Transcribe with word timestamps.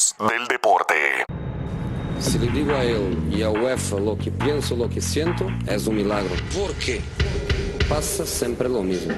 voz 0.00 0.14
del 0.30 0.46
deporte. 0.46 0.94
Si 2.20 2.38
le 2.38 2.48
digo 2.48 2.74
a 2.74 2.84
él 2.84 3.18
y 3.30 3.42
a 3.42 3.50
UEFA 3.50 3.98
lo 3.98 4.16
que 4.16 4.30
pienso, 4.30 4.76
lo 4.76 4.88
que 4.88 5.00
siento, 5.00 5.46
es 5.66 5.86
un 5.86 5.96
milagro. 5.96 6.30
¿Por 6.54 6.72
qué? 6.74 7.00
Pasa 7.88 8.24
siempre 8.26 8.68
lo 8.68 8.82
mismo. 8.82 9.14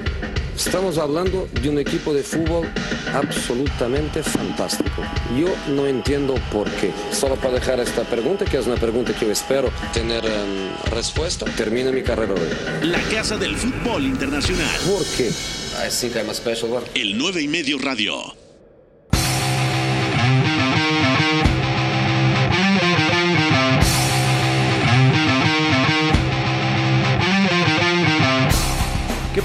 Estamos 0.55 0.97
hablando 0.97 1.47
de 1.61 1.69
un 1.69 1.79
equipo 1.79 2.13
de 2.13 2.23
fútbol 2.23 2.69
absolutamente 3.13 4.23
fantástico. 4.23 5.01
Yo 5.37 5.47
no 5.73 5.85
entiendo 5.87 6.35
por 6.51 6.69
qué. 6.71 6.91
Solo 7.11 7.35
para 7.35 7.55
dejar 7.55 7.79
esta 7.79 8.03
pregunta, 8.03 8.45
que 8.45 8.57
es 8.57 8.67
una 8.67 8.75
pregunta 8.75 9.13
que 9.13 9.25
yo 9.25 9.31
espero 9.31 9.69
tener 9.93 10.25
em, 10.25 10.75
respuesta, 10.91 11.45
termina 11.57 11.91
mi 11.91 12.03
carrera 12.03 12.33
hoy. 12.33 12.87
La 12.87 13.01
Casa 13.09 13.37
del 13.37 13.55
Fútbol 13.55 14.05
Internacional. 14.05 14.69
¿Por 14.87 15.05
qué? 15.17 15.29
I 15.29 15.89
think 15.89 16.15
I'm 16.15 16.29
a 16.29 16.33
special 16.33 16.71
one. 16.71 16.85
El 16.93 17.17
9 17.17 17.41
y 17.41 17.47
medio 17.47 17.77
radio. 17.79 18.42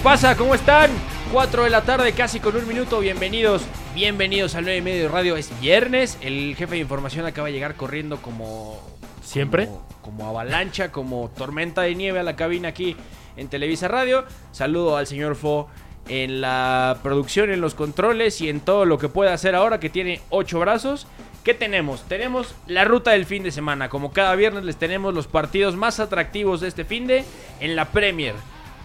Pasa? 0.03 0.37
¿Cómo 0.37 0.55
están? 0.55 0.91
4 1.33 1.65
de 1.65 1.71
la 1.71 1.83
tarde, 1.83 2.13
casi 2.13 2.41
con 2.41 2.55
un 2.57 2.67
minuto. 2.69 3.01
Bienvenidos, 3.01 3.63
bienvenidos 3.95 4.55
al 4.55 4.65
9 4.65 4.79
y 4.79 4.83
medio 4.83 5.09
radio. 5.09 5.37
Es 5.37 5.51
viernes. 5.61 6.19
El 6.21 6.55
jefe 6.57 6.75
de 6.75 6.81
información 6.81 7.27
acaba 7.27 7.49
de 7.49 7.55
llegar 7.55 7.75
corriendo 7.75 8.19
como. 8.19 8.81
¿Siempre? 9.23 9.67
Como, 9.67 9.87
como 10.03 10.29
avalancha, 10.29 10.93
como 10.93 11.31
tormenta 11.37 11.83
de 11.83 11.95
nieve 11.95 12.21
a 12.21 12.23
la 12.23 12.37
cabina 12.37 12.69
aquí 12.69 12.97
en 13.37 13.49
Televisa 13.49 13.89
Radio. 13.89 14.25
Saludo 14.53 14.97
al 14.97 15.07
señor 15.07 15.35
Fo 15.37 15.69
en 16.09 16.41
la 16.41 16.99
producción, 17.03 17.51
en 17.51 17.61
los 17.61 17.75
controles 17.75 18.41
y 18.41 18.49
en 18.49 18.61
todo 18.61 18.85
lo 18.85 18.99
que 18.99 19.09
puede 19.09 19.31
hacer 19.33 19.55
ahora 19.55 19.81
que 19.81 19.91
tiene 19.91 20.21
8 20.31 20.61
brazos. 20.61 21.07
¿Qué 21.43 21.55
tenemos? 21.55 22.03
Tenemos 22.09 22.55
la 22.67 22.85
ruta 22.85 23.13
del 23.13 23.27
fin 23.27 23.43
de 23.43 23.51
semana. 23.51 23.89
Como 23.89 24.13
cada 24.13 24.35
viernes 24.37 24.65
les 24.65 24.77
tenemos 24.77 25.13
los 25.13 25.27
partidos 25.27 25.77
más 25.77 25.99
atractivos 25.99 26.61
de 26.61 26.69
este 26.69 26.85
fin 26.85 27.07
de 27.07 27.25
en 27.61 27.75
la 27.75 27.87
Premier. 27.87 28.35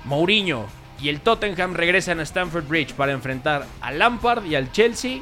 Mourinho 0.05 0.65
y 1.03 1.09
el 1.09 1.19
Tottenham 1.19 1.73
regresan 1.73 2.21
a 2.21 2.23
Stamford 2.23 2.65
Bridge 2.65 2.93
para 2.93 3.11
enfrentar 3.11 3.65
al 3.81 3.99
Lampard 3.99 4.45
y 4.45 4.55
al 4.55 4.71
Chelsea 4.71 5.21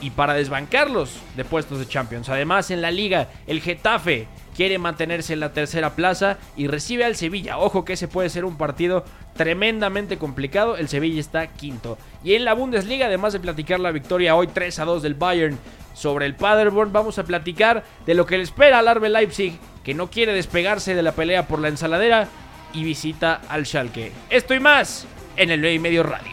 y 0.00 0.10
para 0.10 0.32
desbancarlos 0.32 1.18
de 1.36 1.44
puestos 1.44 1.78
de 1.78 1.86
Champions. 1.86 2.30
Además, 2.30 2.70
en 2.70 2.80
la 2.80 2.90
liga, 2.90 3.28
el 3.46 3.60
Getafe 3.60 4.26
quiere 4.56 4.78
mantenerse 4.78 5.34
en 5.34 5.40
la 5.40 5.52
tercera 5.52 5.94
plaza 5.94 6.38
y 6.56 6.68
recibe 6.68 7.04
al 7.04 7.16
Sevilla. 7.16 7.58
Ojo 7.58 7.84
que 7.84 7.92
ese 7.92 8.08
puede 8.08 8.30
ser 8.30 8.46
un 8.46 8.56
partido 8.56 9.04
tremendamente 9.36 10.16
complicado. 10.16 10.78
El 10.78 10.88
Sevilla 10.88 11.20
está 11.20 11.48
quinto. 11.48 11.98
Y 12.22 12.34
en 12.34 12.46
la 12.46 12.54
Bundesliga, 12.54 13.06
además 13.06 13.34
de 13.34 13.40
platicar 13.40 13.80
la 13.80 13.92
victoria 13.92 14.34
hoy 14.36 14.46
3 14.46 14.78
a 14.78 14.84
2 14.86 15.02
del 15.02 15.14
Bayern 15.14 15.58
sobre 15.92 16.24
el 16.24 16.34
Paderborn, 16.34 16.94
vamos 16.94 17.18
a 17.18 17.24
platicar 17.24 17.84
de 18.06 18.14
lo 18.14 18.24
que 18.24 18.38
le 18.38 18.42
espera 18.42 18.78
al 18.78 18.88
Arbe 18.88 19.10
Leipzig, 19.10 19.58
que 19.84 19.92
no 19.92 20.10
quiere 20.10 20.32
despegarse 20.32 20.94
de 20.94 21.02
la 21.02 21.12
pelea 21.12 21.46
por 21.46 21.58
la 21.58 21.68
ensaladera 21.68 22.28
y 22.74 22.84
visita 22.84 23.40
al 23.48 23.64
Schalke. 23.66 24.12
Esto 24.30 24.54
y 24.54 24.60
más 24.60 25.06
en 25.36 25.50
el 25.50 25.60
9 25.60 25.74
y 25.74 25.78
medio 25.78 26.02
radio. 26.02 26.32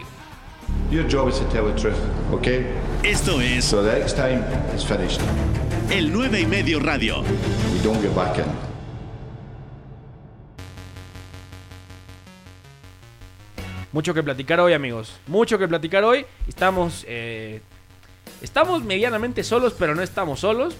Your 0.90 1.04
job 1.10 1.28
is 1.28 1.38
to 1.38 1.44
tell 1.46 1.64
the 1.64 1.80
truth, 1.80 1.96
okay? 2.32 2.66
Esto 3.02 3.40
es 3.40 3.64
So 3.64 3.82
the 3.82 3.98
next 3.98 4.14
time 4.16 4.44
it's 4.74 4.84
finished. 4.84 5.20
el 5.90 6.12
9 6.12 6.40
y 6.40 6.46
medio 6.46 6.80
radio. 6.80 7.22
You 7.22 7.82
don't 7.82 8.00
get 8.02 8.14
back 8.14 8.38
in. 8.38 8.44
Mucho 13.92 14.14
que 14.14 14.22
platicar 14.22 14.58
hoy, 14.60 14.72
amigos. 14.72 15.18
Mucho 15.26 15.58
que 15.58 15.68
platicar 15.68 16.04
hoy. 16.04 16.24
Estamos. 16.48 17.04
eh, 17.08 17.60
estamos 18.40 18.82
medianamente 18.84 19.44
solos, 19.44 19.74
pero 19.78 19.94
no 19.94 20.02
estamos 20.02 20.40
solos. 20.40 20.74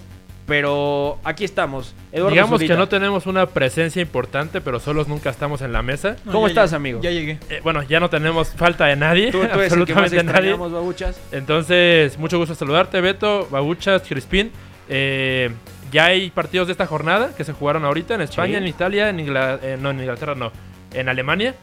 Pero 0.45 1.19
aquí 1.23 1.45
estamos. 1.45 1.95
Eduardo 2.11 2.31
Digamos 2.31 2.57
Zurita. 2.59 2.73
que 2.73 2.77
no 2.77 2.87
tenemos 2.89 3.25
una 3.27 3.45
presencia 3.45 4.01
importante, 4.01 4.59
pero 4.59 4.79
solos 4.79 5.07
nunca 5.07 5.29
estamos 5.29 5.61
en 5.61 5.71
la 5.71 5.81
mesa. 5.81 6.17
¿Cómo 6.29 6.47
estás, 6.47 6.73
amigo? 6.73 6.99
Ya 7.01 7.11
llegué. 7.11 7.39
Eh, 7.49 7.61
bueno, 7.63 7.81
ya 7.83 7.99
no 8.01 8.09
tenemos 8.09 8.49
falta 8.49 8.85
de 8.87 8.95
nadie, 8.97 9.31
Tú, 9.31 9.39
tú 9.39 9.43
eres 9.59 9.71
el 9.73 9.85
que 9.85 9.93
más 9.95 10.03
absolutamente 10.05 10.41
nadie. 10.41 10.53
babuchas. 10.55 11.19
Entonces, 11.31 12.17
mucho 12.17 12.37
gusto 12.37 12.55
saludarte, 12.55 12.99
Beto, 12.99 13.47
Babuchas, 13.49 14.01
Crispín. 14.01 14.51
Eh, 14.89 15.49
ya 15.93 16.05
hay 16.07 16.29
partidos 16.29 16.67
de 16.67 16.73
esta 16.73 16.87
jornada 16.87 17.31
que 17.37 17.43
se 17.45 17.53
jugaron 17.53 17.85
ahorita 17.85 18.15
en 18.15 18.21
España, 18.21 18.57
Sí. 18.57 18.63
en 18.63 18.67
Italia, 18.67 19.09
en 19.09 19.19
Inglaterra, 19.21 19.77
no, 19.79 19.91
en 19.91 19.99
Inglaterra 19.99 20.35
no, 20.35 20.51
en 20.93 21.09
Alemania. 21.09 21.55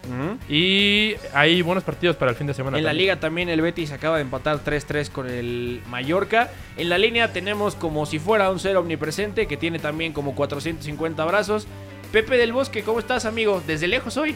Y 0.49 1.15
hay 1.35 1.63
buenos 1.63 1.85
partidos 1.85 2.17
para 2.17 2.31
el 2.31 2.37
fin 2.37 2.47
de 2.47 2.55
semana. 2.55 2.79
En 2.79 2.85
la 2.85 2.93
liga 2.93 3.21
también 3.21 3.49
el 3.49 3.61
Betis 3.61 3.93
acaba 3.93 4.17
de 4.17 4.23
empatar 4.23 4.59
3-3 4.65 5.11
con 5.11 5.29
el 5.29 5.83
Mallorca. 5.89 6.51
En 6.77 6.89
la 6.89 6.99
línea 6.99 7.33
tenemos 7.33 7.75
como 7.75 8.07
si 8.07 8.19
fuera 8.19 8.51
un 8.51 8.59
ser 8.59 8.77
omnipresente 8.77 9.47
que 9.47 9.57
tiene 9.57 9.79
también 9.79 10.13
como 10.13 10.35
450 10.35 11.25
brazos. 11.25 11.67
Pepe 12.13 12.37
del 12.37 12.53
Bosque, 12.53 12.83
¿cómo 12.83 12.99
estás, 12.99 13.25
amigo? 13.25 13.63
Desde 13.67 13.87
lejos 13.87 14.17
hoy. 14.17 14.35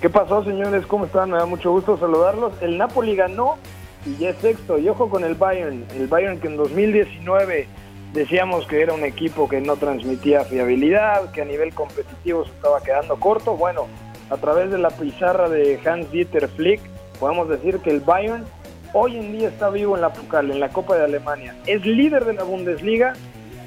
¿Qué 0.00 0.10
pasó, 0.10 0.44
señores? 0.44 0.86
¿Cómo 0.86 1.06
están? 1.06 1.30
Me 1.30 1.38
da 1.38 1.46
mucho 1.46 1.70
gusto 1.70 1.98
saludarlos. 1.98 2.52
El 2.60 2.78
Napoli 2.78 3.16
ganó 3.16 3.56
y 4.04 4.16
ya 4.20 4.30
es 4.30 4.36
sexto. 4.38 4.78
Y 4.78 4.88
ojo 4.88 5.08
con 5.08 5.24
el 5.24 5.34
Bayern. 5.34 5.84
El 5.94 6.06
Bayern 6.06 6.38
que 6.38 6.48
en 6.48 6.56
2019 6.56 7.66
decíamos 8.12 8.66
que 8.66 8.80
era 8.80 8.94
un 8.94 9.04
equipo 9.04 9.48
que 9.48 9.60
no 9.60 9.76
transmitía 9.76 10.44
fiabilidad, 10.44 11.30
que 11.32 11.42
a 11.42 11.44
nivel 11.44 11.74
competitivo 11.74 12.44
se 12.44 12.50
estaba 12.50 12.82
quedando 12.82 13.16
corto. 13.16 13.56
Bueno, 13.56 13.88
a 14.30 14.36
través 14.36 14.70
de 14.70 14.78
la 14.78 14.90
pizarra 14.90 15.48
de 15.48 15.78
Hans-Dieter 15.84 16.48
Flick, 16.48 16.80
podemos 17.18 17.48
decir 17.48 17.78
que 17.78 17.90
el 17.90 18.00
Bayern 18.00 18.44
hoy 18.92 19.16
en 19.16 19.32
día 19.32 19.48
está 19.48 19.70
vivo 19.70 19.94
en 19.94 20.02
la 20.02 20.12
Pokal, 20.12 20.50
en 20.50 20.60
la 20.60 20.70
Copa 20.70 20.96
de 20.96 21.04
Alemania. 21.04 21.54
Es 21.66 21.84
líder 21.84 22.24
de 22.24 22.34
la 22.34 22.44
Bundesliga 22.44 23.14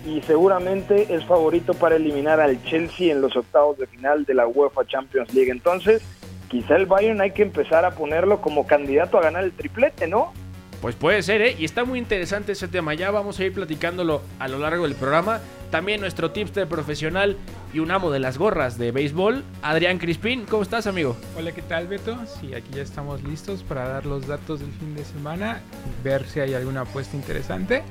y 0.05 0.21
seguramente 0.21 1.13
es 1.13 1.25
favorito 1.25 1.73
para 1.73 1.95
eliminar 1.95 2.39
al 2.39 2.61
Chelsea 2.63 3.11
en 3.11 3.21
los 3.21 3.35
octavos 3.35 3.77
de 3.77 3.87
final 3.87 4.25
de 4.25 4.33
la 4.33 4.47
UEFA 4.47 4.85
Champions 4.85 5.33
League. 5.33 5.51
Entonces, 5.51 6.01
quizá 6.49 6.75
el 6.75 6.85
Bayern 6.85 7.21
hay 7.21 7.31
que 7.31 7.43
empezar 7.43 7.85
a 7.85 7.91
ponerlo 7.91 8.41
como 8.41 8.65
candidato 8.65 9.17
a 9.17 9.21
ganar 9.21 9.43
el 9.43 9.51
triplete, 9.51 10.07
¿no? 10.07 10.33
Pues 10.81 10.95
puede 10.95 11.21
ser, 11.21 11.41
¿eh? 11.41 11.55
Y 11.59 11.65
está 11.65 11.83
muy 11.83 11.99
interesante 11.99 12.53
ese 12.53 12.69
tema. 12.69 12.93
Ya 12.93 13.11
vamos 13.11 13.39
a 13.39 13.45
ir 13.45 13.53
platicándolo 13.53 14.21
a 14.39 14.47
lo 14.47 14.59
largo 14.59 14.83
del 14.85 14.95
programa. 14.95 15.41
También 15.71 16.01
nuestro 16.01 16.31
tipster 16.31 16.67
profesional 16.67 17.37
y 17.73 17.79
un 17.79 17.91
amo 17.91 18.09
de 18.09 18.19
las 18.19 18.39
gorras 18.39 18.79
de 18.79 18.91
béisbol, 18.91 19.43
Adrián 19.61 19.99
Crispín. 19.99 20.45
¿Cómo 20.49 20.63
estás, 20.63 20.87
amigo? 20.87 21.15
Hola, 21.37 21.51
¿qué 21.51 21.61
tal, 21.61 21.87
Beto? 21.87 22.17
Sí, 22.25 22.55
aquí 22.55 22.71
ya 22.73 22.81
estamos 22.81 23.23
listos 23.23 23.61
para 23.61 23.87
dar 23.87 24.07
los 24.07 24.25
datos 24.25 24.61
del 24.61 24.71
fin 24.71 24.95
de 24.95 25.05
semana, 25.05 25.61
ver 26.03 26.25
si 26.25 26.39
hay 26.39 26.55
alguna 26.55 26.81
apuesta 26.81 27.15
interesante. 27.15 27.83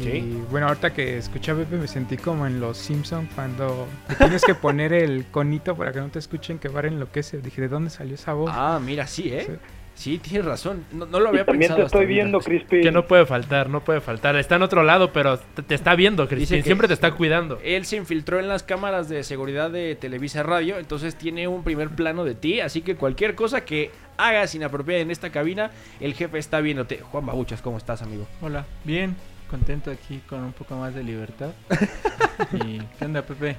Y 0.00 0.02
Sí. 0.02 0.42
bueno, 0.50 0.66
ahorita 0.66 0.92
que 0.92 1.18
escuché 1.18 1.52
a 1.52 1.54
Pepe 1.56 1.76
me 1.76 1.86
sentí 1.86 2.16
como 2.16 2.44
en 2.46 2.58
Los 2.60 2.76
Simpson 2.78 3.28
cuando 3.36 3.86
te 4.08 4.16
tienes 4.16 4.42
que 4.44 4.54
poner 4.56 4.92
el 4.92 5.26
conito 5.26 5.76
para 5.76 5.92
que 5.92 6.00
no 6.00 6.08
te 6.08 6.18
escuchen 6.18 6.58
que 6.58 6.68
va 6.68 6.80
a 6.80 6.86
enloquecer. 6.88 7.40
Dije, 7.42 7.60
¿de 7.62 7.68
dónde 7.68 7.90
salió 7.90 8.14
esa 8.16 8.32
voz? 8.32 8.50
Ah, 8.52 8.80
mira, 8.84 9.06
sí, 9.06 9.32
¿eh? 9.32 9.44
Sí. 9.46 9.52
Sí, 9.94 10.16
tienes 10.18 10.46
razón. 10.46 10.84
No, 10.92 11.04
no 11.04 11.20
lo 11.20 11.26
Y 11.26 11.28
había 11.28 11.44
también 11.44 11.60
pensado. 11.68 11.80
te 11.80 11.84
hasta 11.86 11.98
estoy 11.98 12.06
viendo, 12.06 12.38
Crispin. 12.40 12.80
Que 12.82 12.90
no 12.90 13.06
puede 13.06 13.26
faltar, 13.26 13.68
no 13.68 13.84
puede 13.84 14.00
faltar. 14.00 14.34
Está 14.36 14.56
en 14.56 14.62
otro 14.62 14.82
lado, 14.82 15.12
pero 15.12 15.38
te, 15.38 15.62
te 15.62 15.74
está 15.74 15.94
viendo, 15.94 16.26
Crispín. 16.26 16.58
que- 16.58 16.62
Siempre 16.62 16.88
te 16.88 16.94
está 16.94 17.10
cuidando. 17.12 17.58
Él 17.62 17.84
se 17.84 17.96
infiltró 17.96 18.38
en 18.40 18.48
las 18.48 18.62
cámaras 18.62 19.10
de 19.10 19.22
seguridad 19.24 19.70
de 19.70 19.94
Televisa 19.96 20.42
Radio, 20.42 20.78
entonces 20.78 21.16
tiene 21.16 21.48
un 21.48 21.64
primer 21.64 21.90
plano 21.90 22.24
de 22.24 22.34
ti, 22.34 22.60
así 22.60 22.80
que 22.80 22.96
cualquier 22.96 23.34
cosa 23.34 23.62
que 23.66 23.90
hagas 24.16 24.54
inapropiada 24.54 25.02
en 25.02 25.10
esta 25.10 25.30
cabina, 25.30 25.70
el 26.00 26.14
jefe 26.14 26.38
está 26.38 26.60
viéndote. 26.60 27.00
Juan 27.00 27.26
Babuchas, 27.26 27.60
¿cómo 27.60 27.76
estás, 27.76 28.00
amigo? 28.00 28.26
Hola, 28.40 28.64
bien, 28.84 29.16
contento 29.50 29.90
aquí 29.90 30.22
con 30.26 30.42
un 30.44 30.52
poco 30.54 30.76
más 30.76 30.94
de 30.94 31.02
libertad. 31.02 31.50
¿Y 32.64 32.78
qué 32.98 33.04
onda, 33.04 33.20
Pepe? 33.22 33.56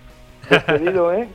Despedido, 0.49 1.13
¿eh? 1.13 1.27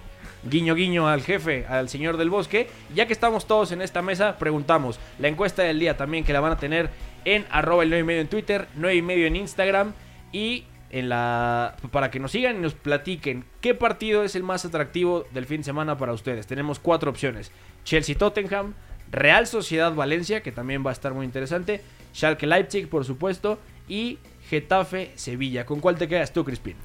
Guiño, 0.49 0.75
guiño 0.75 1.09
al 1.09 1.23
jefe, 1.23 1.67
al 1.67 1.89
señor 1.89 2.17
del 2.17 2.31
bosque. 2.31 2.69
Ya 2.95 3.07
que 3.07 3.13
estamos 3.13 3.47
todos 3.47 3.73
en 3.73 3.83
esta 3.83 4.01
mesa, 4.01 4.39
preguntamos 4.39 5.01
la 5.19 5.29
encuesta 5.29 5.63
del 5.63 5.81
día 5.81 5.97
también 5.97 6.25
que 6.25 6.33
la 6.33 6.41
van 6.41 6.53
a 6.53 6.57
tener 6.57 6.91
en 7.25 7.45
arroba 7.51 7.83
el 7.83 7.91
9 7.91 8.01
y 8.01 8.05
medio 8.05 8.21
en 8.21 8.29
Twitter, 8.29 8.69
9 8.77 8.97
y 8.97 9.03
medio 9.03 9.27
en 9.27 9.37
Instagram 9.37 9.93
y 10.33 10.65
en 10.91 11.09
la 11.09 11.77
para 11.91 12.11
que 12.11 12.21
nos 12.21 12.31
sigan 12.31 12.57
y 12.57 12.61
nos 12.61 12.75
platiquen 12.75 13.45
qué 13.61 13.75
partido 13.75 14.23
es 14.23 14.37
el 14.37 14.45
más 14.45 14.65
atractivo 14.65 15.27
del 15.35 15.47
fin 15.47 15.59
de 15.59 15.65
semana 15.65 15.99
para 15.99 16.13
ustedes. 16.13 16.47
Tenemos 16.47 16.79
cuatro 16.79 17.11
opciones: 17.11 17.51
Chelsea 17.85 18.17
Tottenham, 18.17 18.75
Real 19.11 19.47
Sociedad 19.49 19.93
Valencia, 19.95 20.43
que 20.43 20.53
también 20.53 20.87
va 20.87 20.91
a 20.91 20.93
estar 20.93 21.13
muy 21.13 21.27
interesante, 21.27 21.83
Schalke 22.15 22.47
Leipzig, 22.47 22.89
por 22.89 23.05
supuesto, 23.05 23.59
y 23.89 24.19
Getafe 24.49 25.11
Sevilla. 25.17 25.67
¿Con 25.67 25.81
cuál 25.81 25.97
te 25.97 26.07
quedas 26.07 26.33
tú, 26.33 26.45
Crispin? 26.45 26.77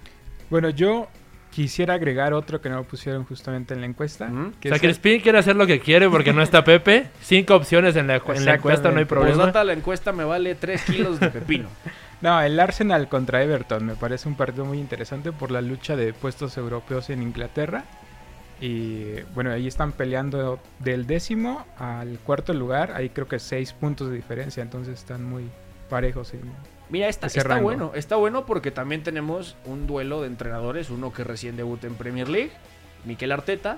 Bueno, 0.49 0.71
yo 0.71 1.07
quisiera 1.51 1.93
agregar 1.95 2.33
otro 2.33 2.61
que 2.61 2.69
no 2.69 2.83
pusieron 2.83 3.25
justamente 3.25 3.73
en 3.73 3.81
la 3.81 3.87
encuesta. 3.87 4.27
Que 4.59 4.69
O 4.69 4.71
sea, 4.71 4.75
el- 4.75 4.79
Crispín 4.81 5.19
quiere 5.21 5.37
hacer 5.37 5.55
lo 5.55 5.67
que 5.67 5.79
quiere 5.79 6.09
porque 6.09 6.33
no 6.33 6.41
está 6.41 6.63
Pepe. 6.65 7.07
Cinco 7.21 7.55
opciones 7.55 7.95
en 7.95 8.07
la, 8.07 8.15
en 8.15 8.45
la 8.45 8.55
encuesta, 8.55 8.89
no 8.91 8.99
hay 8.99 9.05
problema. 9.05 9.35
Postdata, 9.35 9.63
la 9.63 9.73
encuesta 9.73 10.11
me 10.11 10.23
vale 10.23 10.55
3 10.55 10.81
kilos 10.83 11.19
de 11.19 11.29
pepino. 11.29 11.69
No, 12.21 12.39
el 12.39 12.59
Arsenal 12.59 13.09
contra 13.09 13.41
Everton 13.41 13.83
me 13.83 13.95
parece 13.95 14.29
un 14.29 14.35
partido 14.35 14.63
muy 14.63 14.77
interesante 14.77 15.31
por 15.31 15.49
la 15.49 15.59
lucha 15.59 15.95
de 15.95 16.13
puestos 16.13 16.55
europeos 16.55 17.09
en 17.09 17.23
Inglaterra. 17.23 17.83
Y 18.59 19.13
bueno, 19.33 19.49
ahí 19.51 19.65
están 19.65 19.91
peleando 19.91 20.59
del 20.77 21.07
décimo 21.07 21.65
al 21.79 22.19
cuarto 22.19 22.53
lugar. 22.53 22.91
Ahí 22.95 23.09
creo 23.09 23.27
que 23.27 23.39
seis 23.39 23.73
puntos 23.73 24.11
de 24.11 24.15
diferencia, 24.17 24.61
entonces 24.61 24.99
están 24.99 25.23
muy 25.23 25.45
parejos. 25.89 26.31
Y 26.35 26.37
Mira, 26.91 27.07
está, 27.07 27.27
ese 27.27 27.39
está 27.39 27.55
rango. 27.55 27.63
bueno, 27.63 27.91
está 27.95 28.17
bueno 28.17 28.45
porque 28.45 28.69
también 28.69 29.01
tenemos 29.01 29.55
un 29.65 29.87
duelo 29.87 30.21
de 30.21 30.27
entrenadores, 30.27 30.89
uno 30.89 31.11
que 31.13 31.23
recién 31.23 31.55
debuta 31.55 31.87
en 31.87 31.95
Premier 31.95 32.29
League, 32.29 32.51
Miquel 33.05 33.31
Arteta, 33.31 33.77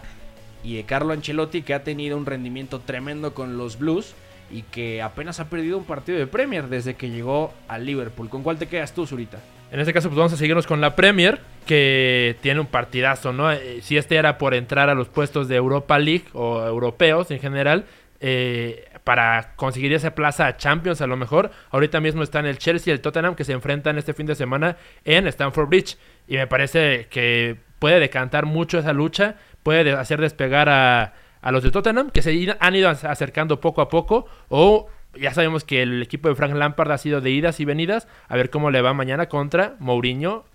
y 0.63 0.75
de 0.77 0.83
Carlo 0.83 1.13
Ancelotti, 1.13 1.61
que 1.61 1.73
ha 1.73 1.83
tenido 1.83 2.17
un 2.17 2.25
rendimiento 2.25 2.79
tremendo 2.79 3.33
con 3.33 3.57
los 3.57 3.77
Blues 3.77 4.15
y 4.51 4.63
que 4.63 5.01
apenas 5.01 5.39
ha 5.39 5.49
perdido 5.49 5.77
un 5.77 5.83
partido 5.85 6.17
de 6.17 6.27
Premier 6.27 6.67
desde 6.67 6.95
que 6.95 7.09
llegó 7.09 7.53
al 7.67 7.85
Liverpool. 7.85 8.29
¿Con 8.29 8.43
cuál 8.43 8.57
te 8.57 8.67
quedas 8.67 8.93
tú, 8.93 9.05
Zurita? 9.05 9.39
En 9.71 9.79
este 9.79 9.91
caso, 9.93 10.07
pues 10.09 10.17
vamos 10.17 10.33
a 10.33 10.37
seguirnos 10.37 10.67
con 10.67 10.81
la 10.81 10.95
Premier, 10.95 11.39
que 11.65 12.35
tiene 12.41 12.59
un 12.59 12.67
partidazo, 12.67 13.33
¿no? 13.33 13.51
Eh, 13.51 13.79
Si 13.81 13.97
este 13.97 14.15
era 14.15 14.37
por 14.37 14.53
entrar 14.53 14.89
a 14.89 14.93
los 14.93 15.07
puestos 15.07 15.47
de 15.47 15.55
Europa 15.55 15.97
League 15.97 16.25
o 16.33 16.63
europeos 16.65 17.31
en 17.31 17.39
general, 17.39 17.85
eh, 18.19 18.85
para 19.03 19.55
conseguir 19.55 19.91
esa 19.93 20.15
plaza 20.15 20.47
a 20.47 20.57
Champions 20.57 21.01
a 21.01 21.07
lo 21.07 21.17
mejor, 21.17 21.51
ahorita 21.71 21.99
mismo 21.99 22.23
están 22.23 22.45
el 22.45 22.57
Chelsea 22.57 22.91
y 22.91 22.95
el 22.95 23.01
Tottenham 23.01 23.35
que 23.35 23.43
se 23.43 23.51
enfrentan 23.53 23.97
este 23.97 24.13
fin 24.13 24.25
de 24.25 24.35
semana 24.35 24.77
en 25.03 25.27
Stamford 25.27 25.67
Bridge. 25.67 25.97
Y 26.27 26.37
me 26.37 26.47
parece 26.47 27.07
que 27.09 27.57
puede 27.79 27.99
decantar 27.99 28.45
mucho 28.45 28.79
esa 28.79 28.93
lucha, 28.93 29.35
puede 29.61 29.83
de- 29.83 29.91
hacer 29.93 30.21
despegar 30.21 30.69
a, 30.69 31.13
a 31.41 31.51
los 31.51 31.63
de 31.63 31.71
Tottenham, 31.71 32.11
que 32.11 32.21
se 32.21 32.29
han 32.59 32.75
ido 32.75 32.89
ac- 32.89 33.09
acercando 33.09 33.59
poco 33.59 33.81
a 33.81 33.89
poco, 33.89 34.25
o 34.47 34.87
ya 35.15 35.33
sabemos 35.33 35.63
que 35.65 35.81
el 35.81 36.01
equipo 36.01 36.29
de 36.29 36.35
Frank 36.35 36.53
Lampard 36.55 36.91
ha 36.91 36.97
sido 36.97 37.19
de 37.19 37.29
idas 37.29 37.59
y 37.59 37.65
venidas, 37.65 38.07
a 38.29 38.37
ver 38.37 38.49
cómo 38.49 38.71
le 38.71 38.81
va 38.81 38.93
mañana 38.93 39.27
contra 39.27 39.75
Mourinho 39.79 40.45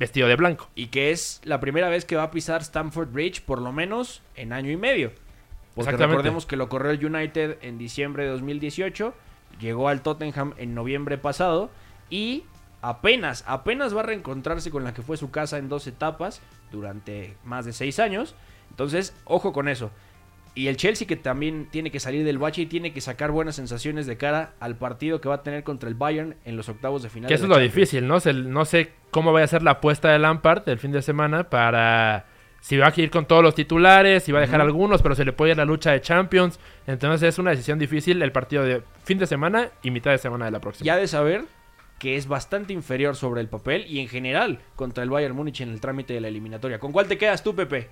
vestido 0.00 0.26
de 0.26 0.34
blanco. 0.34 0.68
Y 0.74 0.88
que 0.88 1.12
es 1.12 1.40
la 1.44 1.60
primera 1.60 1.88
vez 1.88 2.04
que 2.04 2.16
va 2.16 2.24
a 2.24 2.30
pisar 2.32 2.62
Stamford 2.62 3.12
Bridge, 3.12 3.40
por 3.42 3.62
lo 3.62 3.70
menos 3.72 4.20
en 4.34 4.52
año 4.52 4.72
y 4.72 4.76
medio. 4.76 5.12
Porque 5.74 5.96
recordemos 5.96 6.46
que 6.46 6.56
lo 6.56 6.68
corrió 6.68 6.92
el 6.92 7.04
United 7.04 7.58
en 7.62 7.78
diciembre 7.78 8.24
de 8.24 8.30
2018, 8.30 9.14
llegó 9.60 9.88
al 9.88 10.02
Tottenham 10.02 10.54
en 10.56 10.74
noviembre 10.74 11.18
pasado 11.18 11.70
y 12.10 12.44
apenas, 12.80 13.44
apenas 13.46 13.96
va 13.96 14.00
a 14.00 14.04
reencontrarse 14.04 14.70
con 14.70 14.84
la 14.84 14.94
que 14.94 15.02
fue 15.02 15.16
su 15.16 15.30
casa 15.30 15.58
en 15.58 15.68
dos 15.68 15.86
etapas 15.86 16.40
durante 16.70 17.36
más 17.44 17.64
de 17.64 17.72
seis 17.72 17.98
años. 17.98 18.34
Entonces, 18.70 19.16
ojo 19.24 19.52
con 19.52 19.68
eso. 19.68 19.90
Y 20.56 20.68
el 20.68 20.76
Chelsea 20.76 21.08
que 21.08 21.16
también 21.16 21.66
tiene 21.70 21.90
que 21.90 21.98
salir 21.98 22.24
del 22.24 22.38
bache 22.38 22.62
y 22.62 22.66
tiene 22.66 22.92
que 22.92 23.00
sacar 23.00 23.32
buenas 23.32 23.56
sensaciones 23.56 24.06
de 24.06 24.16
cara 24.16 24.52
al 24.60 24.76
partido 24.76 25.20
que 25.20 25.28
va 25.28 25.36
a 25.36 25.42
tener 25.42 25.64
contra 25.64 25.88
el 25.88 25.96
Bayern 25.96 26.36
en 26.44 26.56
los 26.56 26.68
octavos 26.68 27.02
de 27.02 27.08
final. 27.08 27.26
Que 27.26 27.34
eso 27.34 27.44
es 27.44 27.48
lo 27.48 27.56
Champions. 27.56 27.74
difícil, 27.74 28.06
¿no? 28.06 28.18
No 28.48 28.64
sé 28.64 28.92
cómo 29.10 29.32
vaya 29.32 29.44
a 29.44 29.48
ser 29.48 29.64
la 29.64 29.72
apuesta 29.72 30.10
de 30.10 30.20
Lampard 30.20 30.68
el 30.68 30.78
fin 30.78 30.92
de 30.92 31.02
semana 31.02 31.50
para 31.50 32.26
si 32.64 32.78
va 32.78 32.86
a 32.86 32.92
ir 32.96 33.10
con 33.10 33.26
todos 33.26 33.42
los 33.42 33.54
titulares, 33.54 34.22
si 34.22 34.32
va 34.32 34.38
a 34.38 34.40
dejar 34.40 34.62
algunos, 34.62 35.02
pero 35.02 35.14
se 35.14 35.26
le 35.26 35.34
puede 35.34 35.50
ir 35.50 35.58
la 35.58 35.66
lucha 35.66 35.90
de 35.90 36.00
Champions. 36.00 36.58
Entonces 36.86 37.28
es 37.28 37.38
una 37.38 37.50
decisión 37.50 37.78
difícil 37.78 38.22
el 38.22 38.32
partido 38.32 38.64
de 38.64 38.82
fin 39.04 39.18
de 39.18 39.26
semana 39.26 39.68
y 39.82 39.90
mitad 39.90 40.12
de 40.12 40.16
semana 40.16 40.46
de 40.46 40.50
la 40.50 40.60
próxima. 40.60 40.86
ya 40.86 40.96
de 40.96 41.06
saber 41.06 41.44
que 41.98 42.16
es 42.16 42.26
bastante 42.26 42.72
inferior 42.72 43.16
sobre 43.16 43.42
el 43.42 43.48
papel 43.48 43.84
y 43.86 44.00
en 44.00 44.08
general 44.08 44.60
contra 44.76 45.04
el 45.04 45.10
Bayern 45.10 45.36
Múnich 45.36 45.60
en 45.60 45.72
el 45.72 45.80
trámite 45.82 46.14
de 46.14 46.22
la 46.22 46.28
eliminatoria. 46.28 46.78
¿Con 46.78 46.90
cuál 46.90 47.06
te 47.06 47.18
quedas 47.18 47.42
tú, 47.42 47.54
Pepe? 47.54 47.90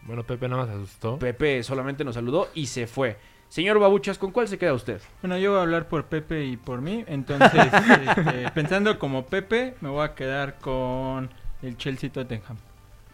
Bueno, 0.00 0.24
Pepe 0.24 0.48
no 0.48 0.56
nos 0.56 0.70
asustó. 0.70 1.18
Pepe 1.18 1.62
solamente 1.62 2.02
nos 2.02 2.14
saludó 2.14 2.48
y 2.54 2.64
se 2.64 2.86
fue. 2.86 3.18
Señor 3.50 3.80
Babuchas, 3.80 4.16
¿con 4.16 4.30
cuál 4.30 4.46
se 4.46 4.58
queda 4.58 4.72
usted? 4.74 5.00
Bueno, 5.22 5.36
yo 5.36 5.50
voy 5.50 5.58
a 5.58 5.62
hablar 5.62 5.88
por 5.88 6.04
Pepe 6.04 6.44
y 6.44 6.56
por 6.56 6.80
mí. 6.80 7.04
Entonces, 7.08 7.50
este, 8.16 8.48
pensando 8.54 8.96
como 8.98 9.26
Pepe, 9.26 9.74
me 9.80 9.88
voy 9.88 10.04
a 10.04 10.14
quedar 10.14 10.58
con 10.60 11.28
el 11.60 11.76
Chelsea 11.76 12.10
Tottenham. 12.10 12.56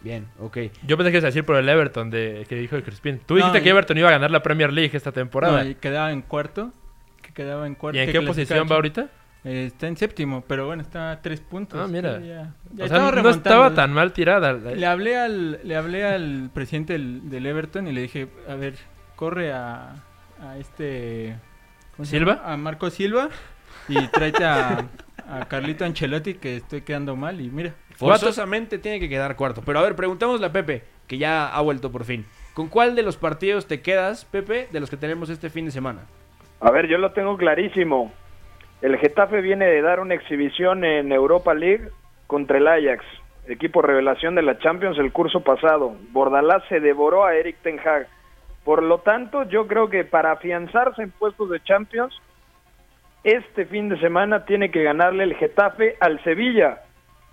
Bien, 0.01 0.27
ok. 0.39 0.57
Yo 0.85 0.95
pensé 0.95 1.11
que 1.11 1.17
ibas 1.17 1.23
a 1.23 1.27
decir 1.29 1.43
por 1.43 1.55
el 1.55 1.67
Everton 1.67 2.11
de, 2.11 2.45
que 2.47 2.55
dijo 2.55 2.75
el 2.75 2.83
Crispin. 2.83 3.19
Tú 3.25 3.33
No, 3.33 3.37
dijiste 3.39 3.57
y- 3.57 3.61
que 3.63 3.69
Everton 3.71 3.97
iba 3.97 4.09
a 4.09 4.11
ganar 4.11 4.29
la 4.29 4.43
Premier 4.43 4.71
League 4.71 4.95
esta 4.95 5.11
temporada. 5.11 5.63
No, 5.63 5.69
y 5.69 5.73
quedaba 5.73 6.11
en 6.11 6.21
cuarto. 6.21 6.71
Que 7.23 7.33
quedaba 7.33 7.65
en 7.65 7.73
cuarto. 7.73 7.97
¿Y 7.97 8.01
en 8.03 8.11
qué 8.11 8.21
posición 8.21 8.67
va 8.71 8.75
ahorita? 8.75 9.09
Eh, 9.43 9.65
está 9.65 9.87
en 9.87 9.97
séptimo, 9.97 10.43
pero 10.47 10.67
bueno, 10.67 10.83
está 10.83 11.11
a 11.11 11.21
tres 11.23 11.41
puntos. 11.41 11.79
Ah, 11.83 11.87
mira. 11.87 12.19
Ya, 12.19 12.53
ya 12.75 12.85
O 12.85 12.87
sea, 12.87 13.11
no 13.11 13.29
estaba 13.31 13.73
tan 13.73 13.91
mal 13.91 14.13
tirada. 14.13 14.53
Le 14.53 14.85
hablé 14.85 15.17
al, 15.17 15.59
le 15.63 15.75
hablé 15.75 16.05
al 16.05 16.51
presidente 16.53 16.93
del, 16.93 17.27
del 17.31 17.45
Everton 17.47 17.87
y 17.87 17.91
le 17.91 18.01
dije, 18.01 18.27
a 18.47 18.53
ver, 18.53 18.75
corre 19.15 19.51
a, 19.51 19.95
a 20.41 20.57
este... 20.57 21.35
¿cómo 21.95 22.05
se 22.05 22.17
¿Silva? 22.17 22.41
A 22.45 22.57
Marco 22.57 22.89
Silva 22.89 23.29
y 23.87 24.07
tráete 24.07 24.45
a, 24.45 24.85
a 25.29 25.45
Carlito 25.47 25.85
Ancelotti 25.85 26.35
que 26.35 26.57
estoy 26.57 26.81
quedando 26.81 27.15
mal 27.15 27.41
y 27.41 27.49
mira. 27.49 27.73
Forzosamente 27.95 28.77
tiene 28.77 28.99
que 28.99 29.09
quedar 29.09 29.35
cuarto. 29.35 29.61
Pero 29.65 29.79
a 29.79 29.81
ver, 29.81 29.95
preguntémosle 29.95 30.45
a 30.45 30.51
Pepe, 30.51 30.83
que 31.07 31.17
ya 31.17 31.47
ha 31.47 31.61
vuelto 31.61 31.91
por 31.91 32.03
fin. 32.03 32.25
¿Con 32.53 32.69
cuál 32.69 32.95
de 32.95 33.03
los 33.03 33.17
partidos 33.17 33.67
te 33.67 33.81
quedas, 33.81 34.25
Pepe, 34.25 34.67
de 34.71 34.79
los 34.79 34.89
que 34.89 34.97
tenemos 34.97 35.29
este 35.29 35.49
fin 35.49 35.65
de 35.65 35.71
semana? 35.71 36.01
A 36.59 36.71
ver, 36.71 36.87
yo 36.87 36.97
lo 36.97 37.11
tengo 37.11 37.37
clarísimo. 37.37 38.11
El 38.81 38.97
Getafe 38.97 39.41
viene 39.41 39.65
de 39.65 39.81
dar 39.81 39.99
una 39.99 40.13
exhibición 40.13 40.85
en 40.85 41.11
Europa 41.11 41.53
League 41.53 41.89
contra 42.27 42.57
el 42.57 42.67
Ajax, 42.67 43.03
equipo 43.47 43.81
revelación 43.81 44.35
de 44.35 44.43
la 44.43 44.59
Champions 44.59 44.99
el 44.99 45.11
curso 45.11 45.41
pasado. 45.41 45.95
Bordalás 46.11 46.63
se 46.69 46.79
devoró 46.79 47.25
a 47.25 47.35
Eric 47.35 47.57
Ten 47.63 47.79
Hag. 47.79 48.07
Por 48.67 48.83
lo 48.83 48.97
tanto, 48.97 49.43
yo 49.43 49.65
creo 49.65 49.89
que 49.89 50.03
para 50.03 50.33
afianzarse 50.33 51.01
en 51.01 51.11
puestos 51.11 51.49
de 51.49 51.63
Champions, 51.63 52.13
este 53.23 53.65
fin 53.65 53.87
de 53.87 53.97
semana 53.97 54.43
tiene 54.43 54.71
que 54.71 54.83
ganarle 54.83 55.23
el 55.23 55.35
Getafe 55.35 55.95
al 56.01 56.21
Sevilla, 56.25 56.81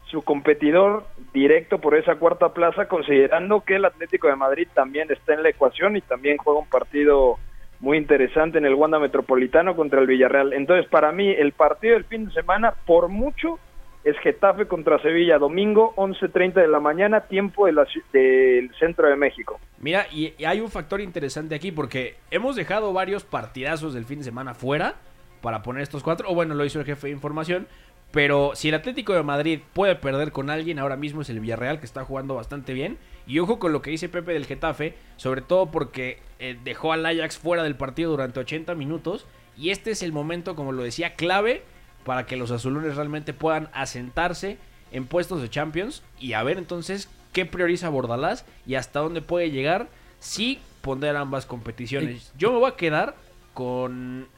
su 0.05 0.23
competidor 0.23 1.07
directo 1.33 1.81
por 1.81 1.97
esa 1.97 2.15
cuarta 2.21 2.51
plaza, 2.51 2.87
considerando 2.87 3.63
que 3.63 3.75
el 3.75 3.85
Atlético 3.85 4.29
de 4.29 4.37
Madrid 4.37 4.69
también 4.75 5.11
está 5.11 5.35
en 5.35 5.43
la 5.43 5.49
ecuación 5.49 5.97
y 5.97 6.03
también 6.03 6.37
juega 6.37 6.61
un 6.61 6.69
partido 6.69 7.41
muy 7.81 7.99
interesante 7.99 8.59
en 8.59 8.67
el 8.67 8.77
Wanda 8.77 9.01
Metropolitano 9.01 9.75
contra 9.75 10.01
el 10.01 10.07
Villarreal. 10.07 10.53
Entonces, 10.53 10.89
para 10.89 11.11
mí, 11.11 11.31
el 11.31 11.51
partido 11.51 11.95
del 11.95 12.05
fin 12.05 12.27
de 12.27 12.33
semana, 12.33 12.75
por 12.87 13.09
mucho, 13.09 13.59
es 14.05 14.19
Getafe 14.19 14.67
contra 14.67 15.01
Sevilla, 15.01 15.39
domingo 15.39 15.95
11.30 15.97 16.55
de 16.55 16.69
la 16.69 16.79
mañana, 16.79 17.23
tiempo 17.23 17.67
de 17.67 17.73
del 18.13 18.71
centro 18.79 19.09
de 19.09 19.17
México. 19.17 19.59
Mira, 19.81 20.07
y, 20.13 20.35
y 20.39 20.45
hay 20.45 20.61
un 20.61 20.71
factor 20.71 21.01
interesante 21.01 21.55
aquí 21.55 21.73
porque 21.73 22.17
hemos 22.31 22.55
dejado 22.55 22.93
varios 22.93 23.25
partidazos 23.25 23.95
del 23.95 24.05
fin 24.05 24.19
de 24.19 24.25
semana 24.25 24.55
fuera 24.55 24.97
para 25.41 25.63
poner 25.63 25.83
estos 25.83 26.03
cuatro. 26.03 26.31
O 26.31 26.35
bueno, 26.35 26.55
lo 26.55 26.65
hizo 26.65 26.81
el 26.81 26.87
jefe 26.87 27.09
de 27.09 27.13
información. 27.13 27.67
Pero 28.15 28.53
si 28.55 28.69
el 28.69 28.77
Atlético 28.77 29.13
de 29.13 29.25
Madrid 29.25 29.61
puede 29.73 29.97
perder 29.97 30.31
con 30.31 30.49
alguien, 30.49 30.79
ahora 30.79 30.97
mismo 30.97 31.23
es 31.23 31.31
el 31.31 31.41
Villarreal 31.41 31.81
que 31.81 31.87
está 31.87 32.05
jugando 32.05 32.37
bastante 32.37 32.73
bien. 32.73 32.97
Y 33.27 33.41
ojo 33.41 33.59
con 33.59 33.73
lo 33.73 33.83
que 33.83 33.91
dice 33.91 34.09
Pepe 34.09 34.35
del 34.35 34.47
Getafe, 34.47 34.95
sobre 35.17 35.41
todo 35.41 35.73
porque 35.73 36.19
eh, 36.39 36.57
dejó 36.63 36.93
al 36.93 37.05
Ajax 37.05 37.39
fuera 37.39 37.65
del 37.65 37.75
partido 37.75 38.13
durante 38.13 38.39
80 38.39 38.75
minutos. 38.77 39.27
Y 39.57 39.71
este 39.71 39.91
es 39.91 40.03
el 40.05 40.13
momento, 40.13 40.55
como 40.55 40.71
lo 40.71 40.85
decía, 40.85 41.15
clave 41.15 41.65
para 42.05 42.27
que 42.27 42.37
los 42.37 42.51
azulones 42.51 42.97
realmente 42.97 43.33
puedan 43.33 43.69
asentarse 43.73 44.59
en 44.93 45.07
puestos 45.07 45.43
de 45.43 45.51
Champions 45.51 46.03
y 46.21 46.35
a 46.35 46.43
ver 46.43 46.59
entonces 46.59 47.09
qué 47.33 47.47
prioriza 47.47 47.89
Bordalás 47.89 48.45
y 48.67 48.77
hasta 48.77 49.01
dónde 49.01 49.23
puede 49.23 49.51
llegar 49.51 49.89
si 50.21 50.61
ponder 50.81 51.17
ambas 51.17 51.47
competiciones. 51.47 52.33
Yo 52.39 52.53
me 52.53 52.59
voy 52.59 52.71
a 52.71 52.77
quedar 52.77 53.17
con 53.53 54.29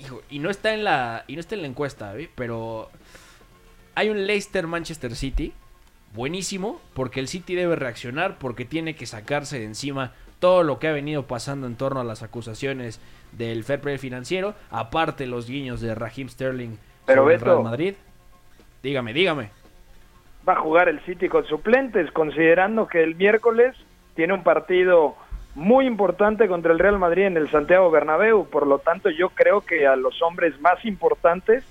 hijo, 0.00 0.22
y 0.28 0.38
no 0.38 0.50
está 0.50 0.74
en 0.74 0.84
la 0.84 1.24
y 1.26 1.34
no 1.34 1.40
está 1.40 1.54
en 1.54 1.62
la 1.62 1.68
encuesta, 1.68 2.16
¿eh? 2.16 2.30
pero 2.34 2.90
hay 3.94 4.10
un 4.10 4.26
Leicester 4.26 4.66
Manchester 4.66 5.16
City 5.16 5.52
buenísimo 6.14 6.80
porque 6.94 7.20
el 7.20 7.28
City 7.28 7.54
debe 7.54 7.76
reaccionar 7.76 8.38
porque 8.38 8.64
tiene 8.64 8.94
que 8.94 9.06
sacarse 9.06 9.58
de 9.58 9.64
encima 9.64 10.12
todo 10.40 10.64
lo 10.64 10.78
que 10.78 10.88
ha 10.88 10.92
venido 10.92 11.26
pasando 11.26 11.66
en 11.66 11.76
torno 11.76 12.00
a 12.00 12.04
las 12.04 12.22
acusaciones 12.22 12.98
del 13.30 13.64
fair 13.64 13.80
play 13.80 13.96
financiero, 13.96 14.54
aparte 14.70 15.26
los 15.26 15.46
guiños 15.46 15.80
de 15.80 15.94
Raheem 15.94 16.28
Sterling 16.28 16.78
Pero 17.06 17.22
sobre 17.22 17.34
el 17.34 17.40
Beto- 17.40 17.44
Real 17.52 17.62
Madrid. 17.64 17.94
Dígame, 18.82 19.12
dígame. 19.12 19.50
va 20.48 20.54
a 20.54 20.60
jugar 20.60 20.88
el 20.88 20.98
City 21.04 21.28
con 21.28 21.46
suplentes, 21.46 22.10
considerando 22.10 22.88
que 22.88 23.02
el 23.02 23.14
miércoles 23.14 23.76
tiene 24.16 24.34
un 24.34 24.42
partido 24.42 25.14
muy 25.54 25.86
importante 25.86 26.48
contra 26.48 26.72
el 26.72 26.80
Real 26.80 26.98
Madrid 26.98 27.24
en 27.26 27.36
el 27.36 27.48
Santiago 27.50 27.90
Bernabéu. 27.92 28.46
Por 28.48 28.66
lo 28.66 28.80
tanto, 28.80 29.08
yo 29.10 29.28
creo 29.28 29.60
que 29.60 29.86
a 29.86 29.94
los 29.94 30.20
hombres 30.22 30.60
más 30.60 30.84
importantes, 30.84 31.62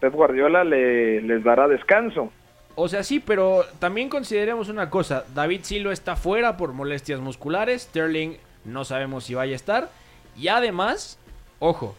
Pep 0.00 0.12
Guardiola 0.12 0.64
le- 0.64 1.20
les 1.22 1.44
dará 1.44 1.68
descanso. 1.68 2.32
O 2.74 2.88
sea, 2.88 3.02
sí, 3.04 3.20
pero 3.20 3.62
también 3.78 4.08
consideremos 4.08 4.68
una 4.68 4.90
cosa. 4.90 5.24
David 5.34 5.60
Silva 5.62 5.92
está 5.92 6.16
fuera 6.16 6.56
por 6.56 6.72
molestias 6.72 7.20
musculares. 7.20 7.82
Sterling 7.82 8.36
no 8.64 8.84
sabemos 8.84 9.24
si 9.24 9.34
vaya 9.34 9.52
a 9.52 9.56
estar. 9.56 9.88
Y 10.36 10.48
además, 10.48 11.18
ojo, 11.60 11.94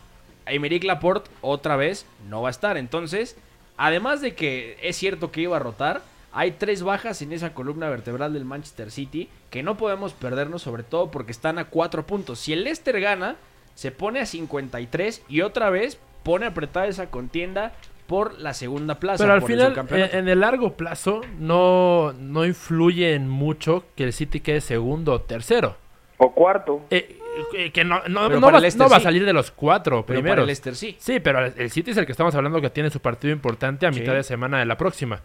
Aymeric 0.50 0.84
Laporte 0.84 1.29
otra 1.41 1.75
vez 1.75 2.06
no 2.27 2.41
va 2.41 2.50
a 2.50 2.51
estar. 2.51 2.77
Entonces, 2.77 3.38
además 3.77 4.22
de 4.22 4.36
que 4.36 4.77
es 4.82 4.96
cierto 4.98 5.32
que 5.32 5.41
iba 5.41 5.56
a 5.56 5.60
rotar, 5.60 6.01
hay 6.32 6.51
tres 6.51 6.84
bajas 6.84 7.22
en 7.22 7.32
esa 7.34 7.53
columna 7.53 7.89
vertebral 7.89 8.34
del 8.34 8.46
Manchester 8.46 8.91
City 8.91 9.29
que 9.50 9.63
no 9.63 9.77
podemos 9.77 10.13
perdernos, 10.13 10.62
sobre 10.62 10.84
todo 10.84 11.12
porque 11.12 11.32
están 11.32 11.58
a 11.58 11.65
cuatro 11.65 12.06
puntos. 12.06 12.39
Si 12.39 12.53
el 12.53 12.63
Leicester 12.63 13.00
gana, 13.00 13.36
se 13.75 13.91
pone 13.91 14.20
a 14.20 14.25
53 14.25 15.24
y 15.27 15.41
otra 15.41 15.70
vez 15.70 16.00
pone 16.24 16.46
apretada 16.46 16.88
esa 16.88 17.10
contienda 17.10 17.74
por 18.08 18.39
la 18.39 18.53
segunda 18.53 18.96
plaza. 18.96 19.24
Pero 19.24 19.34
al 19.34 19.41
final, 19.44 19.88
en, 20.12 20.27
el 20.27 20.39
largo 20.39 20.74
plazo, 20.74 21.22
no, 21.39 22.13
no 22.13 22.46
influye 22.46 23.13
en 23.13 23.29
mucho 23.29 23.84
que 23.96 24.03
el 24.03 24.13
City 24.13 24.39
quede 24.39 24.62
segundo 24.62 25.13
o 25.13 25.22
tercero. 25.22 25.77
O 26.18 26.34
cuarto. 26.34 26.82
Eh, 26.89 27.20
que 27.74 27.84
no, 27.84 28.01
no, 28.08 28.29
no 28.29 28.41
va, 28.41 28.51
no 28.60 28.89
va 28.89 28.96
a 28.96 29.00
sí. 29.00 29.03
salir 29.03 29.25
de 29.25 29.34
los 29.34 29.51
cuatro 29.51 30.05
Pero 30.05 30.22
para 30.22 30.41
el 30.41 30.48
Leicester 30.48 30.75
sí. 30.75 30.96
Sí, 31.00 31.19
pero 31.19 31.46
el 31.46 31.72
City 31.72 31.91
es 31.91 31.98
el 31.98 32.05
que 32.05 32.12
estamos 32.12 32.34
hablando 32.36 32.62
que 32.62 32.69
tiene 32.69 32.89
su 32.89 33.00
partido 33.00 33.34
importante 33.34 33.86
a 33.86 33.93
Sí. 33.93 34.00
mitad 34.00 34.13
de 34.13 34.24
semana 34.24 34.60
de 34.60 34.65
la 34.65 34.77
próxima. 34.77 35.19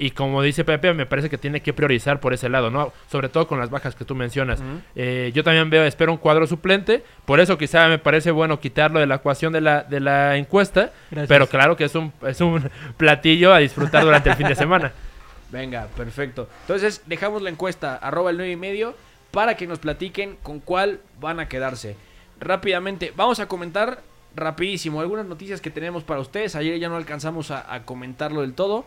Y 0.00 0.12
como 0.12 0.42
dice 0.42 0.64
Pepe, 0.64 0.94
me 0.94 1.06
parece 1.06 1.28
que 1.28 1.38
tiene 1.38 1.60
que 1.60 1.72
priorizar 1.72 2.20
por 2.20 2.32
ese 2.32 2.48
lado, 2.48 2.70
¿no? 2.70 2.92
Sobre 3.10 3.28
todo 3.28 3.48
con 3.48 3.58
las 3.58 3.68
bajas 3.68 3.96
que 3.96 4.04
tú 4.04 4.14
mencionas. 4.14 4.62
Eh, 4.94 5.32
yo 5.34 5.42
también 5.42 5.70
veo, 5.70 5.82
espero 5.82 6.12
un 6.12 6.18
cuadro 6.18 6.46
suplente. 6.46 7.02
Por 7.24 7.40
eso 7.40 7.58
quizá 7.58 7.88
me 7.88 7.98
parece 7.98 8.30
bueno 8.30 8.60
quitarlo 8.60 9.00
de 9.00 9.06
la 9.06 9.16
ecuación 9.16 9.52
de 9.52 9.60
la, 9.60 9.82
de 9.82 9.98
la 9.98 10.36
encuesta. 10.36 10.92
Gracias. 11.10 11.28
Pero 11.28 11.48
claro 11.48 11.76
que 11.76 11.82
es 11.84 11.94
un, 11.96 12.12
es 12.28 12.40
un 12.40 12.70
platillo 12.96 13.52
a 13.52 13.58
disfrutar 13.58 14.04
durante 14.04 14.30
el 14.30 14.36
fin 14.36 14.46
de 14.46 14.54
semana. 14.54 14.92
Venga, 15.50 15.88
perfecto. 15.96 16.48
Entonces, 16.60 17.02
dejamos 17.06 17.42
la 17.42 17.50
encuesta, 17.50 17.96
arroba 17.96 18.30
el 18.30 18.36
9 18.36 18.52
y 18.52 18.56
medio, 18.56 18.94
para 19.30 19.56
que 19.56 19.66
nos 19.66 19.78
platiquen 19.78 20.36
con 20.42 20.60
cuál 20.60 21.00
van 21.20 21.40
a 21.40 21.48
quedarse. 21.48 21.96
Rápidamente, 22.40 23.12
vamos 23.16 23.40
a 23.40 23.46
comentar 23.46 24.02
rapidísimo 24.34 25.00
algunas 25.00 25.26
noticias 25.26 25.60
que 25.60 25.70
tenemos 25.70 26.04
para 26.04 26.20
ustedes. 26.20 26.54
Ayer 26.54 26.78
ya 26.78 26.88
no 26.88 26.96
alcanzamos 26.96 27.50
a, 27.50 27.82
comentarlo 27.84 28.42
del 28.42 28.54
todo, 28.54 28.84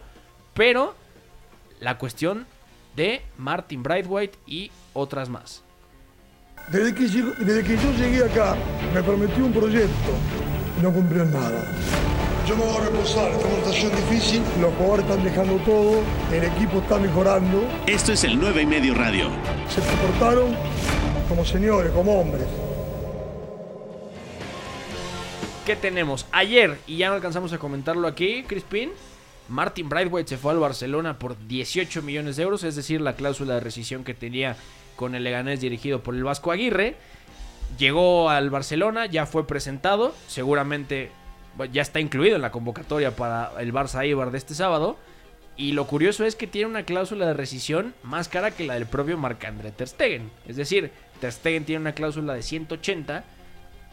pero 0.54 0.96
la 1.80 1.98
cuestión 1.98 2.46
de 2.96 3.22
Martin 3.38 3.84
Brightwhite 3.84 4.38
y 4.48 4.72
otras 4.94 5.30
más. 5.30 5.64
Desde 6.70 6.94
que, 6.94 7.08
llegó- 7.08 7.34
desde 7.40 7.64
que 7.64 7.76
yo 7.78 7.92
llegué 7.94 8.24
acá, 8.24 8.56
me 8.94 9.02
prometió 9.04 9.46
un 9.46 9.52
proyecto 9.54 10.12
no 10.82 10.92
cumplió 10.92 11.24
nada. 11.26 11.64
Yo 12.52 12.58
me 12.58 12.66
voy 12.66 12.76
a 12.76 12.86
reposar, 12.90 13.32
esta 13.32 13.48
es 13.48 13.54
una 13.54 13.56
situación 13.64 13.96
difícil, 13.96 14.44
los 14.60 14.74
jugadores 14.74 15.06
están 15.06 15.24
dejando 15.24 15.56
todo, 15.64 16.04
el 16.34 16.44
equipo 16.44 16.80
está 16.80 17.00
mejorando, 17.00 17.64
Esto 17.88 18.12
es 18.12 18.26
el 18.26 18.38
9 18.38 18.64
y 18.64 18.66
medio 18.66 18.94
radio. 18.94 19.30
se 19.70 19.80
comportaron 19.80 20.54
como 21.30 21.46
señores, 21.46 21.94
como 21.94 22.20
hombres. 22.20 22.46
¿Qué 25.66 25.78
tenemos? 25.78 26.26
Ayer, 26.34 26.78
y 26.88 26.98
ya 26.98 27.08
no 27.08 27.14
alcanzamos 27.16 27.54
a 27.54 27.58
comentarlo 27.58 28.06
aquí, 28.06 28.44
Crispin, 28.44 28.92
Martin 29.48 29.88
Brightwhite 29.88 30.28
se 30.28 30.38
fue 30.38 30.52
al 30.52 30.60
Barcelona 30.60 31.20
por 31.20 31.38
18 31.48 32.02
millones 32.02 32.36
de 32.36 32.44
euros, 32.44 32.66
es 32.66 32.76
decir, 32.76 33.00
la 33.00 33.16
cláusula 33.16 33.54
de 33.54 33.60
rescisión 33.62 34.04
que 34.04 34.14
tenía 34.14 34.58
con 34.98 35.16
el 35.16 35.24
Leganés 35.24 35.62
dirigido 35.62 36.04
por 36.04 36.16
el 36.16 36.26
Vasco 36.26 36.52
Aguirre. 36.52 36.98
Llegó 37.78 38.30
al 38.30 38.50
Barcelona, 38.50 39.06
ya 39.06 39.26
fue 39.26 39.48
presentado, 39.48 40.14
seguramente 40.28 41.12
ya 41.72 41.82
está 41.82 42.00
incluido 42.00 42.36
en 42.36 42.42
la 42.42 42.52
convocatoria 42.52 43.16
para 43.16 43.52
el 43.60 43.74
Barça 43.74 44.04
Eibar 44.04 44.32
de 44.32 44.38
este 44.38 44.54
sábado. 44.56 44.98
Y 45.58 45.74
lo 45.74 45.86
curioso 45.86 46.26
es 46.26 46.36
que 46.36 46.48
tiene 46.48 46.70
una 46.70 46.84
cláusula 46.84 47.28
de 47.28 47.34
rescisión 47.34 47.94
más 48.04 48.30
cara 48.30 48.52
que 48.52 48.66
la 48.66 48.76
del 48.76 48.86
propio 48.86 49.18
Marc-André 49.18 49.72
Ter 49.72 49.88
Stegen. 49.90 50.32
Es 50.48 50.56
decir, 50.56 50.92
Ter 51.20 51.32
Stegen 51.32 51.66
tiene 51.66 51.82
una 51.82 51.92
cláusula 51.94 52.34
de 52.34 52.42
180 52.42 53.24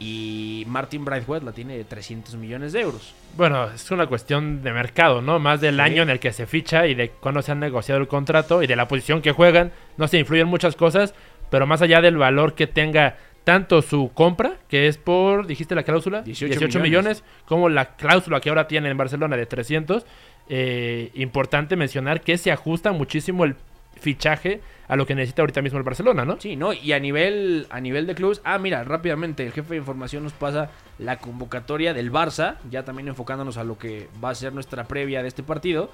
y 0.01 0.65
Martin 0.69 1.05
Brightwhite 1.05 1.45
la 1.45 1.53
tiene 1.53 1.77
de 1.77 1.85
300 1.85 2.37
millones 2.37 2.73
de 2.73 2.81
euros. 2.83 3.13
Bueno, 3.37 3.69
es 3.71 3.91
una 3.91 4.07
cuestión 4.07 4.63
de 4.63 4.73
mercado, 4.73 5.21
¿no? 5.21 5.41
Más 5.41 5.61
del 5.61 5.75
Sí. 5.75 5.81
año 5.81 6.03
en 6.03 6.11
el 6.11 6.21
que 6.21 6.33
se 6.33 6.47
ficha 6.47 6.87
y 6.87 6.95
de 6.95 7.11
cuándo 7.11 7.43
se 7.43 7.51
han 7.53 7.59
negociado 7.61 8.01
el 8.01 8.07
contrato 8.07 8.63
y 8.63 8.69
de 8.69 8.77
la 8.77 8.87
posición 8.87 9.21
que 9.21 9.33
juegan. 9.33 9.73
No 9.97 10.07
se 10.07 10.19
influyen 10.19 10.47
muchas 10.47 10.77
cosas, 10.77 11.15
pero 11.51 11.67
más 11.67 11.83
allá 11.83 12.01
del 12.01 12.17
valor 12.17 12.55
que 12.55 12.69
tenga 12.69 13.17
tanto 13.49 13.81
su 13.81 14.11
compra, 14.13 14.59
que 14.69 14.89
es 14.89 14.99
por, 14.99 15.47
dijiste 15.47 15.75
la 15.75 15.83
cláusula, 15.83 16.21
18 16.21 16.55
millones. 16.55 16.83
millones, 16.83 17.25
como 17.47 17.71
la 17.71 17.97
cláusula 17.97 18.41
que 18.43 18.51
ahora 18.51 18.69
tiene 18.69 18.91
en 18.91 18.97
Barcelona 18.99 19.39
de 19.39 19.47
300. 19.47 20.05
eh, 20.51 21.11
importante 21.15 21.75
mencionar 21.75 22.21
que 22.21 22.37
se 22.37 22.53
ajusta 22.53 22.93
muchísimo 22.93 23.47
el 23.47 23.57
fichaje 23.99 24.61
a 24.87 24.97
lo 24.97 25.07
que 25.07 25.15
necesita 25.15 25.41
ahorita 25.41 25.63
mismo 25.63 25.79
el 25.79 25.85
Barcelona, 25.85 26.27
¿no? 26.27 26.39
Sí, 26.39 26.57
¿no? 26.57 26.75
Y 26.75 26.93
a 26.93 27.01
nivel, 27.01 27.67
a 27.71 27.81
nivel 27.81 28.07
de 28.07 28.15
clubes, 28.15 28.43
ah, 28.45 28.59
mira, 28.59 28.85
rápidamente, 28.85 29.47
el 29.47 29.53
jefe 29.53 29.71
de 29.71 29.77
información 29.79 30.25
nos 30.25 30.35
pasa 30.35 30.71
la 30.99 31.17
convocatoria 31.17 31.95
del 31.95 32.13
Barça, 32.13 32.57
ya 32.69 32.85
también 32.85 33.09
enfocándonos 33.09 33.57
a 33.57 33.65
lo 33.65 33.79
que 33.79 34.09
va 34.23 34.29
a 34.29 34.35
ser 34.35 34.53
nuestra 34.53 34.85
previa 34.85 35.23
de 35.23 35.29
este 35.29 35.43
partido. 35.43 35.91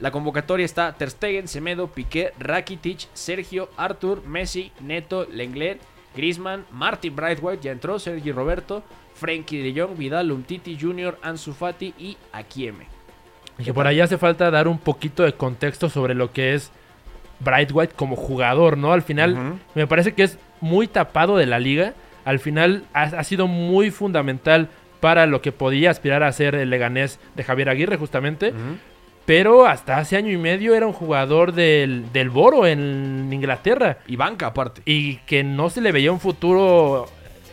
La 0.00 0.10
convocatoria 0.10 0.64
está 0.64 0.92
Ter 0.94 1.10
Stegen, 1.10 1.46
Semedo, 1.46 1.86
Piqué, 1.86 2.32
Rakitic, 2.40 3.06
Sergio, 3.14 3.68
Artur, 3.76 4.26
Messi, 4.26 4.72
Neto, 4.80 5.28
Lenglet, 5.30 5.78
Griezmann, 6.14 6.64
Martin 6.72 7.14
Brightwhite, 7.14 7.62
ya 7.62 7.72
entró, 7.72 7.98
Sergi 7.98 8.32
Roberto, 8.32 8.82
Frenkie 9.14 9.62
de 9.62 9.80
Jong, 9.80 9.96
Vidal, 9.96 10.30
Umtiti 10.30 10.78
Jr., 10.80 11.18
Ansu 11.22 11.52
Fati 11.52 11.94
y 11.98 12.16
Akieme. 12.32 12.86
Y 13.58 13.64
que 13.64 13.74
por 13.74 13.86
ahí 13.86 14.00
hace 14.00 14.18
falta 14.18 14.50
dar 14.50 14.68
un 14.68 14.78
poquito 14.78 15.24
de 15.24 15.32
contexto 15.32 15.88
sobre 15.88 16.14
lo 16.14 16.32
que 16.32 16.54
es 16.54 16.70
Brightwhite 17.40 17.94
como 17.94 18.16
jugador, 18.16 18.78
¿no? 18.78 18.92
Al 18.92 19.02
final, 19.02 19.58
me 19.74 19.86
parece 19.86 20.14
que 20.14 20.22
es 20.22 20.38
muy 20.60 20.86
tapado 20.86 21.36
de 21.36 21.46
la 21.46 21.58
liga. 21.58 21.94
Al 22.24 22.38
final, 22.38 22.84
ha, 22.92 23.02
ha 23.02 23.24
sido 23.24 23.46
muy 23.46 23.90
fundamental 23.90 24.68
para 25.00 25.26
lo 25.26 25.40
que 25.40 25.52
podía 25.52 25.90
aspirar 25.90 26.22
a 26.22 26.32
ser 26.32 26.54
el 26.54 26.70
Leganés 26.70 27.18
de 27.36 27.44
Javier 27.44 27.68
Aguirre, 27.68 27.96
justamente. 27.96 28.52
Pero 29.28 29.66
hasta 29.66 29.98
hace 29.98 30.16
año 30.16 30.32
y 30.32 30.38
medio 30.38 30.74
era 30.74 30.86
un 30.86 30.94
jugador 30.94 31.52
del, 31.52 32.10
del 32.14 32.30
Boro 32.30 32.66
en 32.66 33.28
Inglaterra. 33.30 33.98
Y 34.06 34.16
banca 34.16 34.46
aparte. 34.46 34.80
Y 34.86 35.16
que 35.26 35.44
no 35.44 35.68
se 35.68 35.82
le 35.82 35.92
veía 35.92 36.10
un 36.10 36.18
futuro 36.18 37.04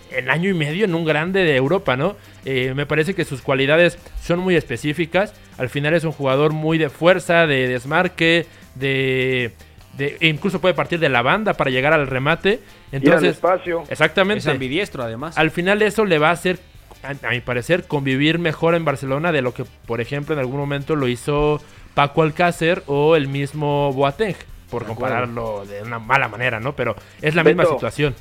en 0.10 0.30
año 0.30 0.50
y 0.50 0.54
medio 0.54 0.86
en 0.86 0.96
un 0.96 1.04
grande 1.04 1.44
de 1.44 1.54
Europa, 1.58 1.98
¿no? 1.98 2.16
Eh, 2.46 2.72
me 2.74 2.86
parece 2.86 3.14
que 3.14 3.26
sus 3.26 3.42
cualidades 3.42 3.98
son 4.24 4.40
muy 4.40 4.56
específicas. 4.56 5.34
Al 5.58 5.68
final 5.68 5.94
es 5.94 6.06
un 6.06 6.14
jugador 6.14 6.54
muy 6.54 6.78
de 6.78 6.90
fuerza, 6.90 7.46
de 7.46 7.68
desmarque, 7.68 8.46
de, 8.76 9.52
de- 9.98 10.16
e 10.22 10.28
incluso 10.30 10.62
puede 10.62 10.76
partir 10.76 11.00
de 11.00 11.10
la 11.10 11.24
banda 11.24 11.56
para 11.56 11.72
llegar 11.72 11.92
al 11.92 12.08
remate. 12.08 12.62
Entonces, 12.94 13.32
espacio. 13.32 13.82
Es 13.84 13.92
exactamente. 13.92 14.50
ambidiestro 14.50 15.04
además. 15.04 15.38
Al 15.38 15.52
final 15.52 15.82
eso 15.82 16.06
le 16.06 16.20
va 16.20 16.30
a 16.30 16.34
hacer, 16.34 16.58
a, 17.04 17.28
a 17.28 17.32
mi 17.32 17.42
parecer, 17.42 17.86
convivir 17.88 18.40
mejor 18.40 18.76
en 18.76 18.86
Barcelona 18.86 19.32
de 19.32 19.42
lo 19.42 19.54
que, 19.54 19.66
por 19.86 20.02
ejemplo, 20.02 20.34
en 20.34 20.40
algún 20.40 20.58
momento 20.58 20.96
lo 20.96 21.08
hizo 21.08 21.62
Paco 21.94 22.22
Alcácer 22.24 22.84
o 22.88 23.16
el 23.16 23.28
mismo 23.28 23.94
Boateng, 23.94 24.36
por 24.70 24.86
De 24.86 24.92
acuerdo. 24.92 24.96
compararlo 24.96 25.66
de 25.66 25.82
una 25.82 26.00
mala 26.00 26.28
manera, 26.28 26.60
¿no? 26.60 26.76
Pero 26.76 26.96
es 27.22 27.36
la 27.36 27.44
misma 27.44 27.66
situación. 27.66 28.16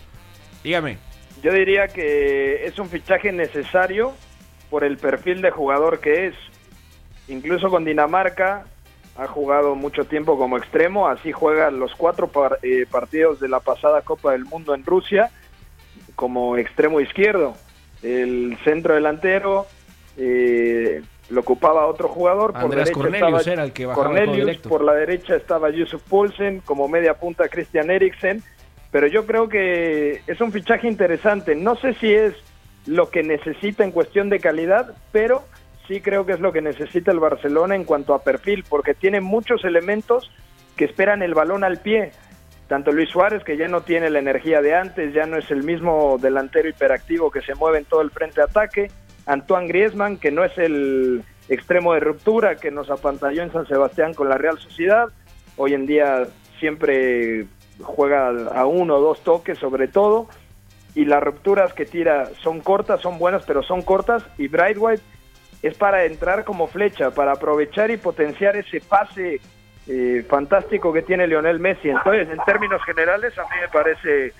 Dígame. 0.63 0.99
Yo 1.43 1.53
diría 1.53 1.89
que 1.89 2.65
es 2.67 2.79
un 2.79 2.89
fichaje 2.89 3.31
necesario 3.33 4.13
por 4.71 4.83
el 4.85 4.97
perfil 4.97 5.43
de 5.43 5.51
jugador 5.51 6.01
que 6.01 6.27
es. 6.29 6.35
Incluso 7.29 7.69
con 7.71 7.85
Dinamarca 7.85 8.65
ha 9.17 9.27
jugado 9.27 9.75
mucho 9.75 10.05
tiempo 10.07 10.37
como 10.39 10.57
extremo, 10.59 11.07
así 11.09 11.33
juega 11.33 11.71
los 11.71 11.95
cuatro 11.95 12.29
par- 12.29 12.59
eh, 12.63 12.87
partidos 12.91 13.41
de 13.41 13.49
la 13.49 13.61
pasada 13.61 14.03
Copa 14.03 14.33
del 14.33 14.45
Mundo 14.45 14.75
en 14.75 14.85
Rusia 14.85 15.31
como 16.17 16.57
extremo 16.57 17.01
izquierdo. 17.01 17.57
El 18.05 18.57
centro 18.63 18.95
delantero 18.95 19.67
eh, 20.17 21.03
lo 21.31 21.41
ocupaba 21.41 21.87
otro 21.87 22.09
jugador. 22.09 22.53
Por 22.53 22.63
Andreas 22.63 22.89
derecha 22.89 23.01
Cornelius 23.01 23.41
estaba 23.41 23.53
era 23.53 23.65
el 23.65 23.73
que 23.73 23.87
bajaba 23.87 24.07
Cornelius, 24.07 24.59
por 24.59 24.85
la 24.85 24.95
derecha 24.95 25.37
estaba 25.37 25.71
Yusuf 25.71 26.03
Poulsen, 26.03 26.61
como 26.61 26.87
media 26.87 27.15
punta 27.15 27.49
Christian 27.49 27.91
Eriksen, 27.91 28.43
pero 28.91 29.07
yo 29.07 29.27
creo 29.27 29.49
que 29.49 30.21
es 30.27 30.41
un 30.41 30.53
fichaje 30.53 30.87
interesante. 30.87 31.55
No 31.55 31.77
sé 31.77 31.95
si 31.95 32.13
es 32.13 32.35
lo 32.87 33.11
que 33.11 33.23
necesita 33.23 33.85
en 33.85 33.91
cuestión 33.91 34.29
de 34.29 34.39
calidad, 34.39 34.95
pero 35.11 35.43
sí 35.89 36.01
creo 36.01 36.27
que 36.27 36.33
es 36.33 36.41
lo 36.41 36.53
que 36.53 36.61
necesita 36.61 37.11
el 37.11 37.19
Barcelona 37.19 37.75
en 37.75 37.85
cuanto 37.85 38.15
a 38.15 38.23
perfil, 38.23 38.65
porque 38.69 38.95
tiene 38.95 39.21
muchos 39.21 39.65
elementos 39.65 40.31
que 40.77 40.85
esperan 40.85 41.23
el 41.23 41.35
balón 41.35 41.65
al 41.65 41.81
pie. 41.81 42.13
Tanto 42.75 42.91
Luis 42.91 43.09
Suárez, 43.09 43.45
que 43.45 43.57
ya 43.57 43.69
no 43.69 43.83
tiene 43.83 44.11
la 44.11 44.19
energía 44.19 44.61
de 44.61 44.75
antes, 44.75 45.15
ya 45.15 45.27
no 45.27 45.37
es 45.37 45.49
el 45.53 45.63
mismo 45.63 46.19
delantero 46.21 46.69
hiperactivo 46.69 47.31
que 47.31 47.41
se 47.41 47.55
mueve 47.55 47.79
en 47.79 47.85
todo 47.85 48.01
el 48.01 48.11
frente 48.11 48.41
de 48.41 48.47
ataque. 48.47 48.91
Antoine 49.27 49.69
Griezmann, 49.69 50.17
que 50.17 50.33
no 50.33 50.43
es 50.43 50.59
el 50.59 51.23
extremo 51.49 51.95
de 51.95 52.01
ruptura 52.01 52.57
que 52.57 52.73
nos 52.73 52.91
apantalló 52.91 53.45
en 53.45 53.53
San 53.53 53.65
Sebastián 53.69 54.13
con 54.13 54.29
la 54.29 54.39
Real 54.39 54.59
Sociedad. 54.59 55.07
Hoy 55.57 55.75
en 55.75 55.87
día 55.87 56.27
siempre 56.59 57.47
juega 57.81 58.31
a 58.31 58.67
uno 58.67 58.97
o 58.97 59.01
dos 59.01 59.23
toques 59.23 59.57
sobre 59.57 59.87
todo. 59.87 60.27
Y 60.97 61.05
las 61.05 61.23
rupturas 61.23 61.75
que 61.75 61.87
tira 61.87 62.31
son 62.43 62.59
cortas, 62.59 63.01
son 63.01 63.21
buenas, 63.21 63.45
pero 63.47 63.63
son 63.63 63.83
cortas. 63.83 64.25
Y 64.37 64.49
Brightwhite 64.49 65.01
es 65.63 65.77
para 65.77 66.07
entrar 66.07 66.43
como 66.43 66.67
flecha, 66.67 67.13
para 67.13 67.35
aprovechar 67.35 67.93
y 67.93 67.99
potenciar 67.99 68.57
ese 68.57 68.81
pase 68.81 69.41
eh, 69.87 70.25
fantástico 70.29 70.93
que 70.93 71.03
tiene 71.03 71.27
Lionel 71.27 71.61
Messi. 71.61 71.91
Entonces, 71.91 72.29
en 72.29 72.39
términos 72.45 72.83
generales, 72.85 73.37
a 73.39 73.43
mí 73.43 73.61
me 73.61 73.69
parece 73.69 74.33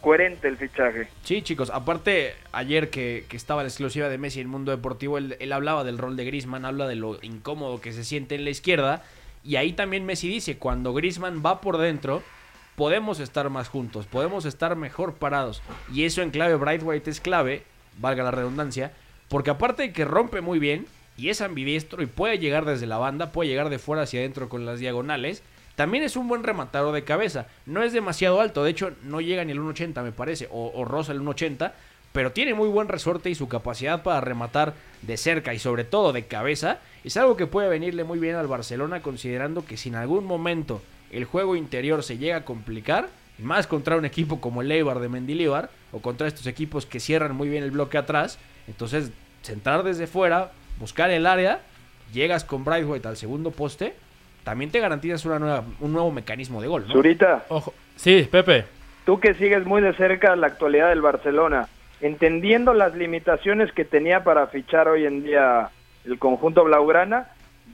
coherente 0.00 0.48
el 0.48 0.56
fichaje. 0.56 1.08
Sí, 1.22 1.42
chicos, 1.42 1.70
aparte 1.74 2.34
ayer 2.52 2.88
que, 2.88 3.24
que 3.28 3.36
estaba 3.36 3.62
la 3.62 3.68
exclusiva 3.68 4.08
de 4.08 4.18
Messi 4.18 4.40
en 4.40 4.46
el 4.46 4.50
mundo 4.50 4.70
deportivo, 4.70 5.18
él, 5.18 5.36
él 5.40 5.52
hablaba 5.52 5.84
del 5.84 5.98
rol 5.98 6.16
de 6.16 6.24
Griezmann, 6.24 6.64
habla 6.64 6.86
de 6.86 6.94
lo 6.94 7.18
incómodo 7.22 7.80
que 7.80 7.92
se 7.92 8.04
siente 8.04 8.36
en 8.36 8.44
la 8.44 8.50
izquierda, 8.50 9.02
y 9.42 9.56
ahí 9.56 9.72
también 9.72 10.06
Messi 10.06 10.28
dice, 10.28 10.56
cuando 10.56 10.94
Griezmann 10.94 11.42
va 11.44 11.60
por 11.60 11.78
dentro, 11.78 12.22
podemos 12.76 13.18
estar 13.18 13.50
más 13.50 13.68
juntos, 13.68 14.06
podemos 14.06 14.44
estar 14.44 14.76
mejor 14.76 15.14
parados, 15.14 15.62
y 15.92 16.04
eso 16.04 16.22
en 16.22 16.30
clave 16.30 16.54
Brightwhite 16.54 17.10
es 17.10 17.20
clave, 17.20 17.64
valga 17.98 18.22
la 18.22 18.30
redundancia, 18.30 18.92
porque 19.28 19.50
aparte 19.50 19.82
de 19.82 19.92
que 19.92 20.04
rompe 20.04 20.40
muy 20.40 20.60
bien, 20.60 20.86
y 21.18 21.28
es 21.28 21.42
ambidiestro 21.42 22.02
y 22.02 22.06
puede 22.06 22.38
llegar 22.38 22.64
desde 22.64 22.86
la 22.86 22.96
banda, 22.96 23.32
puede 23.32 23.50
llegar 23.50 23.68
de 23.68 23.78
fuera 23.78 24.02
hacia 24.02 24.20
adentro 24.20 24.48
con 24.48 24.64
las 24.64 24.80
diagonales, 24.80 25.42
También 25.74 26.02
es 26.02 26.16
un 26.16 26.26
buen 26.26 26.42
rematador 26.42 26.92
de 26.92 27.04
cabeza. 27.04 27.46
No 27.64 27.84
es 27.84 27.92
demasiado 27.92 28.40
alto, 28.40 28.64
de 28.64 28.70
hecho 28.70 28.92
no 29.04 29.20
llega 29.20 29.44
ni 29.44 29.52
el 29.52 29.60
1.80 29.60 30.02
me 30.02 30.10
parece, 30.10 30.48
o, 30.50 30.72
o 30.74 30.84
roza 30.84 31.12
el 31.12 31.20
1.80, 31.20 31.72
pero 32.12 32.32
tiene 32.32 32.54
muy 32.54 32.68
buen 32.68 32.88
resorte 32.88 33.30
y 33.30 33.36
su 33.36 33.48
capacidad 33.48 34.02
para 34.02 34.20
rematar 34.20 34.74
de 35.02 35.16
cerca 35.16 35.54
y 35.54 35.60
sobre 35.60 35.84
todo 35.84 36.12
de 36.12 36.26
cabeza 36.26 36.80
es 37.04 37.16
algo 37.16 37.36
que 37.36 37.46
puede 37.46 37.68
venirle 37.68 38.02
muy 38.02 38.18
bien 38.18 38.34
al 38.34 38.48
Barcelona 38.48 39.02
considerando 39.02 39.64
que 39.64 39.76
si 39.76 39.90
en 39.90 39.94
algún 39.94 40.24
momento 40.24 40.82
el 41.12 41.24
juego 41.24 41.54
interior 41.54 42.02
se 42.02 42.18
llega 42.18 42.38
a 42.38 42.44
complicar, 42.44 43.08
más 43.38 43.66
contra 43.66 43.96
un 43.96 44.04
equipo 44.04 44.40
como 44.40 44.62
el 44.62 44.72
Eibar 44.72 44.98
de 44.98 45.08
Mendilibar 45.08 45.70
o 45.92 46.00
contra 46.00 46.26
estos 46.26 46.46
equipos 46.46 46.86
que 46.86 47.00
cierran 47.00 47.36
muy 47.36 47.48
bien 47.48 47.62
el 47.62 47.70
bloque 47.70 47.98
atrás, 47.98 48.38
entonces 48.66 49.10
centrar 49.42 49.84
desde 49.84 50.06
fuera, 50.06 50.50
buscar 50.78 51.10
el 51.10 51.26
área, 51.26 51.60
llegas 52.12 52.44
con 52.44 52.64
Brightwhite 52.64 53.06
al 53.08 53.16
segundo 53.16 53.50
poste, 53.50 53.94
también 54.44 54.70
te 54.70 54.80
garantizas 54.80 55.24
una 55.24 55.38
nueva, 55.38 55.64
un 55.80 55.92
nuevo 55.92 56.10
mecanismo 56.10 56.60
de 56.62 56.68
gol. 56.68 56.84
¿no? 56.86 56.92
Zurita, 56.94 57.44
Ojo. 57.48 57.74
Sí, 57.96 58.28
Pepe. 58.30 58.64
tú 59.04 59.20
que 59.20 59.34
sigues 59.34 59.66
muy 59.66 59.82
de 59.82 59.92
cerca 59.94 60.34
la 60.36 60.46
actualidad 60.46 60.88
del 60.88 61.02
Barcelona, 61.02 61.68
entendiendo 62.00 62.72
las 62.74 62.94
limitaciones 62.94 63.72
que 63.72 63.84
tenía 63.84 64.22
para 64.24 64.46
fichar 64.46 64.88
hoy 64.88 65.04
en 65.04 65.24
día 65.24 65.70
el 66.04 66.18
conjunto 66.18 66.64
blaugrana, 66.64 67.26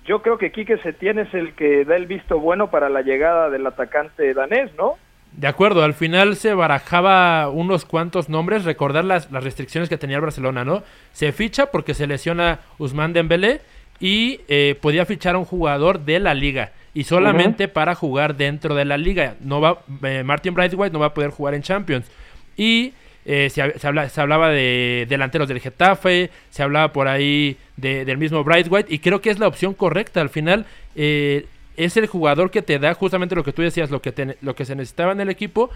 yo 0.07 0.23
creo 0.23 0.39
que 0.39 0.51
Quique 0.51 0.79
Setién 0.79 1.19
es 1.19 1.33
el 1.35 1.55
que 1.55 1.85
da 1.85 1.97
el 1.97 2.07
visto 2.07 2.41
bueno 2.41 2.71
para 2.71 2.89
la 2.89 3.03
llegada 3.03 3.51
del 3.51 3.67
atacante 3.67 4.35
danés, 4.35 4.71
¿no? 4.77 4.97
De 5.37 5.49
acuerdo, 5.49 5.83
al 5.83 5.95
final 5.95 6.37
se 6.37 6.55
barajaba 6.55 7.49
unos 7.51 7.85
cuantos 7.85 8.29
nombres, 8.29 8.65
recordar 8.65 9.05
las, 9.05 9.31
las 9.33 9.43
restricciones 9.43 9.89
que 9.89 9.99
tenía 9.99 10.17
el 10.17 10.23
Barcelona, 10.23 10.65
¿no? 10.65 10.85
Se 11.13 11.33
ficha 11.33 11.67
porque 11.67 11.93
se 11.95 12.07
lesiona 12.07 12.61
Usman 12.79 13.13
Dembélé 13.13 13.61
y 13.99 14.41
eh, 14.49 14.77
podía 14.81 15.07
fichar 15.07 15.35
a 15.35 15.39
un 15.39 15.45
jugador 15.45 16.01
de 16.05 16.21
la 16.21 16.35
liga 16.35 16.71
y 16.95 17.05
solamente 17.05 17.67
para 17.67 17.97
jugar 17.97 18.37
dentro 18.37 18.77
de 18.77 18.85
la 18.85 18.97
liga. 18.97 19.35
No 19.41 19.61
va, 19.61 19.81
eh, 20.05 20.23
Martin 20.25 20.55
Brightwhite 20.55 20.93
no 20.93 21.01
va 21.01 21.07
a 21.07 21.15
poder 21.15 21.31
jugar 21.31 21.55
en 21.55 21.63
Champions. 21.63 22.07
Y 22.57 22.93
eh, 23.27 23.51
se, 23.51 23.61
hab- 23.65 23.77
se 23.79 23.87
habla- 23.89 24.09
se 24.09 24.21
hablaba 24.21 24.51
de 24.51 25.07
delanteros 25.09 25.49
del 25.49 25.59
Getafe, 25.59 26.31
se 26.51 26.63
hablaba 26.63 26.93
por 26.93 27.09
ahí 27.09 27.57
de- 27.77 28.05
del 28.05 28.19
mismo 28.19 28.45
Brightwhite 28.45 28.95
y 28.95 29.01
creo 29.01 29.21
que 29.21 29.31
es 29.31 29.41
la 29.41 29.49
opción 29.49 29.75
correcta. 29.75 30.21
Al 30.21 30.29
final 30.29 30.67
eh, 30.95 31.47
es 31.77 31.97
el 31.97 32.07
jugador 32.07 32.51
que 32.51 32.63
te 32.63 32.79
da 32.79 32.95
justamente 32.95 33.35
lo 33.35 33.45
que 33.45 33.53
tú 33.53 33.63
decías, 33.63 33.91
lo 33.91 34.01
que, 34.03 34.13
te- 34.13 34.37
lo 34.41 34.55
que 34.55 34.65
se 34.65 34.75
necesitaba 34.77 35.13
en 35.13 35.21
el 35.21 35.31
equipo. 35.31 35.71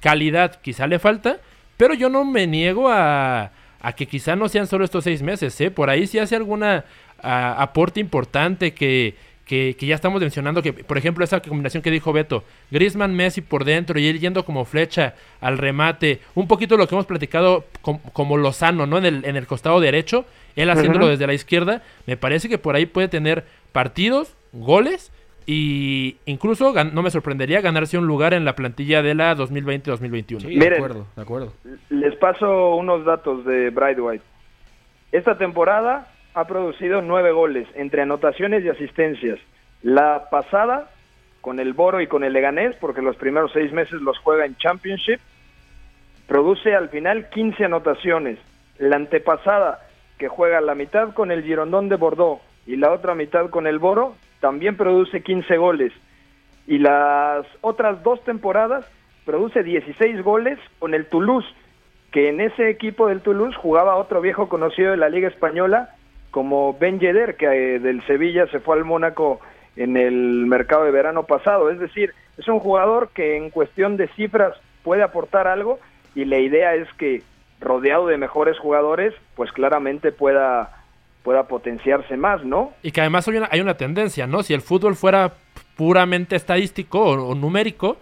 Calidad 0.00 0.60
quizá 0.60 0.86
le 0.86 0.98
falta, 0.98 1.38
pero 1.76 1.94
yo 1.94 2.08
no 2.08 2.24
me 2.24 2.46
niego 2.46 2.88
a, 2.90 3.50
a 3.80 3.92
que 3.94 4.06
quizá 4.06 4.36
no 4.36 4.48
sean 4.48 4.66
solo 4.66 4.84
estos 4.84 5.04
seis 5.04 5.22
meses. 5.22 5.58
¿eh? 5.60 5.70
Por 5.70 5.90
ahí 5.90 6.06
si 6.06 6.18
hace 6.18 6.36
alguna 6.36 6.84
a- 7.22 7.62
aporte 7.62 7.98
importante 8.00 8.74
que, 8.74 9.14
que, 9.46 9.76
que 9.78 9.86
ya 9.86 9.94
estamos 9.94 10.20
mencionando, 10.20 10.62
que 10.62 10.72
por 10.74 10.98
ejemplo 10.98 11.24
esa 11.24 11.40
combinación 11.40 11.82
que 11.82 11.90
dijo 11.90 12.12
Beto, 12.12 12.44
Griezmann, 12.70 13.14
Messi 13.14 13.40
por 13.40 13.64
dentro 13.64 13.98
y 13.98 14.06
él 14.06 14.20
yendo 14.20 14.44
como 14.44 14.64
flecha 14.66 15.14
al 15.40 15.56
remate, 15.56 16.20
un 16.34 16.46
poquito 16.46 16.76
lo 16.76 16.86
que 16.86 16.94
hemos 16.94 17.06
platicado 17.06 17.64
com- 17.80 18.00
como 18.12 18.36
Lozano, 18.36 18.86
¿no? 18.86 18.98
En 18.98 19.06
el, 19.06 19.24
en 19.24 19.36
el 19.36 19.46
costado 19.46 19.80
derecho, 19.80 20.26
él 20.54 20.68
haciéndolo 20.70 21.06
desde 21.08 21.26
la 21.26 21.32
izquierda, 21.34 21.82
me 22.06 22.16
parece 22.18 22.48
que 22.50 22.58
por 22.58 22.76
ahí 22.76 22.84
puede 22.84 23.08
tener 23.08 23.46
partidos, 23.72 24.34
goles 24.52 25.10
y 25.50 26.18
incluso 26.26 26.74
no 26.92 27.02
me 27.02 27.10
sorprendería 27.10 27.62
ganarse 27.62 27.96
un 27.96 28.06
lugar 28.06 28.34
en 28.34 28.44
la 28.44 28.54
plantilla 28.54 29.00
de 29.00 29.14
la 29.14 29.34
2020-2021. 29.34 30.40
Sí, 30.40 30.46
Miren. 30.48 30.60
de 30.60 30.76
acuerdo, 30.76 31.06
de 31.16 31.22
acuerdo. 31.22 31.52
Les 31.88 32.14
paso 32.16 32.74
unos 32.74 33.06
datos 33.06 33.46
de 33.46 33.70
Brightwhite. 33.70 34.22
Esta 35.10 35.38
temporada 35.38 36.12
ha 36.34 36.46
producido 36.46 37.00
nueve 37.00 37.32
goles 37.32 37.66
entre 37.76 38.02
anotaciones 38.02 38.62
y 38.62 38.68
asistencias. 38.68 39.38
La 39.80 40.28
pasada, 40.30 40.90
con 41.40 41.60
el 41.60 41.72
Boro 41.72 42.02
y 42.02 42.08
con 42.08 42.24
el 42.24 42.34
Leganés, 42.34 42.76
porque 42.78 43.00
los 43.00 43.16
primeros 43.16 43.50
seis 43.54 43.72
meses 43.72 44.02
los 44.02 44.18
juega 44.18 44.44
en 44.44 44.54
Championship, 44.58 45.18
produce 46.26 46.74
al 46.74 46.90
final 46.90 47.30
15 47.30 47.64
anotaciones. 47.64 48.38
La 48.76 48.96
antepasada, 48.96 49.80
que 50.18 50.28
juega 50.28 50.60
la 50.60 50.74
mitad 50.74 51.14
con 51.14 51.32
el 51.32 51.42
Girondón 51.42 51.88
de 51.88 51.96
Bordeaux 51.96 52.42
y 52.66 52.76
la 52.76 52.92
otra 52.92 53.14
mitad 53.14 53.48
con 53.48 53.66
el 53.66 53.78
Boro, 53.78 54.14
también 54.40 54.76
produce 54.76 55.22
15 55.22 55.56
goles. 55.56 55.92
Y 56.66 56.78
las 56.78 57.46
otras 57.60 58.02
dos 58.02 58.22
temporadas 58.24 58.84
produce 59.24 59.62
16 59.62 60.22
goles 60.22 60.58
con 60.78 60.94
el 60.94 61.06
Toulouse, 61.06 61.48
que 62.12 62.28
en 62.28 62.40
ese 62.40 62.70
equipo 62.70 63.08
del 63.08 63.20
Toulouse 63.20 63.56
jugaba 63.56 63.96
otro 63.96 64.20
viejo 64.20 64.48
conocido 64.48 64.90
de 64.90 64.96
la 64.96 65.08
Liga 65.08 65.28
Española, 65.28 65.94
como 66.30 66.74
Ben 66.78 67.00
Yedder, 67.00 67.36
que 67.36 67.46
eh, 67.46 67.78
del 67.78 68.04
Sevilla 68.06 68.46
se 68.48 68.60
fue 68.60 68.76
al 68.76 68.84
Mónaco 68.84 69.40
en 69.76 69.96
el 69.96 70.46
mercado 70.46 70.84
de 70.84 70.90
verano 70.90 71.24
pasado. 71.24 71.70
Es 71.70 71.78
decir, 71.78 72.12
es 72.36 72.48
un 72.48 72.60
jugador 72.60 73.10
que 73.14 73.36
en 73.36 73.50
cuestión 73.50 73.96
de 73.96 74.08
cifras 74.08 74.54
puede 74.82 75.02
aportar 75.02 75.46
algo 75.46 75.78
y 76.14 76.24
la 76.24 76.38
idea 76.38 76.74
es 76.74 76.88
que 76.94 77.22
rodeado 77.60 78.06
de 78.06 78.18
mejores 78.18 78.58
jugadores, 78.58 79.14
pues 79.34 79.52
claramente 79.52 80.12
pueda 80.12 80.77
pueda 81.28 81.42
potenciarse 81.46 82.16
más, 82.16 82.42
¿no? 82.42 82.72
Y 82.82 82.90
que 82.90 83.02
además 83.02 83.28
hay 83.28 83.36
una, 83.36 83.48
hay 83.52 83.60
una 83.60 83.74
tendencia, 83.76 84.26
¿no? 84.26 84.42
Si 84.42 84.54
el 84.54 84.62
fútbol 84.62 84.96
fuera 84.96 85.34
puramente 85.76 86.36
estadístico 86.36 87.02
o, 87.02 87.28
o 87.28 87.34
numérico, 87.34 87.98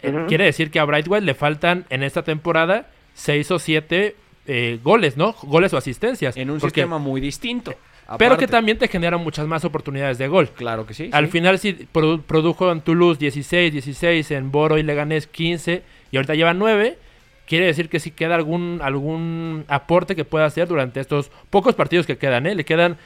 eh, 0.00 0.14
quiere 0.28 0.44
decir 0.44 0.70
que 0.70 0.78
a 0.78 0.84
Brightwell 0.84 1.24
le 1.26 1.34
faltan 1.34 1.86
en 1.90 2.04
esta 2.04 2.22
temporada 2.22 2.86
seis 3.14 3.50
o 3.50 3.58
siete 3.58 4.14
eh, 4.46 4.78
goles, 4.80 5.16
¿no? 5.16 5.34
Goles 5.42 5.74
o 5.74 5.76
asistencias. 5.76 6.36
En 6.36 6.50
un 6.50 6.60
Porque- 6.60 6.82
sistema 6.82 6.98
muy 6.98 7.20
distinto. 7.20 7.74
Pero 8.16 8.36
que 8.38 8.46
también 8.46 8.78
te 8.78 8.86
genera 8.86 9.16
muchas 9.18 9.48
más 9.48 9.64
oportunidades 9.64 10.16
de 10.18 10.28
gol. 10.28 10.48
Claro 10.50 10.86
que 10.86 10.94
sí. 10.94 11.10
Al 11.12 11.26
sí. 11.26 11.32
final 11.32 11.58
sí 11.58 11.88
produ- 11.92 12.22
produjo 12.22 12.70
en 12.70 12.80
Toulouse 12.80 13.18
16, 13.18 13.72
16, 13.72 14.30
en 14.30 14.52
Boro 14.52 14.78
y 14.78 14.84
Leganés 14.84 15.26
15 15.26 15.82
y 16.12 16.16
ahorita 16.16 16.36
lleva 16.36 16.54
9. 16.54 16.96
Quiere 17.48 17.64
decir 17.64 17.88
que 17.88 17.98
sí 17.98 18.10
queda 18.10 18.34
algún 18.34 18.80
algún 18.82 19.64
aporte 19.68 20.14
que 20.14 20.26
pueda 20.26 20.44
hacer 20.44 20.68
durante 20.68 21.00
estos 21.00 21.30
pocos 21.48 21.74
partidos 21.74 22.04
que 22.04 22.18
quedan, 22.18 22.46
¿eh? 22.46 22.54
Le 22.54 22.66
quedan 22.66 22.98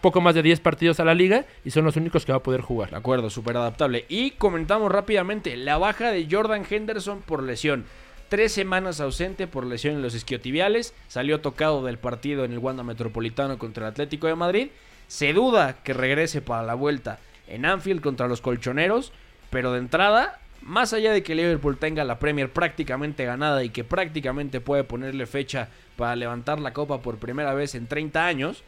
poco 0.00 0.20
más 0.20 0.36
de 0.36 0.42
10 0.42 0.60
partidos 0.60 1.00
a 1.00 1.04
la 1.04 1.12
liga 1.12 1.44
y 1.64 1.72
son 1.72 1.84
los 1.84 1.96
únicos 1.96 2.24
que 2.24 2.30
va 2.30 2.38
a 2.38 2.42
poder 2.42 2.60
jugar. 2.60 2.90
De 2.90 2.96
acuerdo, 2.96 3.30
súper 3.30 3.56
adaptable. 3.56 4.04
Y 4.08 4.30
comentamos 4.32 4.92
rápidamente 4.92 5.56
la 5.56 5.76
baja 5.76 6.12
de 6.12 6.28
Jordan 6.30 6.62
Henderson 6.70 7.20
por 7.22 7.42
lesión. 7.42 7.84
Tres 8.28 8.52
semanas 8.52 9.00
ausente 9.00 9.48
por 9.48 9.66
lesión 9.66 9.96
en 9.96 10.02
los 10.02 10.14
isquiotibiales. 10.14 10.94
Salió 11.08 11.40
tocado 11.40 11.84
del 11.84 11.98
partido 11.98 12.44
en 12.44 12.52
el 12.52 12.58
Wanda 12.58 12.84
Metropolitano 12.84 13.58
contra 13.58 13.86
el 13.86 13.90
Atlético 13.90 14.28
de 14.28 14.36
Madrid. 14.36 14.68
Se 15.08 15.32
duda 15.32 15.82
que 15.82 15.94
regrese 15.94 16.42
para 16.42 16.62
la 16.62 16.74
vuelta 16.74 17.18
en 17.48 17.64
Anfield 17.64 18.02
contra 18.02 18.28
los 18.28 18.40
colchoneros. 18.40 19.12
Pero 19.50 19.72
de 19.72 19.78
entrada, 19.80 20.40
más 20.64 20.94
allá 20.94 21.12
de 21.12 21.22
que 21.22 21.34
Liverpool 21.34 21.76
tenga 21.76 22.04
la 22.04 22.18
Premier 22.18 22.50
prácticamente 22.50 23.24
ganada 23.24 23.62
y 23.62 23.68
que 23.68 23.84
prácticamente 23.84 24.60
puede 24.60 24.82
ponerle 24.82 25.26
fecha 25.26 25.68
para 25.96 26.16
levantar 26.16 26.58
la 26.58 26.72
copa 26.72 27.02
por 27.02 27.18
primera 27.18 27.52
vez 27.52 27.74
en 27.74 27.86
30 27.86 28.26
años, 28.26 28.64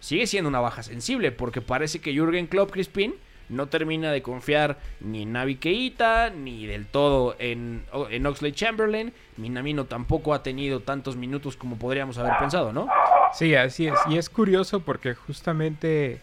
sigue 0.00 0.26
siendo 0.26 0.48
una 0.48 0.60
baja 0.60 0.82
sensible 0.82 1.32
porque 1.32 1.60
parece 1.60 2.00
que 2.00 2.14
Jürgen 2.14 2.46
Klopp 2.46 2.72
Crispin 2.72 3.14
no 3.50 3.66
termina 3.66 4.10
de 4.10 4.22
confiar 4.22 4.78
ni 5.00 5.22
en 5.22 5.32
Navi 5.32 5.56
Keita 5.56 6.30
ni 6.30 6.64
del 6.66 6.86
todo 6.86 7.36
en, 7.38 7.84
en 8.10 8.26
Oxley 8.26 8.52
Chamberlain. 8.52 9.12
Minamino 9.36 9.84
tampoco 9.84 10.32
ha 10.32 10.42
tenido 10.42 10.80
tantos 10.80 11.16
minutos 11.16 11.56
como 11.56 11.76
podríamos 11.76 12.16
haber 12.16 12.32
pensado, 12.38 12.72
¿no? 12.72 12.88
Sí, 13.34 13.54
así 13.54 13.86
es. 13.86 13.98
Y 14.08 14.16
es 14.16 14.30
curioso 14.30 14.80
porque 14.80 15.14
justamente 15.14 16.22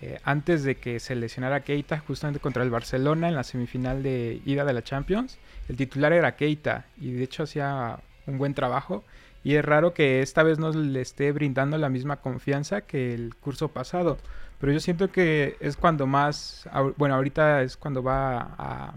eh, 0.00 0.20
antes 0.24 0.62
de 0.62 0.76
que 0.76 1.00
se 1.00 1.16
lesionara 1.16 1.60
Keita, 1.60 1.98
justamente 1.98 2.40
contra 2.40 2.62
el 2.62 2.70
Barcelona 2.70 3.28
en 3.28 3.34
la 3.34 3.42
semifinal 3.42 4.02
de 4.02 4.40
ida 4.44 4.64
de 4.64 4.72
la 4.72 4.82
Champions, 4.82 5.38
el 5.68 5.76
titular 5.76 6.12
era 6.12 6.36
Keita 6.36 6.86
y 7.00 7.12
de 7.12 7.24
hecho 7.24 7.42
hacía 7.44 7.98
un 8.26 8.38
buen 8.38 8.54
trabajo. 8.54 9.04
Y 9.44 9.54
es 9.54 9.64
raro 9.64 9.94
que 9.94 10.20
esta 10.20 10.42
vez 10.42 10.58
no 10.58 10.70
le 10.70 11.00
esté 11.00 11.32
brindando 11.32 11.78
la 11.78 11.88
misma 11.88 12.16
confianza 12.16 12.82
que 12.82 13.14
el 13.14 13.34
curso 13.36 13.68
pasado. 13.68 14.18
Pero 14.60 14.72
yo 14.72 14.80
siento 14.80 15.10
que 15.10 15.56
es 15.60 15.76
cuando 15.76 16.06
más, 16.06 16.68
bueno, 16.96 17.14
ahorita 17.14 17.62
es 17.62 17.76
cuando 17.76 18.02
va 18.02 18.40
a, 18.58 18.94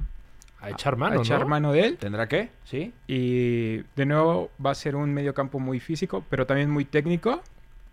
A 0.60 0.70
echar 0.72 0.98
mano, 0.98 1.20
a 1.20 1.24
echar 1.24 1.42
¿no? 1.42 1.48
mano 1.48 1.72
de 1.72 1.82
él. 1.86 1.98
¿Tendrá 1.98 2.28
que? 2.28 2.50
¿Sí? 2.64 2.94
Y 3.08 3.78
de 3.96 4.06
nuevo 4.06 4.50
va 4.64 4.72
a 4.72 4.76
ser 4.76 4.96
un 4.96 5.14
medio 5.14 5.34
campo 5.34 5.60
muy 5.60 5.80
físico, 5.80 6.24
pero 6.30 6.46
también 6.48 6.70
muy 6.70 6.86
técnico. 6.86 7.42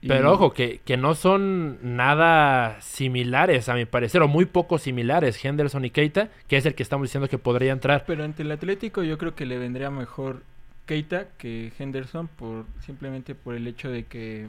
Y- 0.01 0.09
Pero 0.09 0.33
ojo, 0.33 0.53
que, 0.53 0.81
que 0.85 0.97
no 0.97 1.15
son 1.17 1.79
nada 1.97 2.81
similares 2.81 3.69
a 3.69 3.75
mi 3.75 3.85
parecer, 3.85 4.23
o 4.23 4.29
muy 4.29 4.45
poco 4.45 4.79
similares, 4.79 5.45
Henderson 5.45 5.85
y 5.85 5.91
Keita, 5.91 6.29
que 6.47 6.57
es 6.57 6.67
el 6.67 6.75
que 6.77 6.83
estamos 6.85 7.09
diciendo 7.09 7.29
que 7.29 7.39
podría 7.39 7.73
entrar. 7.73 8.05
Pero 8.07 8.23
ante 8.25 8.43
el 8.43 8.53
Atlético 8.53 9.03
yo 9.03 9.19
creo 9.19 9.35
que 9.35 9.45
le 9.47 9.59
vendría 9.59 9.91
mejor 9.91 10.43
Keita 10.87 11.27
que 11.37 11.73
Henderson 11.79 12.29
por 12.29 12.65
simplemente 12.87 13.35
por 13.35 13.55
el 13.57 13.67
hecho 13.67 13.91
de 13.91 14.05
que 14.05 14.47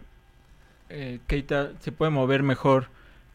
eh, 0.89 1.19
Keita 1.27 1.71
se 1.79 1.91
puede 1.91 2.11
mover 2.11 2.43
mejor 2.43 2.87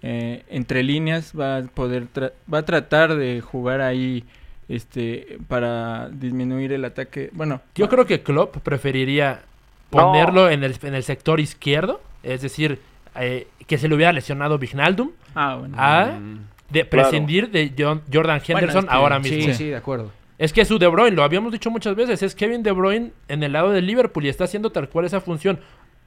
eh, 0.03 0.43
entre 0.49 0.83
líneas, 0.83 1.33
va 1.39 1.59
a 1.59 1.63
poder 1.63 2.07
tra- 2.15 2.33
va 2.53 2.59
a 2.59 2.65
tratar 2.65 3.15
de 3.17 3.41
jugar 3.41 3.81
ahí 3.81 4.25
este 4.69 5.39
para 5.49 6.09
disminuir 6.11 6.73
el 6.73 6.85
ataque. 6.85 7.31
Bueno, 7.33 7.61
Yo 7.75 7.89
creo 7.89 8.07
que 8.07 8.23
Klopp 8.23 8.59
preferiría 8.59 9.43
ponerlo 9.91 10.51
en, 10.51 10.65
el, 10.65 10.75
en 10.83 10.95
el 10.95 11.03
sector 11.03 11.41
izquierdo, 11.41 12.01
es 12.23 12.43
decir, 12.43 12.81
eh, 13.17 13.47
que 13.67 13.79
se 13.79 13.89
le 13.89 13.95
hubiera 13.95 14.13
lesionado 14.13 14.59
Vignaldum, 14.59 15.11
ah, 15.35 15.57
bueno. 15.61 15.75
a 15.79 16.07
Mm, 16.19 16.39
de 16.71 16.89
Claro. 16.89 16.91
prescindir 16.91 17.51
de 17.51 17.73
John- 17.79 18.03
Jordan 18.13 18.41
Bueno, 18.47 18.59
Henderson 18.61 18.85
es 18.85 18.91
que- 18.91 18.97
ahora 18.97 19.19
mismo. 19.19 19.43
Sí, 19.45 19.55
sí, 19.55 19.69
de 19.69 19.77
acuerdo. 19.77 20.11
Es 20.37 20.53
que 20.53 20.65
su 20.65 20.79
De 20.81 20.89
Bruyne, 20.89 21.15
lo 21.15 21.23
habíamos 21.23 21.53
dicho 21.53 21.71
muchas 21.71 21.95
veces, 21.95 22.21
es 22.23 22.35
Kevin 22.35 22.63
De 22.65 22.73
Bruyne 22.73 23.13
en 23.29 23.43
el 23.45 23.53
lado 23.53 23.71
de 23.71 23.81
Liverpool 23.83 24.25
y 24.27 24.29
está 24.29 24.45
haciendo 24.45 24.71
tal 24.73 24.89
cual 24.89 25.05
esa 25.05 25.21
función. 25.21 25.61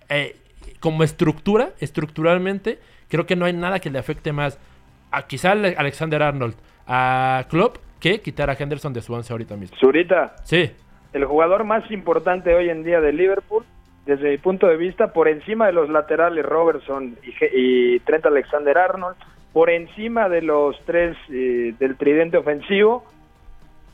Eh, 0.09 0.35
como 0.81 1.03
estructura, 1.03 1.69
estructuralmente, 1.79 2.79
creo 3.07 3.25
que 3.25 3.35
no 3.35 3.45
hay 3.45 3.53
nada 3.53 3.79
que 3.79 3.89
le 3.89 3.99
afecte 3.99 4.33
más 4.33 4.57
a 5.11 5.25
quizá 5.27 5.51
Ale- 5.51 5.75
Alexander 5.77 6.21
Arnold, 6.23 6.55
a 6.87 7.45
Klopp, 7.49 7.77
que 7.99 8.19
quitar 8.21 8.49
a 8.49 8.53
Henderson 8.59 8.93
de 8.93 9.01
su 9.01 9.13
once 9.13 9.31
ahorita 9.31 9.55
mismo. 9.55 9.77
Zurita, 9.79 10.35
Sí, 10.43 10.69
el 11.13 11.25
jugador 11.25 11.63
más 11.63 11.89
importante 11.91 12.53
hoy 12.53 12.69
en 12.69 12.83
día 12.83 13.01
de 13.01 13.13
Liverpool, 13.13 13.63
desde 14.05 14.29
mi 14.29 14.37
punto 14.37 14.67
de 14.67 14.77
vista, 14.77 15.11
por 15.13 15.27
encima 15.27 15.67
de 15.67 15.73
los 15.73 15.89
laterales 15.89 16.45
Robertson 16.45 17.17
y, 17.23 17.33
y 17.53 17.99
Trent 17.99 18.25
Alexander-Arnold, 18.25 19.17
por 19.53 19.69
encima 19.69 20.29
de 20.29 20.41
los 20.41 20.79
tres 20.85 21.17
eh, 21.29 21.73
del 21.79 21.97
tridente 21.97 22.37
ofensivo, 22.37 23.03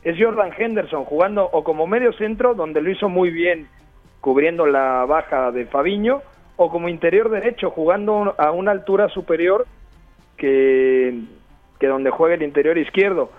es 0.02 0.16
Jordan 0.20 0.52
Henderson 0.56 1.04
jugando 1.04 1.48
o 1.50 1.64
como 1.64 1.86
medio 1.86 2.12
centro, 2.12 2.54
donde 2.54 2.82
lo 2.82 2.90
hizo 2.90 3.08
muy 3.08 3.30
bien 3.30 3.66
cubriendo 4.20 4.66
la 4.66 5.04
baja 5.04 5.50
de 5.50 5.66
Fabiño, 5.66 6.22
o 6.56 6.70
como 6.70 6.88
interior 6.88 7.30
derecho, 7.30 7.70
jugando 7.70 8.34
a 8.38 8.52
una 8.52 8.70
altura 8.70 9.08
superior 9.08 9.66
que, 10.36 11.20
que 11.78 11.86
donde 11.86 12.10
juega 12.10 12.34
el 12.34 12.42
interior 12.42 12.78
izquierdo. 12.78 13.30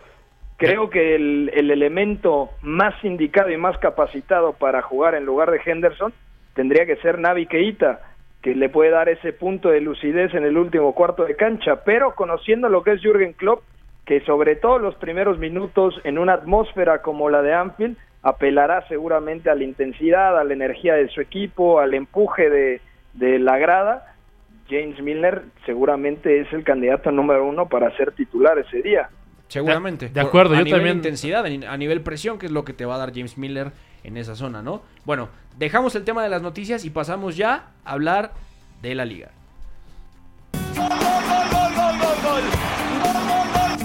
Creo 0.58 0.90
que 0.90 1.16
el, 1.16 1.52
el 1.54 1.70
elemento 1.70 2.52
más 2.62 2.94
indicado 3.04 3.50
y 3.52 3.58
más 3.58 3.78
capacitado 3.78 4.54
para 4.54 4.82
jugar 4.82 5.16
en 5.16 5.26
lugar 5.26 5.52
de 5.52 5.60
Henderson 5.66 6.14
tendría 6.54 6.86
que 6.86 6.96
ser 6.98 7.20
Navi 7.20 7.46
Keita, 7.46 8.00
que 8.42 8.56
le 8.56 8.70
puede 8.70 8.92
dar 8.92 9.10
ese 9.10 9.34
punto 9.34 9.70
de 9.70 9.82
lucidez 9.82 10.34
en 10.34 10.46
el 10.46 10.58
último 10.58 10.94
cuarto 10.94 11.26
de 11.26 11.36
cancha, 11.36 11.84
pero 11.84 12.16
conociendo 12.16 12.70
lo 12.70 12.84
que 12.84 12.94
es 12.94 13.02
Jürgen 13.02 13.34
Klopp, 13.34 13.64
que 14.06 14.22
sobre 14.22 14.56
todo 14.56 14.80
los 14.80 14.96
primeros 14.96 15.40
minutos 15.40 16.00
en 16.04 16.18
una 16.18 16.34
atmósfera 16.34 17.02
como 17.02 17.30
la 17.30 17.42
de 17.42 17.54
Anfield, 17.54 17.98
apelará 18.22 18.88
seguramente 18.88 19.50
a 19.50 19.56
la 19.56 19.64
intensidad, 19.64 20.40
a 20.40 20.44
la 20.44 20.54
energía 20.54 20.94
de 20.94 21.10
su 21.10 21.22
equipo, 21.22 21.80
al 21.80 21.94
empuje 21.94 22.50
de, 22.50 22.82
de 23.14 23.40
la 23.40 23.58
grada, 23.58 24.16
James 24.70 25.00
Milner 25.02 25.44
seguramente 25.66 26.40
es 26.40 26.52
el 26.54 26.64
candidato 26.64 27.12
número 27.12 27.46
uno 27.46 27.68
para 27.68 27.96
ser 27.98 28.14
titular 28.14 28.58
ese 28.58 28.82
día. 28.82 29.10
Seguramente. 29.60 30.08
De- 30.10 30.14
de 30.14 30.22
acuerdo, 30.22 30.54
a 30.54 30.58
yo 30.60 30.64
nivel 30.66 30.80
también- 30.80 30.98
intensidad, 30.98 31.46
a 31.46 31.78
nivel 31.78 32.02
presión, 32.02 32.38
que 32.38 32.46
es 32.48 32.52
lo 32.52 32.64
que 32.66 32.74
te 32.74 32.86
va 32.86 32.96
a 32.96 32.98
dar 32.98 33.14
James 33.14 33.38
Miller 33.38 33.72
en 34.04 34.18
esa 34.18 34.36
zona, 34.36 34.62
¿no? 34.62 34.84
Bueno, 35.06 35.30
dejamos 35.58 35.96
el 35.96 36.04
tema 36.04 36.24
de 36.24 36.30
las 36.30 36.42
noticias 36.42 36.86
y 36.86 36.90
pasamos 36.90 37.36
ya 37.36 37.68
a 37.86 37.92
hablar 37.94 38.34
de 38.82 38.96
la 38.96 39.06
liga. 39.06 39.32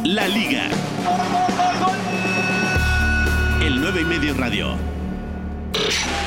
La 0.05 0.27
Liga. 0.27 0.65
El 3.63 3.81
9 3.81 4.01
y 4.01 4.05
medio 4.05 4.35
radio. 4.35 4.75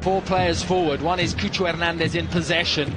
Four 0.02 0.22
players 0.24 0.64
forward. 0.64 1.02
One 1.04 1.22
is 1.22 1.36
Cucho 1.36 1.68
Hernandez 1.68 2.16
in 2.16 2.28
possession. 2.28 2.88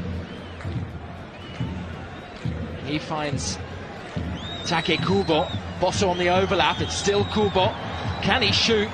He 2.88 2.98
finds 3.00 3.58
Take 4.66 4.98
Kubo. 4.98 5.46
Bosso 5.80 6.08
on 6.08 6.18
the 6.18 6.28
overlap. 6.28 6.80
It's 6.80 6.94
still 6.96 7.24
Kubo. 7.26 7.72
Can 8.22 8.42
he 8.42 8.52
shoot? 8.52 8.88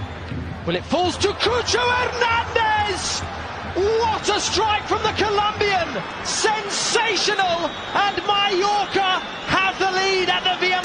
Well, 0.66 0.76
it 0.76 0.84
falls 0.84 1.16
to 1.18 1.28
Cucho 1.28 1.80
Hernandez! 1.80 3.20
What 3.74 4.28
a 4.28 4.40
strike 4.40 4.86
from 4.86 5.02
the 5.02 5.12
Colombian! 5.16 5.88
Sensational! 6.24 7.70
And 7.94 8.16
Mallorca 8.26 9.20
have 9.48 9.78
the 9.78 9.90
lead 9.90 10.28
at 10.28 10.44
the 10.44 10.66
VM. 10.66 10.82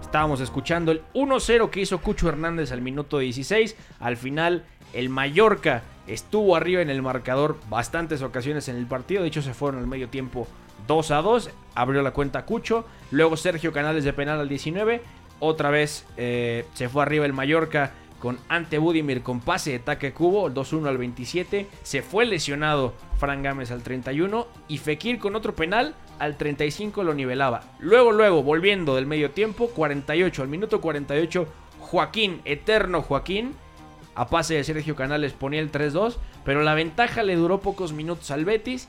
Estábamos 0.00 0.40
escuchando 0.40 0.92
el 0.92 1.02
1-0 1.12 1.68
que 1.70 1.80
hizo 1.80 2.00
Cucho 2.00 2.28
Hernández 2.28 2.72
al 2.72 2.80
minuto 2.80 3.18
16. 3.18 3.76
Al 4.00 4.16
final, 4.16 4.64
el 4.94 5.10
Mallorca 5.10 5.82
estuvo 6.06 6.56
arriba 6.56 6.80
en 6.80 6.88
el 6.88 7.02
marcador 7.02 7.58
bastantes 7.68 8.22
ocasiones 8.22 8.68
en 8.68 8.76
el 8.76 8.86
partido. 8.86 9.22
De 9.22 9.28
hecho, 9.28 9.42
se 9.42 9.52
fueron 9.52 9.80
al 9.80 9.86
medio 9.86 10.08
tiempo 10.08 10.48
2 10.88 11.10
a 11.12 11.22
2. 11.22 11.50
Abrió 11.76 12.02
la 12.02 12.10
cuenta 12.10 12.44
Cucho. 12.44 12.84
Luego 13.12 13.36
Sergio 13.36 13.72
Canales 13.72 14.02
de 14.02 14.12
penal 14.12 14.40
al 14.40 14.48
19. 14.48 15.00
Otra 15.38 15.70
vez 15.70 16.04
eh, 16.16 16.64
se 16.74 16.88
fue 16.88 17.02
arriba 17.02 17.24
el 17.24 17.32
Mallorca 17.32 17.92
con 18.18 18.38
Ante 18.48 18.78
Budimir 18.78 19.22
con 19.22 19.38
pase 19.38 19.70
de 19.70 19.78
taque 19.78 20.12
cubo, 20.12 20.48
el 20.48 20.54
2-1 20.54 20.88
al 20.88 20.98
27. 20.98 21.68
Se 21.84 22.02
fue 22.02 22.26
lesionado 22.26 22.94
Fran 23.18 23.44
Gámez 23.44 23.70
al 23.70 23.84
31 23.84 24.48
y 24.66 24.78
Fekir 24.78 25.20
con 25.20 25.36
otro 25.36 25.54
penal 25.54 25.94
al 26.18 26.36
35 26.36 27.04
lo 27.04 27.14
nivelaba. 27.14 27.62
Luego, 27.78 28.10
luego, 28.10 28.42
volviendo 28.42 28.96
del 28.96 29.06
medio 29.06 29.30
tiempo, 29.30 29.68
48 29.68 30.42
al 30.42 30.48
minuto 30.48 30.80
48, 30.80 31.46
Joaquín, 31.78 32.40
eterno 32.44 33.02
Joaquín, 33.02 33.54
a 34.16 34.26
pase 34.26 34.54
de 34.54 34.64
Sergio 34.64 34.96
Canales 34.96 35.32
ponía 35.32 35.60
el 35.60 35.70
3-2, 35.70 36.16
pero 36.44 36.62
la 36.62 36.74
ventaja 36.74 37.22
le 37.22 37.36
duró 37.36 37.60
pocos 37.60 37.92
minutos 37.92 38.32
al 38.32 38.44
Betis 38.44 38.88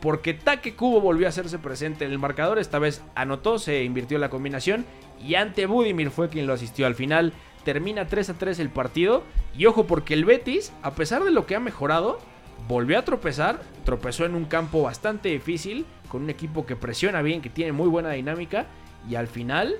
porque 0.00 0.34
Taque 0.34 0.74
Cubo 0.74 1.00
volvió 1.00 1.26
a 1.26 1.30
hacerse 1.30 1.58
presente 1.58 2.04
en 2.04 2.12
el 2.12 2.18
marcador. 2.18 2.58
Esta 2.58 2.78
vez 2.78 3.02
anotó, 3.14 3.58
se 3.58 3.82
invirtió 3.84 4.18
la 4.18 4.28
combinación 4.28 4.84
y 5.24 5.34
ante 5.34 5.66
Budimir 5.66 6.10
fue 6.10 6.28
quien 6.28 6.46
lo 6.46 6.52
asistió. 6.52 6.86
Al 6.86 6.94
final 6.94 7.32
termina 7.64 8.06
3 8.06 8.30
a 8.30 8.34
3 8.34 8.58
el 8.60 8.70
partido. 8.70 9.22
Y 9.56 9.66
ojo, 9.66 9.86
porque 9.86 10.14
el 10.14 10.24
Betis, 10.24 10.72
a 10.82 10.94
pesar 10.94 11.24
de 11.24 11.30
lo 11.30 11.46
que 11.46 11.56
ha 11.56 11.60
mejorado, 11.60 12.18
volvió 12.68 12.98
a 12.98 13.04
tropezar. 13.04 13.60
Tropezó 13.84 14.24
en 14.24 14.34
un 14.34 14.44
campo 14.44 14.82
bastante 14.82 15.30
difícil, 15.30 15.86
con 16.08 16.22
un 16.22 16.30
equipo 16.30 16.66
que 16.66 16.76
presiona 16.76 17.22
bien, 17.22 17.40
que 17.40 17.50
tiene 17.50 17.72
muy 17.72 17.88
buena 17.88 18.10
dinámica. 18.10 18.66
Y 19.08 19.14
al 19.14 19.28
final 19.28 19.76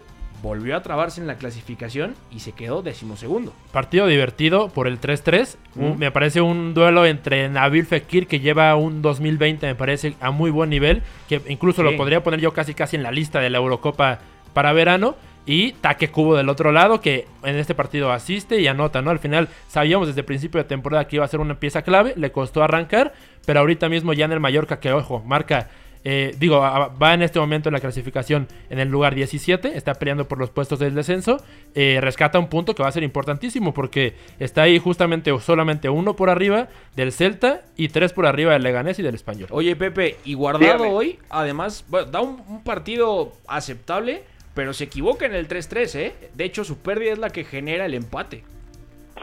volvió 0.46 0.76
a 0.76 0.82
trabarse 0.82 1.20
en 1.20 1.26
la 1.26 1.36
clasificación 1.36 2.14
y 2.30 2.40
se 2.40 2.52
quedó 2.52 2.80
decimosegundo. 2.82 3.52
Partido 3.72 4.06
divertido 4.06 4.68
por 4.68 4.86
el 4.86 5.00
3-3. 5.00 5.58
Un- 5.74 5.98
Me 5.98 6.10
parece 6.10 6.40
un 6.40 6.72
duelo 6.74 7.04
entre 7.04 7.48
Nabil 7.48 7.84
Fekir, 7.84 8.26
que 8.26 8.40
lleva 8.40 8.74
un 8.76 9.02
2020, 9.02 9.66
me 9.66 9.74
parece, 9.74 10.14
a 10.20 10.30
muy 10.30 10.50
buen 10.50 10.70
nivel. 10.70 11.02
Que 11.28 11.42
incluso 11.48 11.82
Sí. 11.82 11.90
lo 11.90 11.96
podría 11.96 12.22
poner 12.22 12.40
yo 12.40 12.52
casi 12.52 12.74
casi 12.74 12.96
en 12.96 13.02
la 13.02 13.10
lista 13.10 13.40
de 13.40 13.50
la 13.50 13.58
Eurocopa 13.58 14.20
para 14.54 14.72
verano. 14.72 15.16
Y 15.48 15.72
Taque 15.74 16.08
Cubo 16.10 16.34
del 16.36 16.48
otro 16.48 16.72
lado, 16.72 17.00
que 17.00 17.26
en 17.44 17.56
este 17.56 17.72
partido 17.74 18.10
asiste 18.10 18.60
y 18.60 18.66
anota, 18.66 19.00
¿no? 19.00 19.10
Al 19.10 19.20
final 19.20 19.48
sabíamos 19.68 20.08
desde 20.08 20.20
el 20.22 20.24
principio 20.26 20.60
de 20.60 20.68
temporada 20.68 21.06
que 21.06 21.16
iba 21.16 21.24
a 21.24 21.28
ser 21.28 21.38
una 21.38 21.54
pieza 21.60 21.82
clave. 21.82 22.14
Le 22.16 22.32
costó 22.32 22.64
arrancar, 22.64 23.12
pero 23.46 23.60
ahorita 23.60 23.88
mismo 23.88 24.12
ya 24.12 24.24
en 24.24 24.32
el 24.32 24.40
Mallorca, 24.40 24.80
que 24.80 24.92
ojo, 24.92 25.22
marca 25.24 25.68
eh, 26.08 26.36
digo, 26.38 26.60
va 26.60 27.14
en 27.14 27.22
este 27.22 27.40
momento 27.40 27.68
en 27.68 27.72
la 27.72 27.80
clasificación 27.80 28.46
en 28.70 28.78
el 28.78 28.88
lugar 28.88 29.16
17, 29.16 29.76
está 29.76 29.94
peleando 29.94 30.28
por 30.28 30.38
los 30.38 30.50
puestos 30.50 30.78
del 30.78 30.94
descenso, 30.94 31.38
eh, 31.74 31.98
rescata 32.00 32.38
un 32.38 32.46
punto 32.46 32.76
que 32.76 32.82
va 32.84 32.88
a 32.88 32.92
ser 32.92 33.02
importantísimo 33.02 33.74
porque 33.74 34.14
está 34.38 34.62
ahí 34.62 34.78
justamente 34.78 35.32
o 35.32 35.40
solamente 35.40 35.88
uno 35.88 36.14
por 36.14 36.30
arriba 36.30 36.68
del 36.94 37.10
Celta 37.10 37.62
y 37.76 37.88
tres 37.88 38.12
por 38.12 38.24
arriba 38.24 38.52
del 38.52 38.62
Leganés 38.62 39.00
y 39.00 39.02
del 39.02 39.16
Español. 39.16 39.48
Oye, 39.50 39.74
Pepe, 39.74 40.16
y 40.24 40.34
guardado 40.34 40.64
Dígame. 40.74 40.94
hoy, 40.94 41.18
además, 41.28 41.84
bueno, 41.88 42.08
da 42.08 42.20
un, 42.20 42.40
un 42.46 42.62
partido 42.62 43.32
aceptable, 43.48 44.22
pero 44.54 44.74
se 44.74 44.84
equivoca 44.84 45.26
en 45.26 45.34
el 45.34 45.48
3-3, 45.48 45.94
¿eh? 45.96 46.14
De 46.34 46.44
hecho, 46.44 46.62
su 46.62 46.78
pérdida 46.78 47.14
es 47.14 47.18
la 47.18 47.30
que 47.30 47.42
genera 47.42 47.84
el 47.84 47.94
empate. 47.94 48.44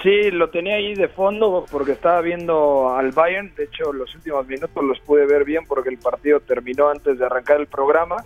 Sí, 0.02 0.32
lo 0.32 0.50
tenía 0.50 0.76
ahí 0.76 0.96
de 0.96 1.08
fondo 1.08 1.66
porque 1.72 1.94
estaba 1.94 2.20
viendo 2.22 2.90
al 2.90 3.12
Bayern. 3.12 3.54
De 3.56 3.66
hecho, 3.66 3.94
los 3.94 4.14
últimos 4.16 4.48
minutos 4.48 4.84
los 4.84 5.00
pude 5.02 5.26
ver 5.26 5.46
bien 5.46 5.66
porque 5.68 5.90
el 5.90 5.98
partido 5.98 6.40
terminó 6.40 6.90
antes 6.90 7.20
de 7.20 7.26
arrancar 7.26 7.60
el 7.60 7.68
programa. 7.68 8.18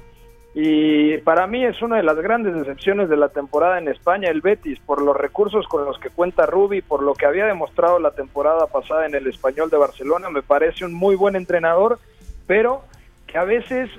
Y 0.55 1.19
para 1.19 1.45
mí 1.45 1.63
es 1.63 1.79
una 1.83 1.97
de 1.97 2.03
las 2.03 2.17
grandes 2.17 2.55
decepciones 2.55 3.09
de 3.09 3.17
la 3.17 3.29
temporada 3.29 3.77
en 3.77 3.89
España, 3.89 4.29
el 4.29 4.41
Betis, 4.41 4.79
por 4.79 5.03
los 5.03 5.15
recursos 5.15 5.67
con 5.67 5.85
los 5.85 5.99
que 5.99 6.09
cuenta 6.09 6.47
Rubi, 6.47 6.81
por 6.81 7.03
lo 7.03 7.13
que 7.13 7.27
había 7.27 7.45
demostrado 7.45 7.99
la 7.99 8.09
temporada 8.09 8.65
pasada 8.65 9.05
en 9.05 9.13
el 9.13 9.27
Español 9.27 9.69
de 9.69 9.77
Barcelona. 9.77 10.31
Me 10.31 10.41
parece 10.41 10.83
un 10.83 10.95
muy 10.95 11.15
buen 11.15 11.35
entrenador, 11.35 11.99
pero 12.47 12.81
que 13.27 13.37
a 13.37 13.43
veces 13.43 13.91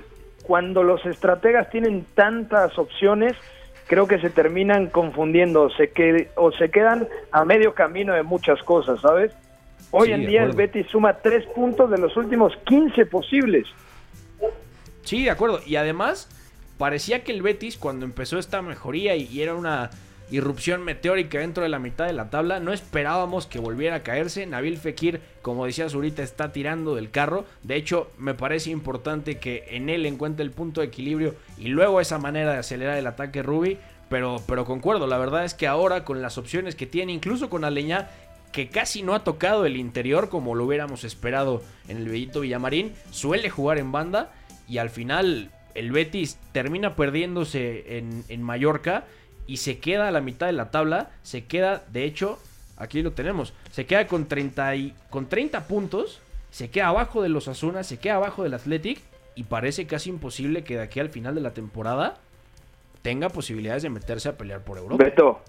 cuando 0.43 0.83
los 0.83 1.05
estrategas 1.05 1.69
tienen 1.69 2.05
tantas 2.13 2.77
opciones, 2.77 3.37
creo 3.89 4.07
que 4.07 4.19
se 4.19 4.29
terminan 4.29 4.87
confundiendo 4.87 5.71
se 5.71 5.89
que, 5.89 6.29
o 6.35 6.51
se 6.51 6.69
quedan 6.69 7.07
a 7.31 7.43
medio 7.43 7.73
camino 7.73 8.13
de 8.13 8.21
muchas 8.21 8.61
cosas, 8.61 9.01
¿sabes? 9.01 9.31
Hoy 9.89 10.07
Sí, 10.07 10.13
en 10.13 10.27
día 10.27 10.43
el. 10.43 10.53
Betis 10.53 10.85
suma 10.87 11.15
tres 11.15 11.43
puntos 11.47 11.89
de 11.89 11.97
los 11.97 12.15
últimos 12.15 12.53
15 12.67 13.07
posibles. 13.07 13.65
Sí, 15.03 15.23
de 15.23 15.31
acuerdo. 15.31 15.59
Y 15.65 15.75
además, 15.75 16.29
parecía 16.77 17.23
que 17.23 17.31
el 17.31 17.41
Betis, 17.41 17.77
cuando 17.77 18.05
empezó 18.05 18.37
esta 18.37 18.61
mejoría 18.61 19.15
y, 19.15 19.23
y 19.23 19.41
era 19.41 19.55
una 19.55 19.89
irrupción 20.31 20.83
meteórica 20.83 21.39
dentro 21.39 21.63
de 21.63 21.69
la 21.69 21.79
mitad 21.79 22.05
de 22.05 22.13
la 22.13 22.29
tabla, 22.29 22.59
no 22.59 22.71
esperábamos 22.73 23.47
que 23.47 23.59
volviera 23.59 23.97
a 23.97 24.03
caerse. 24.03 24.45
Nabil 24.45 24.77
Fekir, 24.77 25.21
como 25.41 25.65
decía 25.65 25.89
Zurita, 25.89 26.23
está 26.23 26.51
tirando 26.51 26.95
del 26.95 27.11
carro. 27.11 27.45
De 27.63 27.75
hecho, 27.75 28.11
me 28.17 28.33
parece 28.33 28.69
importante 28.69 29.37
que 29.37 29.65
en 29.69 29.89
él 29.89 30.05
encuentre 30.05 30.43
el 30.43 30.51
punto 30.51 30.81
de 30.81 30.87
equilibrio 30.87 31.35
y 31.57 31.67
luego 31.67 32.01
esa 32.01 32.17
manera 32.19 32.53
de 32.53 32.59
acelerar 32.59 32.97
el 32.97 33.07
ataque 33.07 33.43
Ruby. 33.43 33.77
Pero, 34.09 34.41
pero 34.47 34.65
concuerdo, 34.65 35.05
la 35.05 35.19
verdad 35.19 35.45
es 35.45 35.53
que 35.53 35.67
ahora 35.67 36.03
con 36.03 36.21
las 36.21 36.37
opciones 36.37 36.75
que 36.75 36.87
tiene, 36.87 37.13
incluso 37.13 37.49
con 37.49 37.63
Aleñá, 37.63 38.09
que 38.51 38.69
casi 38.69 39.03
no 39.03 39.13
ha 39.13 39.23
tocado 39.23 39.67
el 39.67 39.77
interior 39.77 40.29
como 40.29 40.55
lo 40.55 40.65
hubiéramos 40.65 41.03
esperado 41.03 41.61
en 41.87 41.97
el 41.97 42.09
Bellito 42.09 42.39
Villamarín, 42.39 42.93
suele 43.11 43.51
jugar 43.51 43.77
en 43.77 43.91
banda 43.91 44.31
y 44.67 44.79
al 44.79 44.89
final 44.89 45.51
el 45.75 45.91
Betis 45.91 46.39
termina 46.51 46.95
perdiéndose 46.95 47.99
en 47.99 48.41
Mallorca 48.41 49.05
y 49.49 49.57
se 49.57 49.79
queda 49.79 50.07
a 50.07 50.11
la 50.11 50.21
mitad 50.21 50.45
de 50.45 50.53
la 50.53 50.69
tabla. 50.69 51.09
Se 51.23 51.45
queda, 51.45 51.81
de 51.91 52.03
hecho, 52.03 52.37
aquí 52.77 53.01
lo 53.01 53.13
tenemos. 53.13 53.55
Se 53.71 53.87
queda 53.87 54.05
con 54.05 54.27
30, 54.27 54.75
y, 54.75 54.93
con 55.09 55.27
30 55.27 55.67
puntos. 55.67 56.21
Se 56.51 56.69
queda 56.69 56.89
abajo 56.89 57.23
de 57.23 57.29
los 57.29 57.47
Asuna, 57.47 57.81
se 57.81 57.99
queda 57.99 58.15
abajo 58.15 58.43
del 58.43 58.53
Athletic. 58.53 58.99
Y 59.33 59.45
parece 59.45 59.87
casi 59.87 60.11
imposible 60.11 60.63
que 60.63 60.75
de 60.75 60.83
aquí 60.83 60.99
al 60.99 61.09
final 61.09 61.33
de 61.33 61.41
la 61.41 61.51
temporada 61.51 62.17
tenga 63.01 63.29
posibilidades 63.29 63.81
de 63.81 63.89
meterse 63.89 64.29
a 64.29 64.33
pelear 64.33 64.61
por 64.61 64.77
Europa. 64.77 65.03
Beto, 65.03 65.39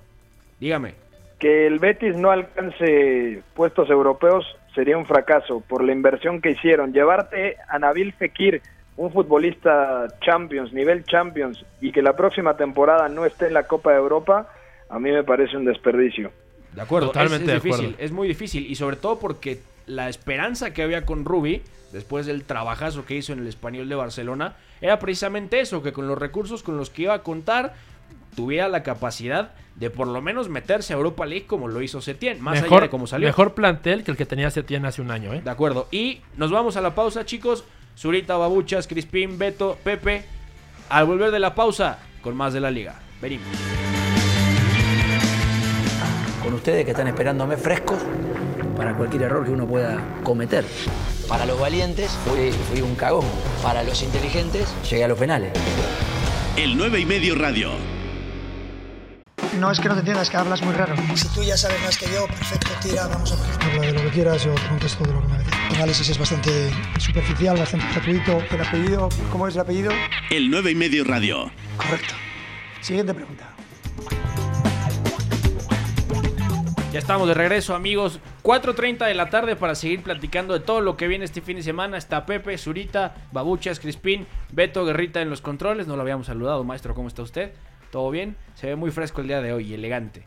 Dígame. 0.58 0.94
que 1.38 1.66
el 1.66 1.78
Betis 1.78 2.16
no 2.16 2.30
alcance 2.30 3.42
puestos 3.54 3.90
europeos 3.90 4.46
sería 4.74 4.96
un 4.96 5.04
fracaso 5.04 5.62
por 5.68 5.84
la 5.84 5.92
inversión 5.92 6.40
que 6.40 6.52
hicieron. 6.52 6.94
Llevarte 6.94 7.56
a 7.68 7.78
Nabil 7.78 8.14
Fekir, 8.14 8.62
un 9.00 9.10
futbolista 9.10 10.08
Champions, 10.20 10.74
nivel 10.74 11.04
Champions, 11.04 11.64
y 11.80 11.90
que 11.90 12.02
la 12.02 12.14
próxima 12.14 12.58
temporada 12.58 13.08
no 13.08 13.24
esté 13.24 13.46
en 13.46 13.54
la 13.54 13.62
Copa 13.62 13.92
de 13.92 13.96
Europa, 13.96 14.52
a 14.90 14.98
mí 14.98 15.10
me 15.10 15.24
parece 15.24 15.56
un 15.56 15.64
desperdicio. 15.64 16.30
De 16.74 16.82
acuerdo, 16.82 17.06
Totalmente 17.06 17.46
es, 17.46 17.56
es 17.56 17.62
difícil, 17.62 17.86
acuerdo. 17.86 18.04
es 18.04 18.12
muy 18.12 18.28
difícil 18.28 18.70
y 18.70 18.74
sobre 18.74 18.96
todo 18.96 19.18
porque 19.18 19.62
la 19.86 20.10
esperanza 20.10 20.74
que 20.74 20.82
había 20.82 21.06
con 21.06 21.24
Rubi 21.24 21.62
después 21.92 22.26
del 22.26 22.44
trabajazo 22.44 23.06
que 23.06 23.16
hizo 23.16 23.32
en 23.32 23.38
el 23.38 23.46
Español 23.46 23.88
de 23.88 23.94
Barcelona 23.94 24.56
era 24.82 24.98
precisamente 24.98 25.60
eso, 25.60 25.82
que 25.82 25.94
con 25.94 26.06
los 26.06 26.18
recursos 26.18 26.62
con 26.62 26.76
los 26.76 26.90
que 26.90 27.02
iba 27.02 27.14
a 27.14 27.22
contar 27.22 27.72
tuviera 28.36 28.68
la 28.68 28.82
capacidad 28.82 29.52
de 29.76 29.88
por 29.88 30.08
lo 30.08 30.20
menos 30.20 30.50
meterse 30.50 30.92
a 30.92 30.96
Europa 30.96 31.24
League 31.24 31.46
como 31.46 31.68
lo 31.68 31.80
hizo 31.80 32.02
Setién, 32.02 32.42
más 32.42 32.62
allá 32.62 32.80
de 32.80 32.90
cómo 32.90 33.06
salió. 33.06 33.26
mejor 33.26 33.54
plantel 33.54 34.04
que 34.04 34.10
el 34.10 34.18
que 34.18 34.26
tenía 34.26 34.50
Setién 34.50 34.84
hace 34.84 35.00
un 35.00 35.10
año, 35.10 35.32
¿eh? 35.32 35.40
De 35.42 35.50
acuerdo. 35.50 35.88
Y 35.90 36.20
nos 36.36 36.50
vamos 36.50 36.76
a 36.76 36.82
la 36.82 36.94
pausa, 36.94 37.24
chicos. 37.24 37.64
Zurita, 37.96 38.36
Babuchas, 38.36 38.86
Crispín, 38.86 39.38
Beto, 39.38 39.78
Pepe. 39.82 40.24
Al 40.88 41.06
volver 41.06 41.30
de 41.30 41.38
la 41.38 41.54
pausa, 41.54 41.98
con 42.22 42.36
más 42.36 42.52
de 42.52 42.60
la 42.60 42.70
liga. 42.70 43.00
Venimos. 43.20 43.46
con 46.50 46.54
ustedes 46.54 46.84
que 46.84 46.90
están 46.90 47.06
esperándome 47.06 47.56
frescos 47.56 47.98
para 48.76 48.96
cualquier 48.96 49.22
error 49.22 49.44
que 49.44 49.52
uno 49.52 49.66
pueda 49.66 50.02
cometer. 50.24 50.64
Para 51.28 51.46
los 51.46 51.60
valientes 51.60 52.10
fui, 52.24 52.50
fui 52.50 52.80
un 52.80 52.96
cagón. 52.96 53.24
Para 53.62 53.84
los 53.84 54.02
inteligentes 54.02 54.74
llegué 54.90 55.04
a 55.04 55.08
los 55.08 55.18
penales. 55.18 55.52
El 56.56 56.76
9 56.76 56.98
y 56.98 57.06
medio 57.06 57.36
radio. 57.36 57.99
No 59.58 59.70
es 59.70 59.80
que 59.80 59.88
no 59.88 59.94
te 59.94 60.00
entiendas, 60.00 60.30
que 60.30 60.36
hablas 60.36 60.62
muy 60.62 60.74
raro. 60.74 60.94
Si 61.14 61.28
tú 61.28 61.42
ya 61.42 61.56
sabes 61.56 61.80
más 61.82 61.98
que 61.98 62.06
yo, 62.12 62.26
perfecto, 62.26 62.70
tira, 62.82 63.06
vamos 63.08 63.32
a 63.32 63.36
ver. 63.36 63.50
Habla 63.60 63.86
de 63.86 63.92
lo 63.92 64.02
que 64.02 64.08
quieras, 64.10 64.44
yo 64.44 64.54
contesto 64.68 65.04
de 65.04 65.12
lo 65.12 65.20
que 65.22 65.28
me 65.28 65.34
apetece. 65.34 65.56
El 65.68 65.76
análisis 65.76 66.08
es 66.08 66.18
bastante 66.18 66.70
superficial, 66.98 67.58
bastante 67.58 67.86
gratuito. 67.92 68.42
¿El 68.50 68.60
apellido? 68.60 69.08
¿Cómo 69.30 69.48
es 69.48 69.54
el 69.54 69.60
apellido? 69.60 69.92
El 70.30 70.50
9 70.50 70.70
y 70.70 70.74
medio 70.74 71.04
radio. 71.04 71.50
Correcto. 71.76 72.14
Siguiente 72.80 73.12
pregunta. 73.12 73.48
Ya 76.92 76.98
estamos 76.98 77.28
de 77.28 77.34
regreso, 77.34 77.76
amigos. 77.76 78.18
4.30 78.42 79.06
de 79.06 79.14
la 79.14 79.30
tarde 79.30 79.54
para 79.54 79.76
seguir 79.76 80.02
platicando 80.02 80.54
de 80.54 80.60
todo 80.60 80.80
lo 80.80 80.96
que 80.96 81.06
viene 81.06 81.24
este 81.24 81.40
fin 81.40 81.56
de 81.56 81.62
semana. 81.62 81.96
Está 81.96 82.26
Pepe, 82.26 82.58
Zurita, 82.58 83.14
Babuchas, 83.30 83.78
Crispín, 83.78 84.26
Beto, 84.50 84.84
Guerrita 84.84 85.22
en 85.22 85.30
los 85.30 85.40
controles. 85.40 85.86
No 85.86 85.94
lo 85.94 86.02
habíamos 86.02 86.26
saludado, 86.26 86.64
maestro. 86.64 86.94
¿Cómo 86.94 87.06
está 87.06 87.22
usted? 87.22 87.52
¿Todo 87.90 88.10
bien? 88.10 88.36
Se 88.54 88.66
ve 88.66 88.76
muy 88.76 88.90
fresco 88.90 89.20
el 89.20 89.28
día 89.28 89.40
de 89.40 89.52
hoy, 89.52 89.74
elegante. 89.74 90.24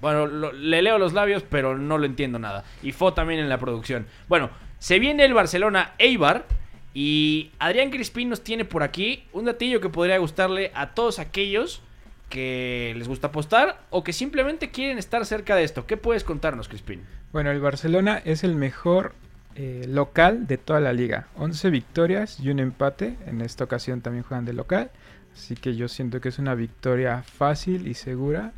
Bueno, 0.00 0.26
le 0.52 0.82
leo 0.82 0.98
los 0.98 1.12
labios, 1.12 1.44
pero 1.48 1.76
no 1.76 1.98
lo 1.98 2.06
entiendo 2.06 2.38
nada. 2.38 2.64
Y 2.82 2.92
Fo 2.92 3.14
también 3.14 3.40
en 3.40 3.48
la 3.48 3.58
producción. 3.58 4.06
Bueno, 4.28 4.50
se 4.78 4.98
viene 4.98 5.24
el 5.24 5.34
Barcelona 5.34 5.92
Eibar. 5.98 6.46
Y 6.94 7.52
Adrián 7.58 7.90
Crispín 7.90 8.28
nos 8.28 8.42
tiene 8.42 8.64
por 8.64 8.82
aquí 8.82 9.24
un 9.32 9.44
datillo 9.44 9.80
que 9.80 9.88
podría 9.88 10.18
gustarle 10.18 10.72
a 10.74 10.94
todos 10.94 11.18
aquellos 11.18 11.82
que 12.28 12.94
les 12.96 13.08
gusta 13.08 13.28
apostar 13.28 13.80
o 13.90 14.02
que 14.02 14.12
simplemente 14.12 14.70
quieren 14.70 14.98
estar 14.98 15.24
cerca 15.24 15.54
de 15.54 15.64
esto. 15.64 15.86
¿Qué 15.86 15.96
puedes 15.96 16.24
contarnos, 16.24 16.68
Crispín? 16.68 17.02
Bueno, 17.32 17.50
el 17.50 17.60
Barcelona 17.60 18.20
es 18.24 18.42
el 18.42 18.54
mejor 18.54 19.14
eh, 19.54 19.84
local 19.88 20.46
de 20.46 20.58
toda 20.58 20.80
la 20.80 20.92
liga. 20.92 21.28
11 21.36 21.70
victorias 21.70 22.40
y 22.40 22.50
un 22.50 22.58
empate. 22.58 23.16
En 23.26 23.40
esta 23.40 23.64
ocasión 23.64 24.00
también 24.00 24.24
juegan 24.24 24.44
de 24.44 24.52
local. 24.52 24.90
Así 25.38 25.54
que 25.54 25.76
yo 25.76 25.86
siento 25.86 26.20
que 26.20 26.30
es 26.30 26.40
una 26.40 26.56
victoria 26.56 27.22
fácil 27.22 27.86
y 27.86 27.94
segura. 27.94 28.52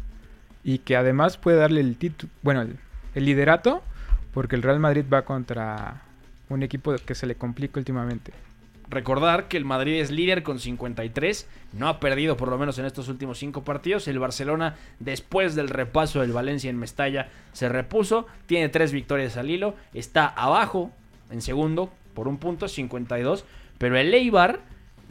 Y 0.65 0.79
que 0.79 0.97
además 0.97 1.37
puede 1.37 1.59
darle 1.59 1.81
el 1.83 1.97
título, 1.97 2.33
bueno, 2.43 2.63
el, 2.63 3.25
liderato. 3.25 3.83
Porque 4.33 4.57
el 4.57 4.63
Real 4.63 4.81
Madrid 4.81 5.05
va 5.13 5.23
contra 5.23 6.03
un 6.49 6.63
equipo 6.63 6.95
que 7.05 7.15
se 7.15 7.27
le 7.27 7.35
complica 7.35 7.79
últimamente. 7.79 8.33
Recordar 8.89 9.47
que 9.47 9.57
el 9.57 9.65
Madrid 9.65 10.01
es 10.01 10.11
líder 10.11 10.43
con 10.43 10.59
53, 10.59 11.47
no 11.75 11.87
ha 11.87 12.01
perdido 12.01 12.37
por 12.37 12.49
lo 12.49 12.59
menos 12.59 12.79
en 12.79 12.87
estos 12.87 13.09
últimos 13.09 13.39
cinco 13.39 13.63
partidos. 13.63 14.09
El 14.09 14.19
Barcelona, 14.19 14.77
después 14.99 15.55
del 15.55 15.69
repaso 15.69 16.21
del 16.21 16.33
Valencia 16.33 16.71
en 16.71 16.79
Mestalla, 16.79 17.29
se 17.53 17.69
repuso, 17.69 18.27
tiene 18.47 18.69
tres 18.69 18.91
victorias 18.91 19.37
al 19.37 19.51
hilo, 19.51 19.77
está 19.95 20.27
abajo 20.27 20.91
en 21.31 21.43
segundo 21.43 21.93
por 22.15 22.27
un 22.27 22.39
punto, 22.39 22.69
52. 22.69 23.45
Pero 23.79 23.97
el 23.97 24.13
Eibar 24.13 24.61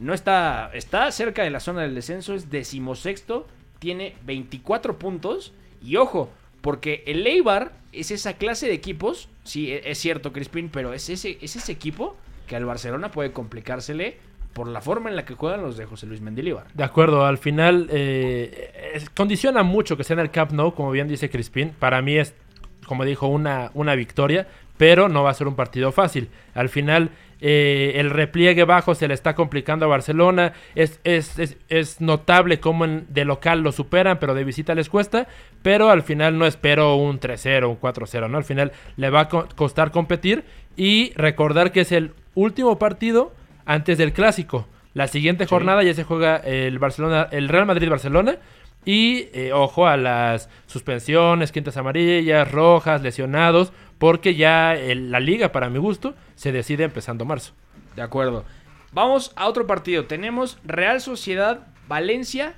no 0.00 0.14
está, 0.14 0.70
está 0.74 1.10
cerca 1.12 1.42
de 1.44 1.50
la 1.50 1.60
zona 1.60 1.82
del 1.82 1.94
descenso, 1.94 2.34
es 2.34 2.50
decimosexto, 2.50 3.46
tiene 3.78 4.14
24 4.24 4.98
puntos. 4.98 5.52
Y 5.82 5.96
ojo, 5.96 6.30
porque 6.60 7.04
el 7.06 7.26
Eibar 7.26 7.72
es 7.92 8.10
esa 8.10 8.34
clase 8.34 8.66
de 8.66 8.74
equipos, 8.74 9.28
sí, 9.44 9.72
e- 9.72 9.82
es 9.90 9.98
cierto, 9.98 10.32
Crispin, 10.32 10.68
pero 10.68 10.92
es 10.92 11.08
ese, 11.08 11.38
es 11.40 11.56
ese 11.56 11.72
equipo 11.72 12.16
que 12.46 12.56
al 12.56 12.64
Barcelona 12.64 13.10
puede 13.10 13.32
complicársele 13.32 14.16
por 14.52 14.66
la 14.66 14.80
forma 14.80 15.08
en 15.10 15.16
la 15.16 15.24
que 15.24 15.34
juegan 15.34 15.62
los 15.62 15.76
de 15.76 15.86
José 15.86 16.06
Luis 16.06 16.20
Mendilibar. 16.20 16.66
De 16.74 16.82
acuerdo, 16.82 17.24
al 17.24 17.38
final 17.38 17.86
eh, 17.90 19.00
condiciona 19.16 19.62
mucho 19.62 19.96
que 19.96 20.04
sea 20.04 20.14
en 20.14 20.20
el 20.20 20.30
Camp 20.30 20.52
Nou, 20.52 20.74
como 20.74 20.90
bien 20.90 21.06
dice 21.08 21.30
Crispín. 21.30 21.70
Para 21.78 22.02
mí 22.02 22.16
es, 22.16 22.34
como 22.86 23.04
dijo, 23.04 23.28
una, 23.28 23.70
una 23.74 23.94
victoria, 23.94 24.48
pero 24.76 25.08
no 25.08 25.22
va 25.22 25.30
a 25.30 25.34
ser 25.34 25.46
un 25.46 25.54
partido 25.54 25.92
fácil. 25.92 26.28
Al 26.54 26.68
final 26.68 27.10
eh, 27.40 27.92
el 27.96 28.10
repliegue 28.10 28.64
bajo 28.64 28.94
se 28.94 29.08
le 29.08 29.14
está 29.14 29.34
complicando 29.34 29.86
a 29.86 29.88
Barcelona. 29.88 30.52
Es, 30.74 31.00
es, 31.04 31.38
es, 31.38 31.56
es 31.68 32.00
notable 32.00 32.60
cómo 32.60 32.84
en- 32.84 33.06
de 33.08 33.24
local 33.24 33.60
lo 33.62 33.72
superan, 33.72 34.18
pero 34.18 34.34
de 34.34 34.44
visita 34.44 34.74
les 34.74 34.88
cuesta. 34.88 35.26
Pero 35.62 35.90
al 35.90 36.02
final 36.02 36.38
no 36.38 36.46
espero 36.46 36.96
un 36.96 37.18
3-0, 37.20 37.68
un 37.68 37.80
4-0, 37.80 38.28
¿no? 38.30 38.38
Al 38.38 38.44
final 38.44 38.72
le 38.96 39.10
va 39.10 39.20
a 39.20 39.28
co- 39.28 39.48
costar 39.56 39.90
competir 39.90 40.44
y 40.76 41.12
recordar 41.16 41.72
que 41.72 41.80
es 41.80 41.92
el 41.92 42.12
último 42.34 42.78
partido 42.78 43.32
antes 43.66 43.98
del 43.98 44.12
clásico. 44.12 44.66
La 44.94 45.06
siguiente 45.06 45.46
jornada 45.46 45.82
ya 45.82 45.94
se 45.94 46.04
juega 46.04 46.36
el 46.36 46.78
Barcelona, 46.78 47.28
el 47.30 47.48
Real 47.48 47.66
Madrid-Barcelona. 47.66 48.38
Y 48.84 49.26
eh, 49.34 49.52
ojo 49.52 49.86
a 49.86 49.98
las 49.98 50.48
suspensiones, 50.66 51.52
quintas 51.52 51.76
amarillas, 51.76 52.50
rojas, 52.50 53.02
lesionados, 53.02 53.72
porque 53.98 54.34
ya 54.34 54.74
el- 54.74 55.10
la 55.10 55.20
liga, 55.20 55.52
para 55.52 55.68
mi 55.68 55.78
gusto, 55.78 56.14
se 56.40 56.52
decide 56.52 56.84
empezando 56.84 57.26
marzo. 57.26 57.52
De 57.96 58.00
acuerdo. 58.00 58.46
Vamos 58.92 59.30
a 59.36 59.46
otro 59.46 59.66
partido. 59.66 60.06
Tenemos 60.06 60.56
Real 60.64 61.02
Sociedad 61.02 61.66
Valencia 61.86 62.54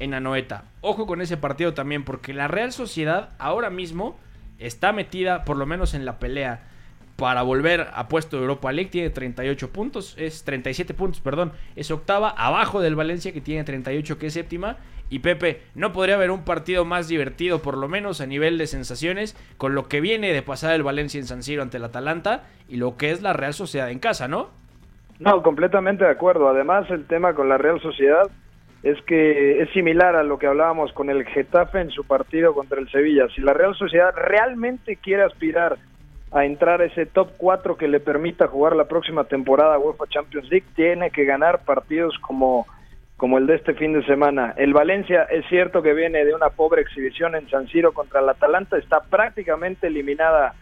en 0.00 0.14
Anoeta. 0.14 0.64
Ojo 0.80 1.06
con 1.06 1.20
ese 1.20 1.36
partido 1.36 1.72
también, 1.72 2.04
porque 2.04 2.34
la 2.34 2.48
Real 2.48 2.72
Sociedad 2.72 3.28
ahora 3.38 3.70
mismo 3.70 4.18
está 4.58 4.92
metida, 4.92 5.44
por 5.44 5.56
lo 5.56 5.64
menos 5.64 5.94
en 5.94 6.04
la 6.04 6.18
pelea, 6.18 6.66
para 7.14 7.42
volver 7.42 7.86
a 7.94 8.08
puesto 8.08 8.36
de 8.36 8.42
Europa 8.42 8.72
League. 8.72 8.90
Tiene 8.90 9.10
38 9.10 9.70
puntos, 9.70 10.16
es 10.18 10.42
37 10.42 10.92
puntos, 10.94 11.20
perdón. 11.20 11.52
Es 11.76 11.92
octava, 11.92 12.30
abajo 12.30 12.80
del 12.80 12.96
Valencia 12.96 13.32
que 13.32 13.40
tiene 13.40 13.62
38, 13.62 14.18
que 14.18 14.26
es 14.26 14.32
séptima. 14.32 14.78
Y 15.10 15.18
Pepe, 15.18 15.60
no 15.74 15.92
podría 15.92 16.14
haber 16.14 16.30
un 16.30 16.44
partido 16.44 16.84
más 16.84 17.08
divertido, 17.08 17.60
por 17.60 17.76
lo 17.76 17.88
menos 17.88 18.20
a 18.20 18.26
nivel 18.26 18.56
de 18.58 18.68
sensaciones, 18.68 19.36
con 19.58 19.74
lo 19.74 19.88
que 19.88 20.00
viene 20.00 20.32
de 20.32 20.42
pasar 20.42 20.72
el 20.74 20.84
Valencia 20.84 21.18
en 21.18 21.26
San 21.26 21.42
Siro 21.42 21.62
ante 21.62 21.78
el 21.78 21.84
Atalanta 21.84 22.44
y 22.68 22.76
lo 22.76 22.96
que 22.96 23.10
es 23.10 23.20
la 23.20 23.32
Real 23.32 23.52
Sociedad 23.52 23.90
en 23.90 23.98
casa, 23.98 24.28
¿no? 24.28 24.48
No, 25.18 25.42
completamente 25.42 26.04
de 26.04 26.10
acuerdo. 26.10 26.48
Además, 26.48 26.88
el 26.90 27.06
tema 27.06 27.34
con 27.34 27.48
la 27.48 27.58
Real 27.58 27.80
Sociedad 27.80 28.30
es 28.82 29.00
que 29.02 29.60
es 29.60 29.70
similar 29.70 30.16
a 30.16 30.22
lo 30.22 30.38
que 30.38 30.46
hablábamos 30.46 30.92
con 30.92 31.10
el 31.10 31.26
Getafe 31.26 31.80
en 31.80 31.90
su 31.90 32.04
partido 32.04 32.54
contra 32.54 32.80
el 32.80 32.90
Sevilla. 32.90 33.26
Si 33.34 33.42
la 33.42 33.52
Real 33.52 33.74
Sociedad 33.74 34.14
realmente 34.14 34.96
quiere 34.96 35.24
aspirar 35.24 35.76
a 36.32 36.44
entrar 36.44 36.80
a 36.80 36.84
ese 36.84 37.06
top 37.06 37.32
4 37.36 37.76
que 37.76 37.88
le 37.88 38.00
permita 38.00 38.46
jugar 38.46 38.76
la 38.76 38.86
próxima 38.86 39.24
temporada 39.24 39.78
UEFA 39.78 40.06
Champions 40.08 40.48
League, 40.48 40.66
tiene 40.74 41.10
que 41.10 41.24
ganar 41.24 41.64
partidos 41.64 42.16
como, 42.20 42.66
como 43.20 43.36
el 43.36 43.46
de 43.46 43.56
este 43.56 43.74
fin 43.74 43.92
de 43.92 44.02
semana. 44.06 44.54
El 44.56 44.72
Valencia 44.72 45.24
es 45.24 45.44
cierto 45.50 45.82
que 45.82 45.92
viene 45.92 46.24
de 46.24 46.34
una 46.34 46.48
pobre 46.48 46.80
exhibición 46.80 47.34
en 47.34 47.50
San 47.50 47.68
Siro 47.68 47.92
contra 47.92 48.20
el 48.20 48.28
Atalanta, 48.30 48.78
está 48.78 49.00
prácticamente 49.10 49.88
eliminada 49.88 50.54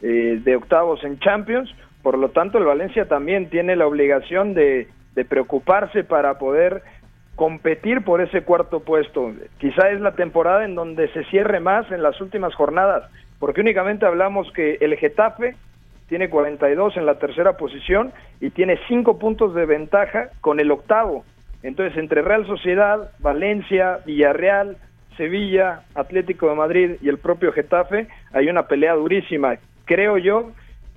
eh, 0.00 0.38
de 0.40 0.54
octavos 0.54 1.02
en 1.02 1.18
Champions, 1.18 1.74
por 2.04 2.16
lo 2.16 2.28
tanto 2.28 2.58
el 2.58 2.66
Valencia 2.66 3.08
también 3.08 3.50
tiene 3.50 3.74
la 3.74 3.88
obligación 3.88 4.54
de, 4.54 4.86
de 5.16 5.24
preocuparse 5.24 6.04
para 6.04 6.38
poder 6.38 6.84
competir 7.34 8.04
por 8.04 8.20
ese 8.20 8.42
cuarto 8.42 8.78
puesto. 8.78 9.32
Quizá 9.58 9.90
es 9.90 10.00
la 10.00 10.14
temporada 10.14 10.64
en 10.64 10.76
donde 10.76 11.08
se 11.08 11.24
cierre 11.24 11.58
más 11.58 11.90
en 11.90 12.04
las 12.04 12.20
últimas 12.20 12.54
jornadas, 12.54 13.10
porque 13.40 13.60
únicamente 13.60 14.06
hablamos 14.06 14.52
que 14.52 14.78
el 14.80 14.94
Getafe 14.98 15.56
tiene 16.08 16.30
42 16.30 16.96
en 16.96 17.06
la 17.06 17.18
tercera 17.18 17.56
posición 17.56 18.12
y 18.40 18.50
tiene 18.50 18.78
5 18.86 19.18
puntos 19.18 19.52
de 19.52 19.66
ventaja 19.66 20.28
con 20.40 20.60
el 20.60 20.70
octavo. 20.70 21.24
Entonces, 21.64 21.96
entre 21.96 22.20
Real 22.20 22.46
Sociedad, 22.46 23.10
Valencia, 23.20 24.00
Villarreal, 24.04 24.76
Sevilla, 25.16 25.84
Atlético 25.94 26.50
de 26.50 26.54
Madrid 26.54 26.90
y 27.00 27.08
el 27.08 27.16
propio 27.16 27.52
Getafe, 27.52 28.06
hay 28.32 28.48
una 28.48 28.68
pelea 28.68 28.92
durísima. 28.92 29.56
Creo 29.86 30.18
yo 30.18 30.52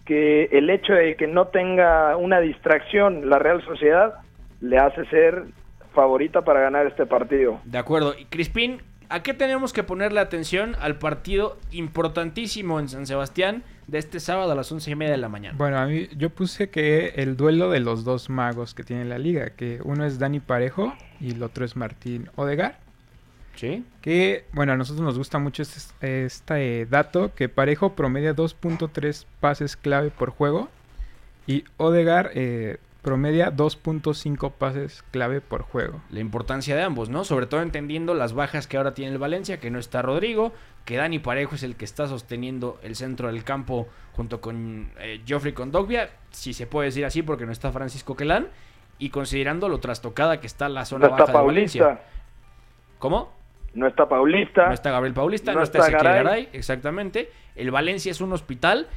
que 0.05 0.49
el 0.51 0.69
hecho 0.69 0.91
de 0.91 1.15
que 1.15 1.25
no 1.25 1.47
tenga 1.47 2.17
una 2.17 2.41
distracción 2.41 3.29
la 3.29 3.39
Real 3.39 3.63
Sociedad 3.63 4.15
le 4.59 4.77
hace 4.77 5.05
ser 5.05 5.45
favorita 5.93 6.41
para 6.41 6.59
ganar 6.59 6.85
este 6.85 7.05
partido. 7.05 7.61
De 7.63 7.77
acuerdo. 7.77 8.13
Y 8.17 8.25
Crispín, 8.25 8.81
¿a 9.09 9.23
qué 9.23 9.33
tenemos 9.33 9.73
que 9.73 9.83
ponerle 9.83 10.19
atención 10.19 10.75
al 10.79 10.97
partido 10.97 11.57
importantísimo 11.71 12.79
en 12.79 12.89
San 12.89 13.07
Sebastián 13.07 13.63
de 13.87 13.99
este 13.99 14.19
sábado 14.19 14.51
a 14.51 14.55
las 14.55 14.71
once 14.71 14.91
y 14.91 14.95
media 14.95 15.11
de 15.11 15.17
la 15.17 15.29
mañana? 15.29 15.57
Bueno, 15.57 15.77
a 15.77 15.85
mí 15.85 16.07
yo 16.17 16.29
puse 16.29 16.69
que 16.69 17.13
el 17.15 17.37
duelo 17.37 17.69
de 17.69 17.79
los 17.79 18.03
dos 18.03 18.29
magos 18.29 18.73
que 18.73 18.83
tiene 18.83 19.05
la 19.05 19.17
liga, 19.17 19.51
que 19.51 19.79
uno 19.83 20.05
es 20.05 20.19
Dani 20.19 20.39
Parejo 20.39 20.93
y 21.19 21.31
el 21.31 21.43
otro 21.43 21.65
es 21.65 21.75
Martín 21.75 22.29
Odegar. 22.35 22.79
Sí. 23.55 23.83
Que, 24.01 24.45
bueno, 24.53 24.73
a 24.73 24.77
nosotros 24.77 25.03
nos 25.03 25.17
gusta 25.17 25.39
mucho 25.39 25.63
este, 25.63 26.25
este 26.25 26.85
dato, 26.85 27.33
que 27.33 27.49
Parejo 27.49 27.93
promedia 27.93 28.35
2.3 28.35 29.25
pases 29.39 29.75
clave 29.75 30.11
por 30.11 30.29
juego 30.29 30.69
y 31.47 31.63
Odegar 31.77 32.31
eh, 32.35 32.77
promedia 33.07 33.53
2.5 33.53 34.51
pases 34.51 35.01
clave 35.11 35.39
por 35.39 35.61
juego. 35.61 36.01
La 36.09 36.19
importancia 36.19 36.75
de 36.75 36.83
ambos, 36.83 37.07
¿no? 37.07 37.23
Sobre 37.23 37.45
todo 37.45 37.61
entendiendo 37.61 38.13
las 38.13 38.33
bajas 38.33 38.67
que 38.67 38.75
ahora 38.75 38.93
tiene 38.93 39.13
el 39.13 39.17
Valencia, 39.17 39.61
que 39.61 39.71
no 39.71 39.79
está 39.79 40.01
Rodrigo, 40.01 40.51
que 40.83 40.97
Dani 40.97 41.19
Parejo 41.19 41.55
es 41.55 41.63
el 41.63 41.77
que 41.77 41.85
está 41.85 42.07
sosteniendo 42.07 42.77
el 42.83 42.97
centro 42.97 43.29
del 43.29 43.45
campo 43.45 43.87
junto 44.11 44.41
con 44.41 44.91
eh, 44.99 45.21
Geoffrey 45.25 45.53
Condogbia, 45.53 46.09
si 46.31 46.51
se 46.51 46.67
puede 46.67 46.87
decir 46.87 47.05
así 47.05 47.23
porque 47.23 47.45
no 47.45 47.53
está 47.53 47.71
Francisco 47.71 48.17
Quelán, 48.17 48.49
y 48.99 49.09
considerando 49.09 49.69
lo 49.69 49.79
trastocada 49.79 50.41
que 50.41 50.47
está 50.47 50.67
la 50.67 50.83
zona 50.83 51.07
No 51.07 51.11
está 51.13 51.27
baja 51.27 51.39
de 51.39 51.45
Valencia. 51.45 51.83
Paulista, 51.83 52.05
¿Cómo? 52.99 53.37
no 53.73 53.87
está 53.87 54.09
Paulista. 54.09 54.67
No 54.67 54.73
está 54.73 54.91
Gabriel 54.91 55.13
Paulista, 55.13 55.53
no, 55.53 55.59
no 55.59 55.63
está 55.63 55.77
está 55.77 55.89
Ezequiel 55.91 56.03
Garay. 56.03 56.23
Garay, 56.23 56.49
exactamente. 56.51 57.31
El 57.55 57.71
Valencia 57.71 58.11
es 58.11 58.19
un 58.19 58.33
hospital 58.33 58.87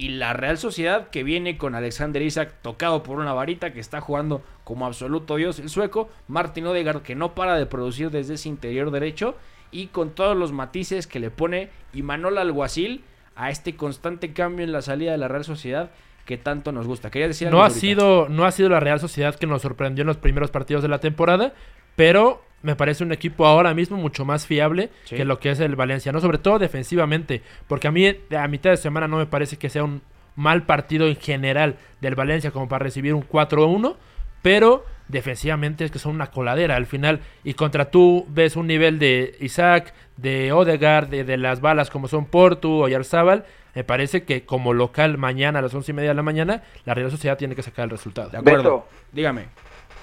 y 0.00 0.08
la 0.08 0.32
Real 0.32 0.56
Sociedad 0.56 1.10
que 1.10 1.22
viene 1.22 1.58
con 1.58 1.74
Alexander 1.74 2.22
Isaac 2.22 2.54
tocado 2.62 3.02
por 3.02 3.18
una 3.18 3.34
varita 3.34 3.74
que 3.74 3.80
está 3.80 4.00
jugando 4.00 4.40
como 4.64 4.86
absoluto 4.86 5.36
dios 5.36 5.58
el 5.58 5.68
sueco, 5.68 6.08
Martin 6.26 6.66
Odegaard 6.66 7.02
que 7.02 7.14
no 7.14 7.34
para 7.34 7.58
de 7.58 7.66
producir 7.66 8.10
desde 8.10 8.34
ese 8.34 8.48
interior 8.48 8.92
derecho 8.92 9.36
y 9.70 9.88
con 9.88 10.12
todos 10.12 10.34
los 10.34 10.52
matices 10.52 11.06
que 11.06 11.20
le 11.20 11.30
pone 11.30 11.68
Imanol 11.92 12.38
Alguacil 12.38 13.04
a 13.36 13.50
este 13.50 13.76
constante 13.76 14.32
cambio 14.32 14.64
en 14.64 14.72
la 14.72 14.80
salida 14.80 15.12
de 15.12 15.18
la 15.18 15.28
Real 15.28 15.44
Sociedad 15.44 15.90
que 16.24 16.38
tanto 16.38 16.72
nos 16.72 16.86
gusta. 16.86 17.10
Quería 17.10 17.28
decir 17.28 17.50
No 17.50 17.62
ha, 17.62 17.68
sido, 17.68 18.26
no 18.30 18.46
ha 18.46 18.52
sido 18.52 18.70
la 18.70 18.80
Real 18.80 19.00
Sociedad 19.00 19.34
que 19.34 19.46
nos 19.46 19.60
sorprendió 19.60 20.00
en 20.00 20.08
los 20.08 20.16
primeros 20.16 20.50
partidos 20.50 20.82
de 20.82 20.88
la 20.88 21.00
temporada, 21.00 21.52
pero 21.94 22.42
me 22.62 22.76
parece 22.76 23.02
un 23.04 23.12
equipo 23.12 23.46
ahora 23.46 23.72
mismo 23.74 23.96
mucho 23.96 24.24
más 24.24 24.46
fiable 24.46 24.90
Sí. 25.04 25.16
que 25.16 25.24
lo 25.24 25.38
que 25.40 25.50
es 25.50 25.60
el 25.60 25.76
Valencia, 25.76 26.12
¿no? 26.12 26.20
Sobre 26.20 26.38
todo 26.38 26.58
defensivamente, 26.58 27.42
porque 27.68 27.88
a 27.88 27.90
mí 27.90 28.06
a 28.06 28.48
mitad 28.48 28.70
de 28.70 28.76
semana 28.76 29.08
no 29.08 29.16
me 29.16 29.26
parece 29.26 29.56
que 29.56 29.68
sea 29.70 29.84
un 29.84 30.02
mal 30.36 30.62
partido 30.64 31.06
en 31.08 31.16
general 31.16 31.76
del 32.00 32.14
Valencia 32.14 32.50
como 32.50 32.68
para 32.68 32.84
recibir 32.84 33.14
un 33.14 33.22
4-1, 33.26 33.96
pero 34.42 34.84
defensivamente 35.08 35.84
es 35.84 35.90
que 35.90 35.98
son 35.98 36.14
una 36.14 36.28
coladera 36.30 36.76
al 36.76 36.86
final 36.86 37.20
y 37.44 37.54
contra 37.54 37.90
tú 37.90 38.26
ves 38.28 38.56
un 38.56 38.66
nivel 38.68 38.98
de 38.98 39.36
Isaac, 39.40 39.92
de 40.16 40.52
Odegaard, 40.52 41.08
de, 41.08 41.24
de 41.24 41.36
las 41.36 41.60
balas 41.60 41.90
como 41.90 42.06
son 42.08 42.26
Portu 42.26 42.82
o 42.84 42.88
Yarzábal, 42.88 43.44
me 43.74 43.84
parece 43.84 44.22
que 44.24 44.44
como 44.44 44.72
local 44.72 45.18
mañana 45.18 45.58
a 45.58 45.62
las 45.62 45.74
once 45.74 45.92
y 45.92 45.94
media 45.94 46.10
de 46.10 46.14
la 46.14 46.22
mañana 46.22 46.62
la 46.84 46.94
Real 46.94 47.10
Sociedad 47.10 47.36
tiene 47.38 47.54
que 47.54 47.62
sacar 47.62 47.84
el 47.84 47.90
resultado. 47.90 48.28
De 48.30 48.38
acuerdo. 48.38 48.62
Beto. 48.62 48.88
Dígame. 49.12 49.46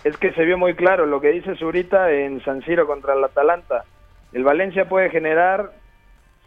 Es 0.08 0.18
que 0.18 0.32
se 0.34 0.44
vio 0.46 0.58
muy 0.58 0.74
claro 0.76 1.06
lo 1.06 1.20
que 1.20 1.30
dice 1.32 1.56
Zurita 1.56 2.12
en 2.12 2.44
San 2.44 2.62
Siro 2.64 2.88
contra 2.88 3.14
el 3.14 3.24
Atalanta. 3.24 3.84
El 4.34 4.44
Valencia 4.44 4.88
puede 4.88 5.10
generar 5.10 5.72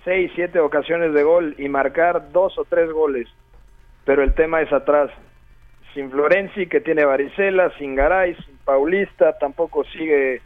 seis, 0.04 0.30
siete 0.34 0.60
ocasiones 0.60 1.12
de 1.12 1.22
gol 1.22 1.54
y 1.58 1.68
marcar 1.68 2.30
dos 2.32 2.56
o 2.58 2.64
tres 2.64 2.90
goles, 2.90 3.28
pero 4.04 4.22
el 4.22 4.32
tema 4.34 4.60
es 4.62 4.72
atrás. 4.72 5.10
Sin 5.94 6.10
Florenzi, 6.10 6.66
que 6.68 6.80
tiene 6.80 7.04
varicela, 7.04 7.70
sin 7.76 7.96
Garay, 7.96 8.34
sin 8.36 8.56
Paulista, 8.64 9.36
tampoco 9.38 9.82
sigue 9.84 10.40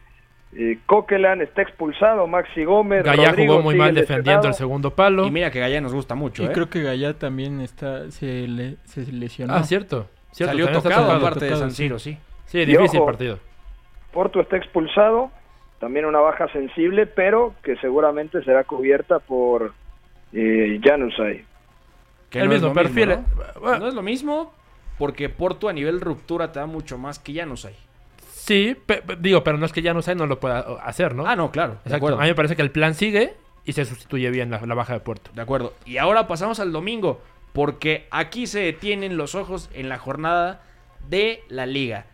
eh, 0.57 0.79
Coquelin, 0.87 1.41
está 1.41 1.61
expulsado, 1.61 2.25
Maxi 2.27 2.63
Gómez. 2.63 3.03
Gaya 3.03 3.29
Rodrigo 3.29 3.53
jugó 3.53 3.63
muy 3.63 3.75
mal 3.75 3.93
defendiendo 3.93 4.23
lesionado. 4.31 4.47
el 4.47 4.53
segundo 4.55 4.91
palo. 4.95 5.25
Y 5.27 5.31
mira 5.31 5.51
que 5.51 5.59
Gaya 5.59 5.79
nos 5.81 5.93
gusta 5.93 6.15
mucho, 6.15 6.41
Y 6.43 6.47
¿eh? 6.47 6.51
creo 6.53 6.69
que 6.69 6.81
Gallá 6.81 7.13
también 7.13 7.61
está 7.61 8.09
se, 8.11 8.47
le- 8.47 8.77
se 8.85 9.09
lesionó. 9.11 9.53
Ah, 9.53 9.63
cierto. 9.63 10.07
cierto 10.31 10.51
Salió 10.51 10.65
tocado 10.71 10.81
tocado. 11.05 11.11
aparte 11.11 11.45
de 11.45 11.55
San. 11.55 11.71
Siro, 11.71 11.99
sí. 11.99 12.13
Sí, 12.13 12.17
Y 12.63 12.65
difícil 12.65 12.99
ojo, 12.99 13.05
partido. 13.07 13.39
Porto 14.11 14.39
está 14.41 14.57
expulsado, 14.57 15.31
también 15.79 16.05
una 16.05 16.19
baja 16.19 16.47
sensible, 16.51 17.05
pero 17.05 17.53
que 17.63 17.75
seguramente 17.77 18.43
será 18.43 18.63
cubierta 18.63 19.19
por 19.19 19.73
eh, 20.33 20.79
Januzaj. 20.83 21.37
Que 22.29 22.39
El 22.39 22.47
no 22.47 22.53
mismo 22.53 22.73
perfil. 22.73 23.09
¿no? 23.09 23.25
Bueno, 23.61 23.79
No 23.79 23.87
es 23.87 23.93
lo 23.93 24.01
mismo 24.01 24.53
porque 24.97 25.29
Porto 25.29 25.67
a 25.69 25.73
nivel 25.73 25.99
ruptura 26.01 26.51
te 26.51 26.59
da 26.59 26.65
mucho 26.65 26.97
más 26.97 27.19
que 27.19 27.33
hay. 27.65 27.75
Sí, 28.31 28.75
pe- 28.85 29.03
digo, 29.19 29.43
pero 29.43 29.57
no 29.57 29.65
es 29.65 29.73
que 29.73 29.81
ya 29.81 29.93
no 29.93 30.27
lo 30.27 30.39
pueda 30.39 30.59
hacer, 30.83 31.15
¿no? 31.15 31.25
Ah, 31.27 31.35
no, 31.35 31.51
claro. 31.51 31.73
De 31.73 31.77
Exacto. 31.79 31.95
acuerdo. 31.97 32.19
A 32.19 32.21
mí 32.23 32.27
me 32.29 32.35
parece 32.35 32.55
que 32.55 32.61
el 32.61 32.71
plan 32.71 32.93
sigue 32.93 33.33
y 33.65 33.73
se 33.73 33.85
sustituye 33.85 34.29
bien 34.29 34.51
la, 34.51 34.61
la 34.61 34.75
baja 34.75 34.93
de 34.93 34.99
Puerto. 34.99 35.31
De 35.33 35.41
acuerdo. 35.41 35.73
Y 35.85 35.97
ahora 35.97 36.27
pasamos 36.27 36.59
al 36.59 36.71
domingo, 36.71 37.21
porque 37.53 38.05
aquí 38.11 38.45
se 38.47 38.59
detienen 38.59 39.17
los 39.17 39.33
ojos 39.35 39.69
en 39.73 39.89
la 39.89 39.97
jornada 39.97 40.61
de 41.09 41.43
la 41.49 41.65
liga. 41.65 42.05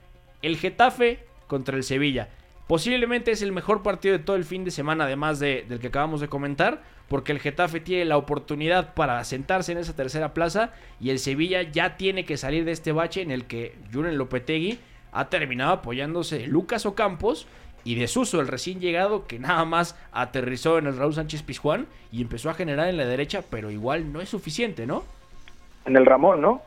El 0.42 0.58
Getafe 0.58 1.20
contra 1.48 1.76
el 1.78 1.84
Sevilla. 1.84 2.30
Posiblemente 2.68 3.32
es 3.32 3.42
el 3.42 3.52
mejor 3.52 3.84
partido 3.84 4.18
de 4.18 4.24
todo 4.24 4.36
el 4.38 4.46
fin 4.46 4.64
de 4.64 4.72
semana, 4.72 5.04
además 5.04 5.40
de- 5.40 5.66
del 5.68 5.80
que 5.80 5.88
acabamos 5.88 6.22
de 6.22 6.30
comentar, 6.30 6.82
porque 7.10 7.34
el 7.34 7.40
Getafe 7.40 7.82
tiene 7.82 8.06
la 8.06 8.16
oportunidad 8.18 8.94
para 8.94 9.22
sentarse 9.26 9.74
en 9.74 9.78
esa 9.80 9.94
tercera 9.96 10.34
plaza 10.34 10.72
y 11.02 11.10
el 11.10 11.20
Sevilla 11.20 11.64
ya 11.64 11.98
tiene 11.98 12.24
que 12.24 12.38
salir 12.38 12.64
de 12.64 12.72
este 12.72 12.94
bache 12.94 13.22
en 13.22 13.32
el 13.32 13.44
que 13.46 13.76
Julen 13.94 14.18
Lopetegui 14.18 14.80
ha 15.12 15.28
terminado 15.28 15.74
apoyándose 15.74 16.40
de 16.40 16.48
Lucas 16.48 16.86
Ocampos 16.86 17.46
y 17.84 17.96
de 17.96 18.08
Suso, 18.08 18.40
el 18.40 18.48
recién 18.48 18.80
llegado 18.80 19.28
que 19.28 19.40
nada 19.40 19.66
más 19.66 19.98
aterrizó 20.14 20.78
en 20.78 20.88
el 20.88 20.96
Raúl 20.96 21.14
Sánchez 21.14 21.42
Pizjuán 21.44 21.88
y 22.14 22.22
empezó 22.22 22.50
a 22.50 22.54
generar 22.54 22.88
en 22.88 22.96
la 22.96 23.06
derecha, 23.06 23.44
pero 23.50 23.70
igual 23.72 24.14
no 24.14 24.22
es 24.22 24.30
suficiente, 24.30 24.86
¿no? 24.88 25.04
En 25.86 25.98
el 25.98 26.06
Ramón, 26.06 26.40
¿no? 26.40 26.62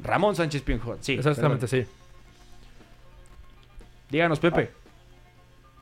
Ramón 0.00 0.36
Sánchez 0.36 0.60
Pizjuán, 0.62 0.98
sí. 1.00 1.14
Exactamente, 1.14 1.66
perdón. 1.66 1.86
sí. 1.86 1.92
Díganos, 4.10 4.40
Pepe. 4.40 4.70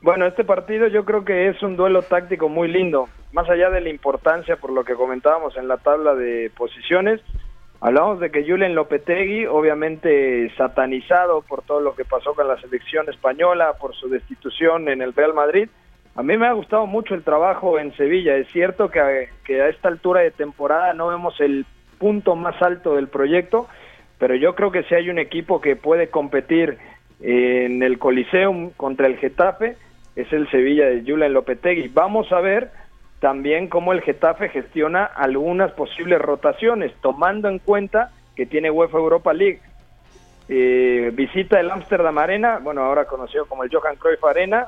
Bueno, 0.01 0.25
este 0.25 0.43
partido 0.43 0.87
yo 0.87 1.05
creo 1.05 1.25
que 1.25 1.47
es 1.49 1.61
un 1.63 1.75
duelo 1.75 2.01
táctico 2.01 2.49
muy 2.49 2.67
lindo. 2.67 3.09
Más 3.31 3.49
allá 3.49 3.69
de 3.69 3.81
la 3.81 3.89
importancia 3.89 4.57
por 4.57 4.71
lo 4.71 4.83
que 4.83 4.93
comentábamos 4.93 5.57
en 5.57 5.67
la 5.67 5.77
tabla 5.77 6.13
de 6.13 6.51
posiciones, 6.55 7.21
hablamos 7.81 8.19
de 8.19 8.29
que 8.29 8.47
Julen 8.47 8.75
Lopetegui, 8.75 9.47
obviamente 9.47 10.51
satanizado 10.55 11.41
por 11.41 11.63
todo 11.63 11.81
lo 11.81 11.95
que 11.95 12.05
pasó 12.05 12.35
con 12.35 12.47
la 12.47 12.59
selección 12.61 13.09
española, 13.09 13.73
por 13.79 13.95
su 13.95 14.07
destitución 14.07 14.87
en 14.87 15.01
el 15.01 15.13
Real 15.13 15.33
Madrid, 15.33 15.67
a 16.15 16.23
mí 16.23 16.35
me 16.35 16.47
ha 16.47 16.53
gustado 16.53 16.87
mucho 16.87 17.13
el 17.13 17.23
trabajo 17.23 17.77
en 17.77 17.95
Sevilla. 17.95 18.35
Es 18.37 18.47
cierto 18.49 18.89
que 18.89 18.99
a, 18.99 19.09
que 19.45 19.61
a 19.61 19.69
esta 19.69 19.87
altura 19.87 20.21
de 20.21 20.31
temporada 20.31 20.93
no 20.93 21.07
vemos 21.07 21.39
el 21.39 21.65
punto 21.99 22.35
más 22.35 22.59
alto 22.61 22.95
del 22.95 23.07
proyecto, 23.07 23.67
pero 24.17 24.35
yo 24.35 24.55
creo 24.55 24.71
que 24.71 24.83
si 24.83 24.95
hay 24.95 25.09
un 25.09 25.19
equipo 25.19 25.61
que 25.61 25.75
puede 25.75 26.09
competir 26.09 26.79
en 27.21 27.83
el 27.83 27.97
Coliseum 27.97 28.71
contra 28.71 29.07
el 29.07 29.17
Getafe, 29.17 29.75
es 30.15 30.31
el 30.33 30.49
Sevilla 30.49 30.87
de 30.87 31.03
Julen 31.05 31.33
Lopetegui. 31.33 31.89
Vamos 31.89 32.31
a 32.31 32.41
ver 32.41 32.71
también 33.19 33.67
cómo 33.67 33.93
el 33.93 34.01
Getafe 34.01 34.49
gestiona 34.49 35.03
algunas 35.05 35.71
posibles 35.71 36.21
rotaciones, 36.21 36.93
tomando 37.01 37.49
en 37.49 37.59
cuenta 37.59 38.11
que 38.35 38.45
tiene 38.45 38.71
UEFA 38.71 38.97
Europa 38.97 39.33
League. 39.33 39.59
Eh, 40.49 41.11
visita 41.13 41.59
el 41.59 41.71
Amsterdam 41.71 42.17
Arena, 42.17 42.59
bueno, 42.59 42.81
ahora 42.81 43.05
conocido 43.05 43.45
como 43.45 43.63
el 43.63 43.71
Johan 43.71 43.95
Cruyff 43.97 44.23
Arena, 44.23 44.67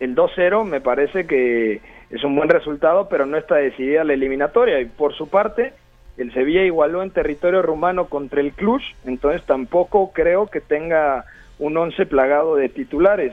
el 0.00 0.14
2-0 0.14 0.64
me 0.64 0.80
parece 0.80 1.26
que 1.26 1.80
es 2.10 2.24
un 2.24 2.36
buen 2.36 2.48
resultado, 2.48 3.08
pero 3.08 3.26
no 3.26 3.36
está 3.36 3.56
decidida 3.56 4.04
la 4.04 4.12
eliminatoria. 4.12 4.80
Y 4.80 4.86
por 4.86 5.14
su 5.14 5.28
parte, 5.28 5.72
el 6.16 6.32
Sevilla 6.32 6.62
igualó 6.62 7.02
en 7.02 7.10
territorio 7.10 7.62
rumano 7.62 8.06
contra 8.06 8.40
el 8.40 8.52
Cluj, 8.52 8.82
entonces 9.04 9.42
tampoco 9.44 10.12
creo 10.12 10.46
que 10.48 10.60
tenga 10.60 11.24
un 11.58 11.76
once 11.76 12.06
plagado 12.06 12.56
de 12.56 12.68
titulares. 12.68 13.32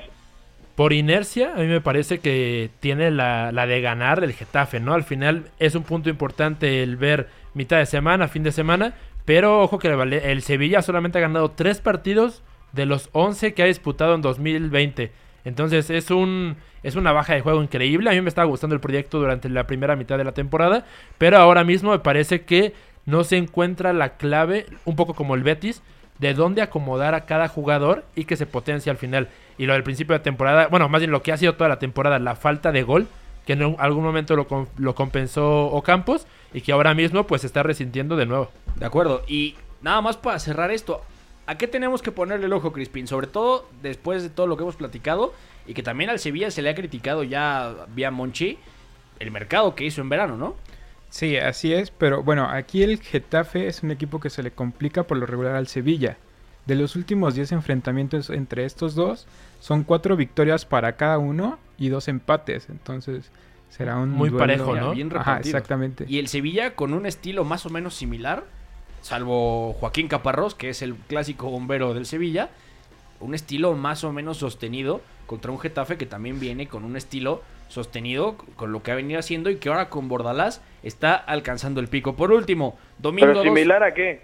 Por 0.76 0.94
inercia, 0.94 1.54
a 1.54 1.58
mí 1.58 1.68
me 1.68 1.82
parece 1.82 2.20
que 2.20 2.70
tiene 2.80 3.12
la, 3.12 3.52
la 3.52 3.68
de 3.68 3.82
ganar 3.82 4.24
el 4.24 4.34
Getafe, 4.34 4.80
¿no? 4.80 4.94
Al 4.94 5.04
final 5.04 5.46
es 5.60 5.76
un 5.76 5.84
punto 5.84 6.10
importante 6.10 6.82
el 6.82 6.96
ver 6.96 7.28
mitad 7.54 7.78
de 7.78 7.86
semana, 7.86 8.28
fin 8.28 8.44
de 8.44 8.52
semana, 8.52 8.94
pero 9.26 9.62
ojo 9.62 9.80
que 9.80 9.88
el, 9.88 10.42
Sevilla 10.42 10.82
solamente 10.82 11.18
ha 11.18 11.22
ganado 11.22 11.52
tres 11.52 11.80
partidos 11.80 12.42
de 12.72 12.86
los 12.86 13.10
11 13.12 13.54
que 13.54 13.64
ha 13.64 13.68
disputado 13.68 14.16
en 14.16 14.22
2020. 14.22 15.12
Entonces 15.44 15.90
es 15.90 16.12
un 16.12 16.58
es 16.84 16.96
una 16.96 17.12
baja 17.12 17.34
de 17.34 17.42
juego 17.42 17.62
increíble. 17.62 18.10
A 18.10 18.14
mí 18.14 18.22
me 18.22 18.30
estaba 18.30 18.48
gustando 18.48 18.74
el 18.74 18.82
proyecto 18.82 19.20
durante 19.20 19.50
la 19.50 19.68
primera 19.68 19.96
mitad 19.96 20.18
de 20.18 20.24
la 20.24 20.32
temporada, 20.32 20.86
pero 21.18 21.38
ahora 21.38 21.64
mismo 21.64 21.92
me 21.92 22.00
parece 22.00 22.42
que 22.42 22.74
no 23.06 23.24
se 23.24 23.38
encuentra 23.38 23.94
la 23.94 24.18
clave, 24.18 24.66
un 24.86 24.96
poco 24.96 25.14
como 25.14 25.36
el 25.36 25.44
Betis, 25.44 25.84
de 26.22 26.36
dónde 26.36 26.62
acomodar 26.62 27.16
a 27.16 27.26
cada 27.26 27.48
jugador 27.48 28.06
y 28.16 28.26
que 28.26 28.38
se 28.38 28.46
potencie 28.46 28.92
al 28.92 28.98
final. 28.98 29.28
Y 29.58 29.66
lo 29.66 29.74
del 29.74 29.84
principio 29.84 30.14
de 30.14 30.20
temporada, 30.20 30.68
bueno, 30.68 30.88
más 30.88 31.02
bien 31.02 31.10
lo 31.10 31.24
que 31.24 31.32
ha 31.32 31.38
sido 31.38 31.56
toda 31.56 31.68
la 31.68 31.80
temporada, 31.80 32.20
la 32.20 32.36
falta 32.36 32.72
de 32.72 32.84
gol, 32.84 33.08
que 33.46 33.54
en 33.54 33.76
algún 33.80 34.04
momento 34.04 34.36
lo, 34.36 34.68
lo 34.78 34.96
compensó 34.96 35.66
Ocampos 35.66 36.28
y 36.54 36.62
que 36.62 36.74
ahora 36.74 36.94
mismo 36.94 37.26
pues 37.26 37.42
se 37.42 37.48
está 37.48 37.64
resintiendo 37.64 38.16
de 38.16 38.28
nuevo. 38.28 38.52
De 38.76 38.86
acuerdo, 38.86 39.24
y 39.28 39.56
nada 39.82 40.00
más 40.02 40.16
para 40.16 40.38
cerrar 40.38 40.70
esto, 40.70 41.02
¿a 41.48 41.58
qué 41.58 41.68
tenemos 41.68 42.04
que 42.04 42.12
ponerle 42.12 42.46
el 42.46 42.54
ojo, 42.54 42.72
Crispin? 42.72 43.08
Sobre 43.08 43.26
todo 43.26 43.68
después 43.82 44.22
de 44.22 44.30
todo 44.30 44.46
lo 44.46 44.58
que 44.58 44.64
hemos 44.64 44.76
platicado 44.76 45.34
y 45.66 45.74
que 45.74 45.82
también 45.82 46.12
al 46.12 46.20
Sevilla 46.20 46.52
se 46.52 46.62
le 46.62 46.70
ha 46.70 46.76
criticado 46.76 47.24
ya 47.24 47.74
vía 47.96 48.12
Monchi 48.12 48.60
el 49.18 49.32
mercado 49.32 49.74
que 49.74 49.86
hizo 49.86 50.02
en 50.02 50.10
verano, 50.10 50.38
¿no? 50.38 50.56
Sí, 51.12 51.36
así 51.36 51.74
es, 51.74 51.92
pero 51.92 52.24
bueno, 52.24 52.48
aquí 52.50 52.84
el 52.84 53.00
Getafe 53.00 53.68
es 53.68 53.84
un 53.84 53.92
equipo 53.92 54.22
que 54.22 54.30
se 54.30 54.42
le 54.42 54.52
complica 54.52 55.04
por 55.04 55.18
lo 55.18 55.26
regular 55.26 55.56
al 55.56 55.68
Sevilla. 55.68 56.18
De 56.66 56.76
los 56.76 56.96
últimos 56.96 57.36
10 57.36 57.52
enfrentamientos 57.52 58.30
entre 58.30 58.64
estos 58.64 58.96
dos, 58.96 59.28
son 59.60 59.84
4 59.84 60.16
victorias 60.16 60.66
para 60.66 60.94
cada 60.94 61.18
uno 61.18 61.60
y 61.78 61.90
2 61.90 62.08
empates. 62.08 62.70
Entonces, 62.70 63.30
será 63.70 63.98
un 63.98 64.12
muy 64.12 64.30
parejo, 64.30 64.74
¿no? 64.74 64.94
Bien 64.94 65.12
Ajá, 65.14 65.40
exactamente. 65.40 66.06
Y 66.08 66.20
el 66.20 66.30
Sevilla 66.30 66.76
con 66.76 66.94
un 66.94 67.06
estilo 67.06 67.44
más 67.44 67.66
o 67.66 67.70
menos 67.70 67.94
similar, 67.94 68.46
salvo 69.02 69.74
Joaquín 69.74 70.08
Caparrós, 70.08 70.56
que 70.56 70.70
es 70.70 70.82
el 70.82 70.96
clásico 70.96 71.50
bombero 71.50 71.94
del 71.94 72.06
Sevilla, 72.06 72.52
un 73.20 73.36
estilo 73.36 73.76
más 73.76 74.06
o 74.06 74.14
menos 74.14 74.38
sostenido 74.38 75.02
contra 75.28 75.52
un 75.52 75.60
Getafe 75.60 75.98
que 75.98 76.06
también 76.06 76.40
viene 76.40 76.68
con 76.68 76.86
un 76.86 76.96
estilo 76.96 77.44
sostenido 77.72 78.36
con 78.56 78.72
lo 78.72 78.84
que 78.84 78.92
ha 78.92 78.96
venido 78.96 79.20
haciendo 79.20 79.50
y 79.50 79.56
que 79.56 79.70
ahora 79.70 79.90
con 79.90 80.08
Bordalás 80.08 80.62
está 80.84 81.16
alcanzando 81.16 81.80
el 81.80 81.88
pico. 81.88 82.16
Por 82.16 82.32
último, 82.32 82.78
domingo 83.00 83.28
¿Pero 83.28 83.44
similar 83.44 83.84
a 83.84 83.94
qué? 83.94 84.22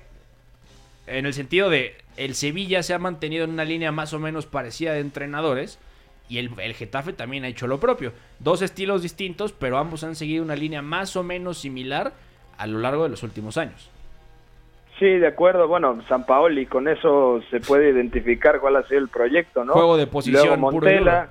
En 1.07 1.25
el 1.25 1.33
sentido 1.33 1.69
de 1.69 1.95
el 2.17 2.35
Sevilla 2.35 2.83
se 2.83 2.93
ha 2.93 2.99
mantenido 2.99 3.45
en 3.45 3.51
una 3.51 3.63
línea 3.63 3.91
más 3.91 4.13
o 4.13 4.19
menos 4.19 4.45
parecida 4.45 4.93
de 4.93 4.99
entrenadores 4.99 5.79
y 6.27 6.39
el, 6.39 6.51
el, 6.59 6.73
Getafe 6.73 7.13
también 7.13 7.45
ha 7.45 7.47
hecho 7.47 7.67
lo 7.67 7.79
propio. 7.79 8.11
Dos 8.39 8.61
estilos 8.61 9.01
distintos, 9.01 9.53
pero 9.53 9.77
ambos 9.77 10.03
han 10.03 10.15
seguido 10.15 10.43
una 10.43 10.55
línea 10.55 10.81
más 10.81 11.15
o 11.15 11.23
menos 11.23 11.59
similar 11.59 12.11
a 12.57 12.67
lo 12.67 12.79
largo 12.79 13.03
de 13.03 13.09
los 13.09 13.23
últimos 13.23 13.57
años. 13.57 13.89
Sí, 14.99 15.05
de 15.05 15.27
acuerdo. 15.27 15.67
Bueno, 15.67 16.01
San 16.09 16.25
Paoli, 16.25 16.65
con 16.65 16.87
eso 16.87 17.41
se 17.51 17.59
puede 17.59 17.91
identificar 17.91 18.59
cuál 18.59 18.77
ha 18.77 18.83
sido 18.83 18.99
el 18.99 19.09
proyecto, 19.09 19.63
¿no? 19.63 19.73
Juego 19.73 19.95
de 19.95 20.07
posición. 20.07 20.43
Luego 20.43 20.57
Montela, 20.57 21.29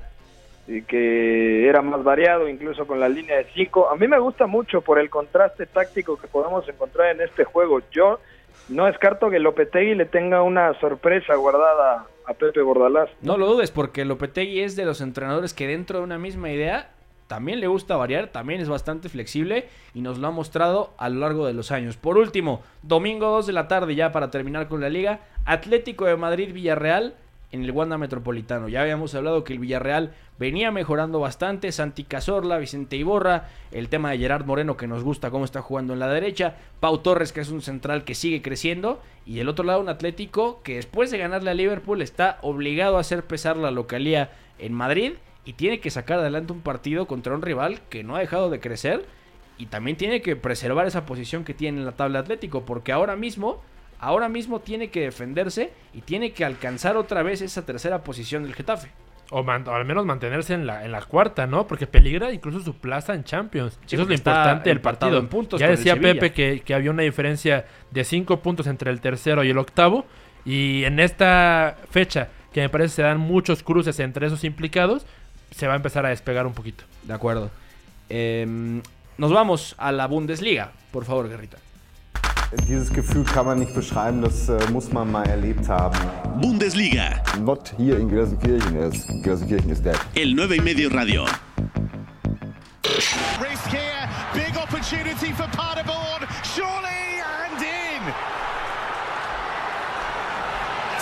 que 0.66 1.68
era 1.68 1.80
más 1.82 2.02
variado, 2.02 2.48
incluso 2.48 2.86
con 2.86 2.98
la 2.98 3.08
línea 3.08 3.36
de 3.36 3.46
5. 3.54 3.88
A 3.88 3.96
mí 3.96 4.08
me 4.08 4.18
gusta 4.18 4.46
mucho 4.46 4.80
por 4.80 4.98
el 4.98 5.08
contraste 5.10 5.66
táctico 5.66 6.16
que 6.16 6.26
podemos 6.26 6.68
encontrar 6.68 7.14
en 7.14 7.20
este 7.20 7.44
juego. 7.44 7.80
Yo 7.92 8.18
no 8.68 8.86
descarto 8.86 9.30
que 9.30 9.38
Lopetegui 9.38 9.94
le 9.94 10.06
tenga 10.06 10.42
una 10.42 10.78
sorpresa 10.80 11.36
guardada 11.36 12.06
a 12.26 12.34
Pepe 12.34 12.62
Bordalás. 12.62 13.08
No 13.22 13.36
lo 13.36 13.46
dudes, 13.46 13.70
porque 13.70 14.04
Lopetegui 14.04 14.60
es 14.60 14.74
de 14.74 14.84
los 14.84 15.00
entrenadores 15.00 15.54
que 15.54 15.68
dentro 15.68 15.98
de 15.98 16.04
una 16.04 16.18
misma 16.18 16.50
idea 16.50 16.90
también 17.28 17.60
le 17.60 17.66
gusta 17.66 17.96
variar, 17.96 18.28
también 18.28 18.60
es 18.60 18.68
bastante 18.68 19.08
flexible 19.08 19.68
y 19.94 20.00
nos 20.00 20.18
lo 20.18 20.28
ha 20.28 20.30
mostrado 20.30 20.94
a 20.96 21.08
lo 21.08 21.20
largo 21.20 21.46
de 21.46 21.54
los 21.54 21.72
años. 21.72 21.96
Por 21.96 22.18
último, 22.18 22.62
domingo 22.82 23.30
2 23.30 23.46
de 23.46 23.52
la 23.52 23.68
tarde 23.68 23.94
ya 23.94 24.12
para 24.12 24.30
terminar 24.30 24.68
con 24.68 24.80
la 24.80 24.88
liga, 24.88 25.20
Atlético 25.44 26.06
de 26.06 26.16
Madrid-Villarreal 26.16 27.14
en 27.52 27.64
el 27.64 27.70
Wanda 27.70 27.98
Metropolitano. 27.98 28.68
Ya 28.68 28.82
habíamos 28.82 29.14
hablado 29.14 29.44
que 29.44 29.52
el 29.52 29.58
Villarreal 29.58 30.14
venía 30.38 30.70
mejorando 30.70 31.20
bastante, 31.20 31.72
Santi 31.72 32.04
Cazorla, 32.04 32.58
Vicente 32.58 32.96
Iborra, 32.96 33.48
el 33.70 33.88
tema 33.88 34.10
de 34.10 34.18
Gerard 34.18 34.44
Moreno 34.44 34.76
que 34.76 34.86
nos 34.86 35.04
gusta 35.04 35.30
cómo 35.30 35.44
está 35.44 35.62
jugando 35.62 35.92
en 35.92 36.00
la 36.00 36.08
derecha, 36.08 36.56
Pau 36.80 36.98
Torres 36.98 37.32
que 37.32 37.40
es 37.40 37.50
un 37.50 37.62
central 37.62 38.04
que 38.04 38.14
sigue 38.14 38.42
creciendo. 38.42 39.00
Y 39.24 39.40
el 39.40 39.48
otro 39.48 39.64
lado 39.64 39.80
un 39.80 39.88
Atlético 39.88 40.60
que 40.62 40.76
después 40.76 41.10
de 41.10 41.18
ganarle 41.18 41.50
a 41.50 41.54
Liverpool 41.54 42.02
está 42.02 42.38
obligado 42.42 42.96
a 42.96 43.00
hacer 43.00 43.24
pesar 43.24 43.56
la 43.56 43.70
localía 43.70 44.30
en 44.58 44.72
Madrid 44.72 45.14
y 45.44 45.54
tiene 45.54 45.80
que 45.80 45.90
sacar 45.90 46.18
adelante 46.18 46.52
un 46.52 46.60
partido 46.60 47.06
contra 47.06 47.34
un 47.34 47.42
rival 47.42 47.80
que 47.88 48.04
no 48.04 48.16
ha 48.16 48.20
dejado 48.20 48.50
de 48.50 48.60
crecer. 48.60 49.06
Y 49.58 49.66
también 49.66 49.96
tiene 49.96 50.20
que 50.20 50.36
preservar 50.36 50.86
esa 50.86 51.06
posición 51.06 51.44
que 51.44 51.54
tiene 51.54 51.78
en 51.78 51.86
la 51.86 51.92
tabla 51.92 52.18
Atlético 52.18 52.66
porque 52.66 52.92
ahora 52.92 53.16
mismo 53.16 53.62
ahora 53.98 54.28
mismo 54.28 54.60
tiene 54.60 54.88
que 54.88 55.00
defenderse 55.00 55.72
y 55.94 56.00
tiene 56.00 56.32
que 56.32 56.44
alcanzar 56.44 56.96
otra 56.96 57.22
vez 57.22 57.42
esa 57.42 57.64
tercera 57.64 58.02
posición 58.02 58.42
del 58.42 58.54
Getafe. 58.54 58.90
O, 59.30 59.44
al 59.48 59.84
menos 59.84 60.06
mantenerse 60.06 60.54
en 60.54 60.66
la, 60.66 60.84
en 60.84 60.92
la 60.92 61.02
cuarta, 61.02 61.48
¿no? 61.48 61.66
Porque 61.66 61.88
peligra 61.88 62.32
incluso 62.32 62.60
su 62.60 62.76
plaza 62.76 63.12
en 63.12 63.24
Champions. 63.24 63.78
Eso 63.84 64.02
es 64.02 64.08
lo 64.08 64.14
importante 64.14 64.68
del 64.68 64.80
partido. 64.80 65.18
En 65.18 65.26
puntos 65.26 65.60
ya 65.60 65.68
decía 65.68 65.96
Pepe 65.96 66.32
que, 66.32 66.62
que, 66.64 66.74
había 66.74 66.92
una 66.92 67.02
diferencia 67.02 67.66
de 67.90 68.04
cinco 68.04 68.38
puntos 68.38 68.68
entre 68.68 68.90
el 68.92 69.00
tercero 69.00 69.42
y 69.42 69.50
el 69.50 69.58
octavo. 69.58 70.06
Y 70.44 70.84
en 70.84 71.00
esta 71.00 71.76
fecha, 71.90 72.28
que 72.52 72.60
me 72.60 72.68
parece 72.68 72.96
se 72.96 73.02
dan 73.02 73.18
muchos 73.18 73.64
cruces 73.64 73.98
entre 73.98 74.28
esos 74.28 74.44
implicados, 74.44 75.06
se 75.50 75.66
va 75.66 75.72
a 75.72 75.76
empezar 75.76 76.06
a 76.06 76.10
despegar 76.10 76.46
un 76.46 76.54
poquito. 76.54 76.84
De 77.02 77.12
acuerdo. 77.12 77.50
Eh, 78.08 78.80
nos 79.18 79.32
vamos 79.32 79.74
a 79.78 79.90
la 79.90 80.06
Bundesliga. 80.06 80.70
Por 80.92 81.04
favor, 81.04 81.28
Guerrita. 81.28 81.58
Dieses 82.68 82.92
Gefühl 82.92 83.24
kann 83.24 83.46
man 83.46 83.58
nicht 83.58 83.74
beschreiben, 83.74 84.22
das 84.22 84.48
äh, 84.48 84.58
muss 84.72 84.92
man 84.92 85.10
mal 85.10 85.26
erlebt 85.28 85.68
haben. 85.68 85.96
Bundesliga. 86.40 87.20
Not 87.40 87.74
here 87.76 87.98
in 87.98 88.08
Gelsenkirchen 88.08 88.76
is. 88.76 89.06
Gelsenkirchen 89.22 89.70
is 89.70 89.82
dead. 89.82 89.96
El 90.14 90.34
9 90.34 90.54
y 90.56 90.60
medio 90.60 90.88
radio. 90.90 91.24
Risk 92.84 93.68
here, 93.70 94.08
big 94.32 94.56
opportunity 94.56 95.32
for 95.32 95.48
Paderborn, 95.48 96.26
surely 96.44 97.20
and 97.44 97.60
in. 97.62 98.14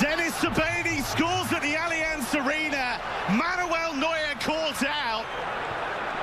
Dennis 0.01 0.35
Sabani 0.41 1.03
scores 1.03 1.53
at 1.53 1.63
the 1.63 1.75
Allianz 1.75 2.35
Arena. 2.35 2.99
Manuel 3.31 3.95
Neuer 3.95 4.35
caught 4.41 4.83
out. 4.85 5.25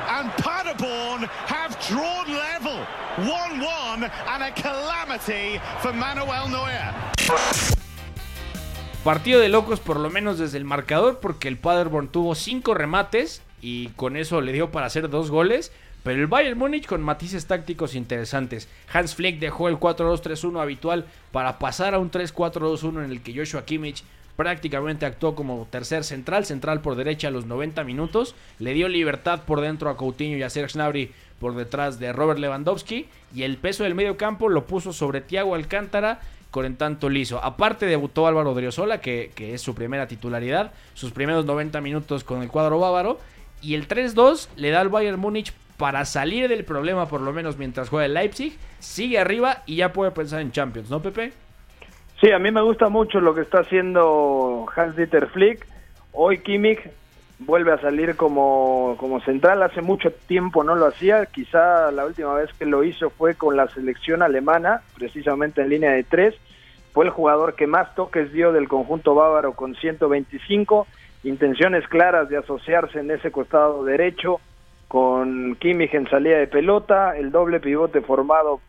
And 0.09 0.29
Paderborn 0.31 1.29
have 1.47 1.77
drawn. 1.87 2.30
1-1 3.21 4.09
and 4.27 4.43
a 4.43 4.53
calamity 4.53 5.59
for 5.79 5.93
Manuel 5.93 6.49
Neuer. 6.49 6.93
Partido 9.03 9.39
de 9.39 9.49
locos 9.49 9.79
por 9.79 9.99
lo 9.99 10.09
menos 10.09 10.37
desde 10.37 10.57
el 10.57 10.65
marcador 10.65 11.19
porque 11.19 11.47
el 11.47 11.57
Paderborn 11.57 12.07
tuvo 12.07 12.35
5 12.35 12.73
remates 12.73 13.41
y 13.61 13.87
con 13.89 14.15
eso 14.15 14.41
le 14.41 14.53
dio 14.53 14.71
para 14.71 14.85
hacer 14.87 15.09
dos 15.09 15.31
goles. 15.31 15.71
Pero 16.03 16.19
el 16.19 16.27
Bayern 16.27 16.57
Múnich 16.57 16.87
con 16.87 17.01
matices 17.03 17.45
tácticos 17.45 17.93
interesantes. 17.93 18.67
Hans 18.91 19.13
Flick 19.13 19.39
dejó 19.39 19.67
el 19.69 19.77
4-2-3-1 19.79 20.59
habitual 20.59 21.05
para 21.31 21.59
pasar 21.59 21.93
a 21.93 21.99
un 21.99 22.09
3-4-2-1 22.09 23.05
en 23.05 23.11
el 23.11 23.21
que 23.21 23.35
Joshua 23.35 23.65
Kimmich 23.65 24.03
prácticamente 24.41 25.05
actuó 25.05 25.35
como 25.35 25.67
tercer 25.69 26.03
central, 26.03 26.45
central 26.45 26.81
por 26.81 26.95
derecha 26.95 27.27
a 27.27 27.31
los 27.31 27.45
90 27.45 27.83
minutos. 27.83 28.33
Le 28.57 28.73
dio 28.73 28.87
libertad 28.87 29.41
por 29.45 29.61
dentro 29.61 29.87
a 29.87 29.97
Coutinho 29.97 30.35
y 30.35 30.41
a 30.41 30.49
Serge 30.49 30.73
Gnabry 30.73 31.11
por 31.39 31.53
detrás 31.53 31.99
de 31.99 32.11
Robert 32.11 32.39
Lewandowski. 32.39 33.05
Y 33.35 33.43
el 33.43 33.57
peso 33.57 33.83
del 33.83 33.93
medio 33.93 34.17
campo 34.17 34.49
lo 34.49 34.65
puso 34.65 34.93
sobre 34.93 35.21
Thiago 35.21 35.53
Alcántara 35.53 36.21
con 36.49 36.65
en 36.65 36.75
tanto 36.75 37.07
liso. 37.07 37.39
Aparte 37.43 37.85
debutó 37.85 38.25
Álvaro 38.25 38.55
Driosola, 38.55 38.99
que, 38.99 39.31
que 39.35 39.53
es 39.53 39.61
su 39.61 39.75
primera 39.75 40.07
titularidad, 40.07 40.71
sus 40.95 41.11
primeros 41.11 41.45
90 41.45 41.79
minutos 41.79 42.23
con 42.23 42.41
el 42.41 42.49
cuadro 42.49 42.79
bávaro. 42.79 43.19
Y 43.61 43.75
el 43.75 43.87
3-2 43.87 44.47
le 44.55 44.71
da 44.71 44.81
al 44.81 44.89
Bayern 44.89 45.19
Múnich 45.19 45.53
para 45.77 46.03
salir 46.05 46.47
del 46.47 46.65
problema, 46.65 47.07
por 47.07 47.21
lo 47.21 47.31
menos 47.31 47.57
mientras 47.57 47.89
juega 47.89 48.07
el 48.07 48.15
Leipzig. 48.15 48.57
Sigue 48.79 49.19
arriba 49.19 49.61
y 49.67 49.75
ya 49.75 49.93
puede 49.93 50.09
pensar 50.09 50.41
en 50.41 50.51
Champions, 50.51 50.89
¿no, 50.89 50.99
Pepe? 50.99 51.31
Sí, 52.21 52.29
a 52.31 52.37
mí 52.37 52.51
me 52.51 52.61
gusta 52.61 52.87
mucho 52.87 53.19
lo 53.19 53.33
que 53.33 53.41
está 53.41 53.61
haciendo 53.61 54.67
Hans-Dieter 54.75 55.25
Flick. 55.29 55.65
Hoy 56.13 56.37
Kimmich 56.37 56.79
vuelve 57.39 57.71
a 57.71 57.81
salir 57.81 58.15
como, 58.15 58.95
como 58.99 59.19
central. 59.21 59.63
Hace 59.63 59.81
mucho 59.81 60.11
tiempo 60.27 60.63
no 60.63 60.75
lo 60.75 60.85
hacía. 60.85 61.25
Quizá 61.25 61.89
la 61.89 62.05
última 62.05 62.35
vez 62.35 62.53
que 62.53 62.67
lo 62.67 62.83
hizo 62.83 63.09
fue 63.09 63.33
con 63.33 63.57
la 63.57 63.67
selección 63.69 64.21
alemana, 64.21 64.83
precisamente 64.93 65.63
en 65.63 65.69
línea 65.69 65.93
de 65.93 66.03
tres. 66.03 66.35
Fue 66.93 67.05
el 67.05 67.11
jugador 67.11 67.55
que 67.55 67.65
más 67.65 67.95
toques 67.95 68.31
dio 68.31 68.51
del 68.51 68.67
conjunto 68.67 69.15
bávaro 69.15 69.53
con 69.53 69.73
125. 69.73 70.85
Intenciones 71.23 71.87
claras 71.87 72.29
de 72.29 72.37
asociarse 72.37 72.99
en 72.99 73.09
ese 73.09 73.31
costado 73.31 73.83
derecho 73.83 74.39
con 74.87 75.55
Kimmich 75.55 75.95
en 75.95 76.07
salida 76.07 76.37
de 76.37 76.45
pelota. 76.45 77.17
El 77.17 77.31
doble 77.31 77.59
pivote 77.59 78.01
formado 78.01 78.59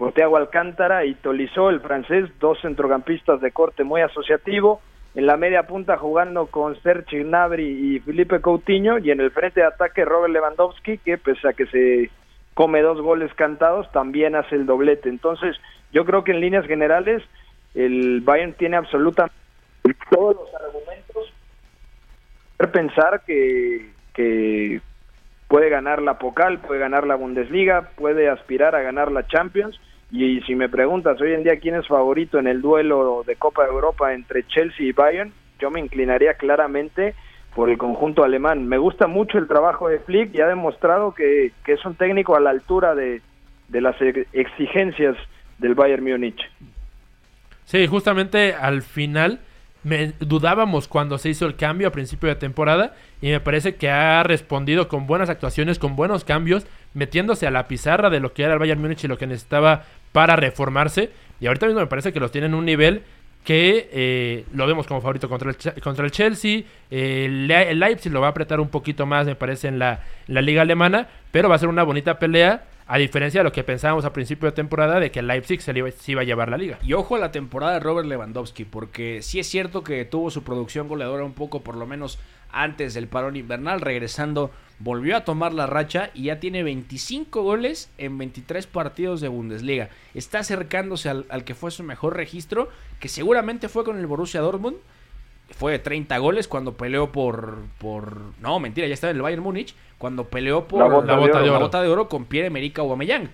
por 0.00 0.14
Thiago 0.14 0.38
Alcántara 0.38 1.04
y 1.04 1.12
Tolizó, 1.12 1.68
el 1.68 1.80
francés, 1.80 2.30
dos 2.40 2.58
centrocampistas 2.62 3.38
de 3.42 3.50
corte 3.50 3.84
muy 3.84 4.00
asociativo, 4.00 4.80
en 5.14 5.26
la 5.26 5.36
media 5.36 5.64
punta 5.64 5.98
jugando 5.98 6.46
con 6.46 6.74
Serge 6.80 7.22
Gnabry 7.22 7.96
y 7.96 8.00
Felipe 8.00 8.40
Coutinho, 8.40 8.96
y 8.96 9.10
en 9.10 9.20
el 9.20 9.30
frente 9.30 9.60
de 9.60 9.66
ataque 9.66 10.06
Robert 10.06 10.32
Lewandowski, 10.32 10.96
que 10.96 11.18
pese 11.18 11.48
a 11.48 11.52
que 11.52 11.66
se 11.66 12.10
come 12.54 12.80
dos 12.80 13.02
goles 13.02 13.30
cantados, 13.34 13.92
también 13.92 14.36
hace 14.36 14.54
el 14.54 14.64
doblete. 14.64 15.10
Entonces, 15.10 15.54
yo 15.92 16.06
creo 16.06 16.24
que 16.24 16.32
en 16.32 16.40
líneas 16.40 16.66
generales 16.66 17.22
el 17.74 18.22
Bayern 18.22 18.54
tiene 18.54 18.78
absolutamente 18.78 19.36
todos 20.10 20.34
los 20.34 20.54
argumentos 20.54 21.30
para 22.56 22.72
pensar 22.72 23.20
que, 23.26 23.90
que 24.14 24.80
puede 25.50 25.68
ganar 25.68 26.00
la 26.00 26.14
Pocal, 26.18 26.60
puede 26.60 26.78
ganar 26.80 27.06
la 27.06 27.16
Bundesliga, 27.16 27.90
puede 27.96 28.30
aspirar 28.30 28.74
a 28.76 28.82
ganar 28.82 29.10
la 29.10 29.26
Champions 29.26 29.78
Y 30.12 30.40
si 30.42 30.54
me 30.54 30.68
preguntas 30.68 31.20
hoy 31.20 31.32
en 31.32 31.42
día 31.42 31.58
quién 31.60 31.74
es 31.74 31.86
favorito 31.86 32.38
en 32.38 32.46
el 32.46 32.62
duelo 32.62 33.22
de 33.26 33.36
Copa 33.36 33.64
de 33.64 33.70
Europa 33.70 34.12
entre 34.14 34.46
Chelsea 34.46 34.86
y 34.86 34.92
Bayern, 34.92 35.32
yo 35.60 35.70
me 35.70 35.80
inclinaría 35.80 36.34
claramente 36.34 37.14
por 37.54 37.68
el 37.68 37.78
conjunto 37.78 38.22
alemán. 38.24 38.66
Me 38.66 38.78
gusta 38.78 39.06
mucho 39.06 39.38
el 39.38 39.46
trabajo 39.46 39.88
de 39.88 39.98
Flick 39.98 40.34
y 40.34 40.40
ha 40.40 40.46
demostrado 40.46 41.14
que, 41.14 41.52
que 41.64 41.72
es 41.72 41.84
un 41.84 41.94
técnico 41.94 42.36
a 42.36 42.40
la 42.40 42.50
altura 42.50 42.94
de, 42.94 43.20
de 43.68 43.80
las 43.80 44.00
ex- 44.00 44.26
exigencias 44.32 45.16
del 45.58 45.74
Bayern 45.74 46.04
Múnich. 46.04 46.40
Sí, 47.64 47.86
justamente 47.86 48.54
al 48.54 48.82
final 48.82 49.40
me 49.82 50.12
dudábamos 50.20 50.88
cuando 50.88 51.18
se 51.18 51.30
hizo 51.30 51.46
el 51.46 51.56
cambio 51.56 51.88
a 51.88 51.92
principio 51.92 52.28
de 52.28 52.34
temporada 52.34 52.94
y 53.22 53.28
me 53.28 53.40
parece 53.40 53.76
que 53.76 53.90
ha 53.90 54.22
respondido 54.22 54.88
con 54.88 55.06
buenas 55.06 55.30
actuaciones, 55.30 55.78
con 55.78 55.96
buenos 55.96 56.24
cambios, 56.24 56.66
metiéndose 56.94 57.46
a 57.46 57.50
la 57.50 57.68
pizarra 57.68 58.10
de 58.10 58.20
lo 58.20 58.32
que 58.32 58.42
era 58.42 58.54
el 58.54 58.58
Bayern 58.58 58.80
Múnich 58.80 59.04
y 59.04 59.08
lo 59.08 59.18
que 59.18 59.26
necesitaba 59.26 59.84
para 60.12 60.36
reformarse. 60.36 61.10
Y 61.40 61.46
ahorita 61.46 61.66
mismo 61.66 61.80
me 61.80 61.86
parece 61.86 62.12
que 62.12 62.20
los 62.20 62.30
tienen 62.30 62.52
en 62.52 62.58
un 62.58 62.66
nivel 62.66 63.02
que 63.44 63.88
eh, 63.92 64.44
lo 64.52 64.66
vemos 64.66 64.86
como 64.86 65.00
favorito 65.00 65.28
contra 65.28 65.50
el, 65.50 65.82
contra 65.82 66.04
el 66.04 66.10
Chelsea. 66.10 66.62
eh, 66.90 67.24
el 67.68 67.80
Leipzig 67.80 68.12
lo 68.12 68.20
va 68.20 68.28
a 68.28 68.30
apretar 68.30 68.60
un 68.60 68.68
poquito 68.68 69.06
más, 69.06 69.26
me 69.26 69.34
parece, 69.34 69.68
en 69.68 69.78
la, 69.78 70.04
en 70.28 70.34
la 70.34 70.42
liga 70.42 70.62
alemana, 70.62 71.08
pero 71.30 71.48
va 71.48 71.54
a 71.54 71.58
ser 71.58 71.68
una 71.68 71.82
bonita 71.82 72.18
pelea. 72.18 72.64
A 72.92 72.98
diferencia 72.98 73.38
de 73.38 73.44
lo 73.44 73.52
que 73.52 73.62
pensábamos 73.62 74.04
a 74.04 74.12
principio 74.12 74.46
de 74.50 74.52
temporada 74.52 74.98
de 74.98 75.12
que 75.12 75.22
Leipzig 75.22 75.62
se, 75.62 75.72
le 75.72 75.78
iba, 75.78 75.92
se 75.92 76.10
iba 76.10 76.22
a 76.22 76.24
llevar 76.24 76.48
la 76.48 76.56
liga. 76.56 76.80
Y 76.82 76.94
ojo 76.94 77.14
a 77.14 77.20
la 77.20 77.30
temporada 77.30 77.74
de 77.74 77.78
Robert 77.78 78.08
Lewandowski, 78.08 78.64
porque 78.64 79.22
sí 79.22 79.38
es 79.38 79.46
cierto 79.46 79.84
que 79.84 80.04
tuvo 80.04 80.28
su 80.32 80.42
producción 80.42 80.88
goleadora 80.88 81.22
un 81.22 81.32
poco, 81.32 81.60
por 81.60 81.76
lo 81.76 81.86
menos 81.86 82.18
antes 82.50 82.92
del 82.94 83.06
parón 83.06 83.36
invernal, 83.36 83.80
regresando, 83.80 84.50
volvió 84.80 85.16
a 85.16 85.24
tomar 85.24 85.54
la 85.54 85.68
racha 85.68 86.10
y 86.14 86.24
ya 86.24 86.40
tiene 86.40 86.64
25 86.64 87.44
goles 87.44 87.92
en 87.96 88.18
23 88.18 88.66
partidos 88.66 89.20
de 89.20 89.28
Bundesliga. 89.28 89.88
Está 90.12 90.40
acercándose 90.40 91.08
al, 91.08 91.26
al 91.28 91.44
que 91.44 91.54
fue 91.54 91.70
su 91.70 91.84
mejor 91.84 92.16
registro, 92.16 92.70
que 92.98 93.06
seguramente 93.06 93.68
fue 93.68 93.84
con 93.84 94.00
el 94.00 94.08
Borussia 94.08 94.40
Dortmund. 94.40 94.78
Fue 95.60 95.72
de 95.72 95.78
30 95.78 96.16
goles 96.16 96.48
cuando 96.48 96.72
peleó 96.72 97.12
por, 97.12 97.58
por... 97.76 98.16
No, 98.40 98.58
mentira, 98.60 98.86
ya 98.86 98.94
estaba 98.94 99.10
en 99.10 99.18
el 99.18 99.22
Bayern 99.22 99.42
Múnich. 99.42 99.74
Cuando 99.98 100.24
peleó 100.24 100.66
por 100.66 100.80
La 100.80 100.86
bota 100.88 101.12
de 101.14 101.50
oro. 101.50 101.52
la 101.52 101.58
bota 101.58 101.82
de 101.82 101.88
oro 101.88 102.08
con 102.08 102.24
Pierre-Emerick 102.24 102.78
Aubameyang. 102.78 103.28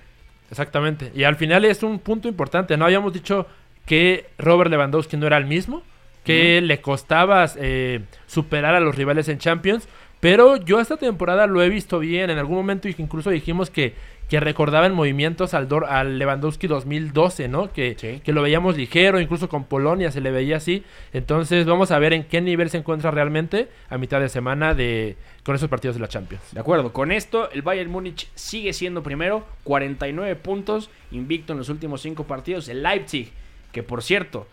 Exactamente. 0.51 1.13
Y 1.15 1.23
al 1.23 1.37
final 1.37 1.65
es 1.65 1.85
un 1.85 2.01
punto 2.01 2.27
importante. 2.27 2.77
No 2.77 2.85
habíamos 2.85 3.13
dicho 3.13 3.47
que 3.85 4.27
Robert 4.39 4.73
Lewandowski 4.73 5.17
no 5.17 5.29
era 5.29 5.37
el 5.37 5.45
mismo, 5.45 5.85
que 6.25 6.61
le 6.63 6.81
costaba 6.81 7.47
eh, 7.59 8.01
superar 8.27 8.75
a 8.75 8.81
los 8.81 8.97
rivales 8.97 9.29
en 9.29 9.39
Champions. 9.39 9.87
Pero 10.19 10.57
yo 10.57 10.81
esta 10.81 10.97
temporada 10.97 11.47
lo 11.47 11.63
he 11.63 11.69
visto 11.69 12.01
bien. 12.01 12.31
En 12.31 12.39
algún 12.39 12.57
momento 12.57 12.89
incluso 12.89 13.31
dijimos 13.31 13.71
que, 13.71 13.95
que 14.29 14.41
recordaba 14.41 14.87
en 14.87 14.93
movimientos 14.93 15.55
al, 15.55 15.69
Dor- 15.69 15.87
al 15.89 16.19
Lewandowski 16.19 16.67
2012, 16.67 17.47
¿no? 17.47 17.73
Que, 17.73 17.95
que 18.25 18.33
lo 18.33 18.43
veíamos 18.43 18.77
ligero, 18.77 19.21
incluso 19.21 19.49
con 19.49 19.65
Polonia 19.65 20.11
se 20.11 20.21
le 20.21 20.33
veía 20.33 20.57
así. 20.57 20.83
Entonces 21.13 21.65
vamos 21.65 21.93
a 21.93 21.99
ver 22.01 22.13
en 22.13 22.25
qué 22.25 22.41
nivel 22.41 22.69
se 22.69 22.79
encuentra 22.79 23.13
realmente 23.13 23.69
a 23.89 23.99
mitad 23.99 24.21
de 24.21 24.29
semana 24.29 24.75
de 24.75 25.17
con 25.45 25.55
esos 25.55 25.69
partidos 25.69 25.95
de 25.95 26.01
la 26.01 26.09
Champions. 26.09 26.43
De 26.53 26.59
acuerdo, 26.59 26.93
con 26.93 27.13
esto 27.13 27.49
el 27.53 27.63
Bayern 27.63 27.89
Múnich 27.91 28.29
sigue 28.35 28.73
siendo 28.73 29.05
primero, 29.05 29.47
49 29.63 30.35
puntos, 30.35 30.91
invicto 31.13 31.53
en 31.53 31.61
los 31.61 31.69
últimos 31.69 32.01
5 32.03 32.25
partidos. 32.25 32.69
El 32.69 32.83
Leipzig, 32.83 33.31
que 33.71 33.85
por 33.85 34.03
cierto, 34.03 34.49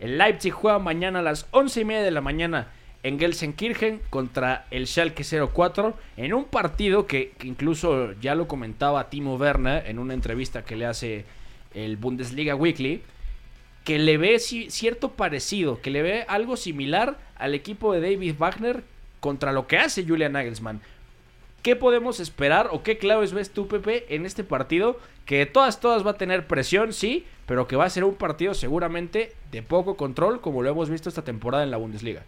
el 0.00 0.18
Leipzig 0.18 0.50
juega 0.52 0.80
mañana 0.80 1.20
a 1.20 1.22
las 1.22 1.46
11 1.52 1.80
y 1.82 1.84
media 1.84 2.02
de 2.02 2.10
la 2.10 2.22
mañana 2.22 2.68
en 3.04 3.18
Gelsenkirchen 3.18 4.00
contra 4.10 4.66
el 4.70 4.86
Schalke 4.86 5.24
04 5.24 5.94
en 6.16 6.34
un 6.34 6.44
partido 6.44 7.06
que, 7.06 7.32
incluso 7.42 8.12
ya 8.20 8.34
lo 8.34 8.46
comentaba 8.46 9.10
Timo 9.10 9.36
Werner 9.36 9.86
en 9.88 9.98
una 9.98 10.14
entrevista 10.14 10.64
que 10.64 10.76
le 10.76 10.86
hace 10.86 11.24
el 11.74 11.96
Bundesliga 11.96 12.54
Weekly 12.54 13.02
que 13.84 13.98
le 13.98 14.16
ve 14.18 14.36
ci- 14.36 14.70
cierto 14.70 15.10
parecido, 15.12 15.80
que 15.80 15.90
le 15.90 16.02
ve 16.02 16.24
algo 16.28 16.56
similar 16.56 17.18
al 17.36 17.54
equipo 17.54 17.92
de 17.92 18.00
David 18.00 18.36
Wagner 18.38 18.84
contra 19.18 19.52
lo 19.52 19.66
que 19.66 19.78
hace 19.78 20.04
Julian 20.06 20.32
Nagelsmann. 20.32 20.80
¿Qué 21.62 21.74
podemos 21.74 22.20
esperar 22.20 22.68
o 22.70 22.84
qué 22.84 22.98
claves 22.98 23.32
ves 23.32 23.50
tú, 23.50 23.66
Pepe, 23.66 24.04
en 24.14 24.24
este 24.26 24.44
partido? 24.44 24.98
Que 25.26 25.38
de 25.38 25.46
todas, 25.46 25.80
todas 25.80 26.06
va 26.06 26.12
a 26.12 26.16
tener 26.16 26.46
presión, 26.46 26.92
sí, 26.92 27.24
pero 27.46 27.66
que 27.66 27.74
va 27.76 27.84
a 27.84 27.90
ser 27.90 28.04
un 28.04 28.14
partido 28.14 28.54
seguramente 28.54 29.32
de 29.50 29.62
poco 29.62 29.96
control, 29.96 30.40
como 30.40 30.62
lo 30.62 30.70
hemos 30.70 30.88
visto 30.90 31.08
esta 31.08 31.22
temporada 31.22 31.64
en 31.64 31.70
la 31.72 31.76
Bundesliga. 31.76 32.22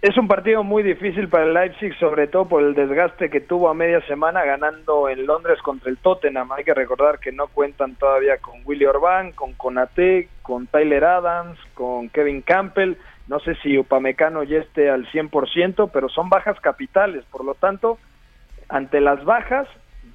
Es 0.00 0.16
un 0.16 0.28
partido 0.28 0.62
muy 0.62 0.84
difícil 0.84 1.28
para 1.28 1.44
el 1.44 1.54
Leipzig, 1.54 1.92
sobre 1.98 2.28
todo 2.28 2.44
por 2.44 2.62
el 2.62 2.74
desgaste 2.74 3.30
que 3.30 3.40
tuvo 3.40 3.68
a 3.68 3.74
media 3.74 4.00
semana 4.02 4.44
ganando 4.44 5.08
en 5.08 5.26
Londres 5.26 5.60
contra 5.60 5.90
el 5.90 5.98
Tottenham. 5.98 6.52
Hay 6.52 6.62
que 6.62 6.72
recordar 6.72 7.18
que 7.18 7.32
no 7.32 7.48
cuentan 7.48 7.96
todavía 7.96 8.38
con 8.38 8.60
Willy 8.64 8.84
Orban, 8.84 9.32
con 9.32 9.54
Konate, 9.54 10.28
con 10.42 10.68
Tyler 10.68 11.04
Adams, 11.04 11.58
con 11.74 12.10
Kevin 12.10 12.42
Campbell. 12.42 12.96
No 13.26 13.40
sé 13.40 13.56
si 13.56 13.76
Upamecano 13.76 14.44
ya 14.44 14.58
esté 14.58 14.88
al 14.88 15.04
100%, 15.10 15.90
pero 15.92 16.08
son 16.08 16.28
bajas 16.28 16.60
capitales. 16.60 17.24
Por 17.32 17.44
lo 17.44 17.54
tanto, 17.54 17.98
ante 18.68 19.00
las 19.00 19.24
bajas, 19.24 19.66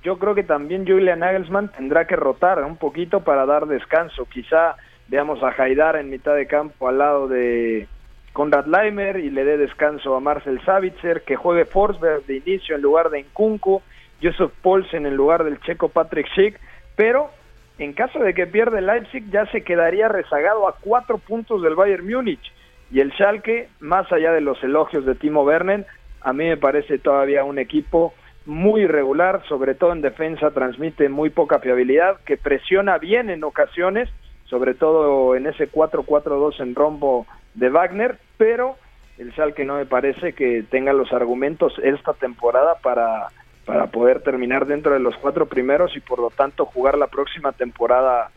yo 0.01 0.17
creo 0.17 0.33
que 0.33 0.43
también 0.43 0.87
Julian 0.87 1.19
Nagelsmann 1.19 1.73
tendrá 1.73 2.07
que 2.07 2.15
rotar 2.15 2.63
un 2.63 2.77
poquito 2.77 3.25
para 3.25 3.45
dar 3.45 3.65
descanso. 3.65 4.27
Quizá 4.31 4.77
veamos 5.09 5.43
a 5.43 5.53
Haidar 5.61 5.97
en 5.97 6.09
mitad 6.09 6.35
de 6.35 6.47
campo 6.47 6.87
al 6.87 6.99
lado 6.99 7.27
de 7.27 7.89
Konrad 8.33 8.65
Leimer 8.65 9.17
y 9.17 9.29
le 9.29 9.45
dé 9.45 9.57
descanso 9.57 10.15
a 10.15 10.19
Marcel 10.19 10.59
Savitzer, 10.65 11.21
que 11.21 11.35
juegue 11.35 11.65
Forsberg 11.65 12.25
de 12.25 12.37
inicio 12.37 12.75
en 12.75 12.81
lugar 12.81 13.11
de 13.11 13.21
Nkunku, 13.21 13.81
Joseph 14.21 14.51
Paulsen 14.61 15.05
en 15.05 15.15
lugar 15.15 15.43
del 15.43 15.59
checo 15.61 15.89
Patrick 15.89 16.27
Schick, 16.29 16.59
pero 16.95 17.29
en 17.77 17.93
caso 17.93 18.19
de 18.19 18.33
que 18.33 18.47
pierda 18.47 18.81
Leipzig 18.81 19.29
ya 19.31 19.45
se 19.47 19.63
quedaría 19.63 20.07
rezagado 20.07 20.67
a 20.67 20.75
cuatro 20.79 21.19
puntos 21.19 21.61
del 21.61 21.75
Bayern 21.75 22.07
Múnich. 22.09 22.51
Y 22.91 22.99
el 22.99 23.11
Schalke, 23.13 23.69
más 23.79 24.11
allá 24.11 24.31
de 24.31 24.41
los 24.41 24.63
elogios 24.63 25.05
de 25.05 25.15
Timo 25.15 25.43
Werner, 25.43 25.85
a 26.21 26.33
mí 26.33 26.45
me 26.45 26.57
parece 26.57 26.99
todavía 26.99 27.43
un 27.43 27.59
equipo 27.59 28.13
muy 28.45 28.81
irregular, 28.81 29.43
sobre 29.47 29.73
todo 29.73 29.93
en 29.93 30.01
defensa 30.01 30.51
transmite 30.51 31.09
muy 31.09 31.29
poca 31.29 31.59
fiabilidad, 31.59 32.19
que 32.25 32.37
presiona 32.37 32.97
bien 32.97 33.29
en 33.29 33.43
ocasiones, 33.43 34.09
sobre 34.53 34.75
todo 34.75 35.35
en 35.35 35.47
ese 35.47 35.67
4-4-2 35.67 36.59
en 36.61 36.75
rombo 36.75 37.25
de 37.55 37.69
Wagner, 37.69 38.19
pero 38.37 38.75
el 39.17 39.31
Schalke 39.31 39.65
no 39.65 39.77
me 39.77 39.87
parece 39.87 40.33
que 40.33 40.61
tenga 40.69 40.93
los 40.93 41.11
argumentos 41.11 41.73
esta 41.83 42.13
temporada 42.13 42.75
para, 42.83 43.29
para 43.65 43.87
poder 43.87 44.21
terminar 44.21 44.67
dentro 44.67 44.93
de 44.93 44.99
los 44.99 45.15
cuatro 45.17 45.47
primeros 45.47 45.97
y 45.97 46.01
por 46.01 46.19
lo 46.19 46.29
tanto 46.29 46.65
jugar 46.65 46.99
la 46.99 47.07
próxima 47.07 47.51
temporada 47.51 48.29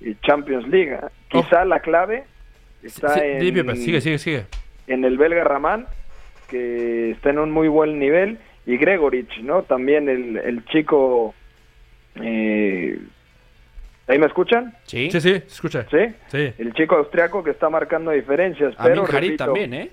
eh, 0.00 0.14
Champions 0.22 0.66
League. 0.68 0.96
Quizá 1.28 1.66
la 1.66 1.80
clave 1.80 2.24
está 2.82 3.12
Sí, 3.12 3.20
en, 3.22 3.76
sigue, 3.76 4.00
sigue, 4.00 4.18
sigue. 4.18 4.46
en 4.86 5.04
el 5.04 5.18
belga 5.18 5.44
Ramán, 5.44 5.86
que 6.48 7.10
está 7.10 7.28
en 7.28 7.40
un 7.40 7.50
muy 7.50 7.68
buen 7.68 7.98
nivel, 7.98 8.38
y 8.64 8.78
Gregorich, 8.78 9.38
¿no? 9.42 9.64
También 9.64 10.08
el, 10.08 10.38
el 10.38 10.64
chico... 10.64 11.34
eh, 12.22 12.98
¿Ahí 14.08 14.18
me 14.18 14.26
escuchan? 14.26 14.74
Sí. 14.84 15.10
Sí, 15.10 15.20
sí, 15.20 15.30
escucha. 15.32 15.84
¿Sí? 15.90 15.98
Sí. 16.28 16.52
El 16.58 16.72
chico 16.72 16.96
austriaco 16.96 17.44
que 17.44 17.50
está 17.50 17.68
marcando 17.68 18.10
diferencias. 18.10 18.74
Amin 18.78 18.92
pero 18.92 19.02
Harit 19.04 19.12
repito, 19.12 19.44
también, 19.44 19.74
¿eh? 19.74 19.90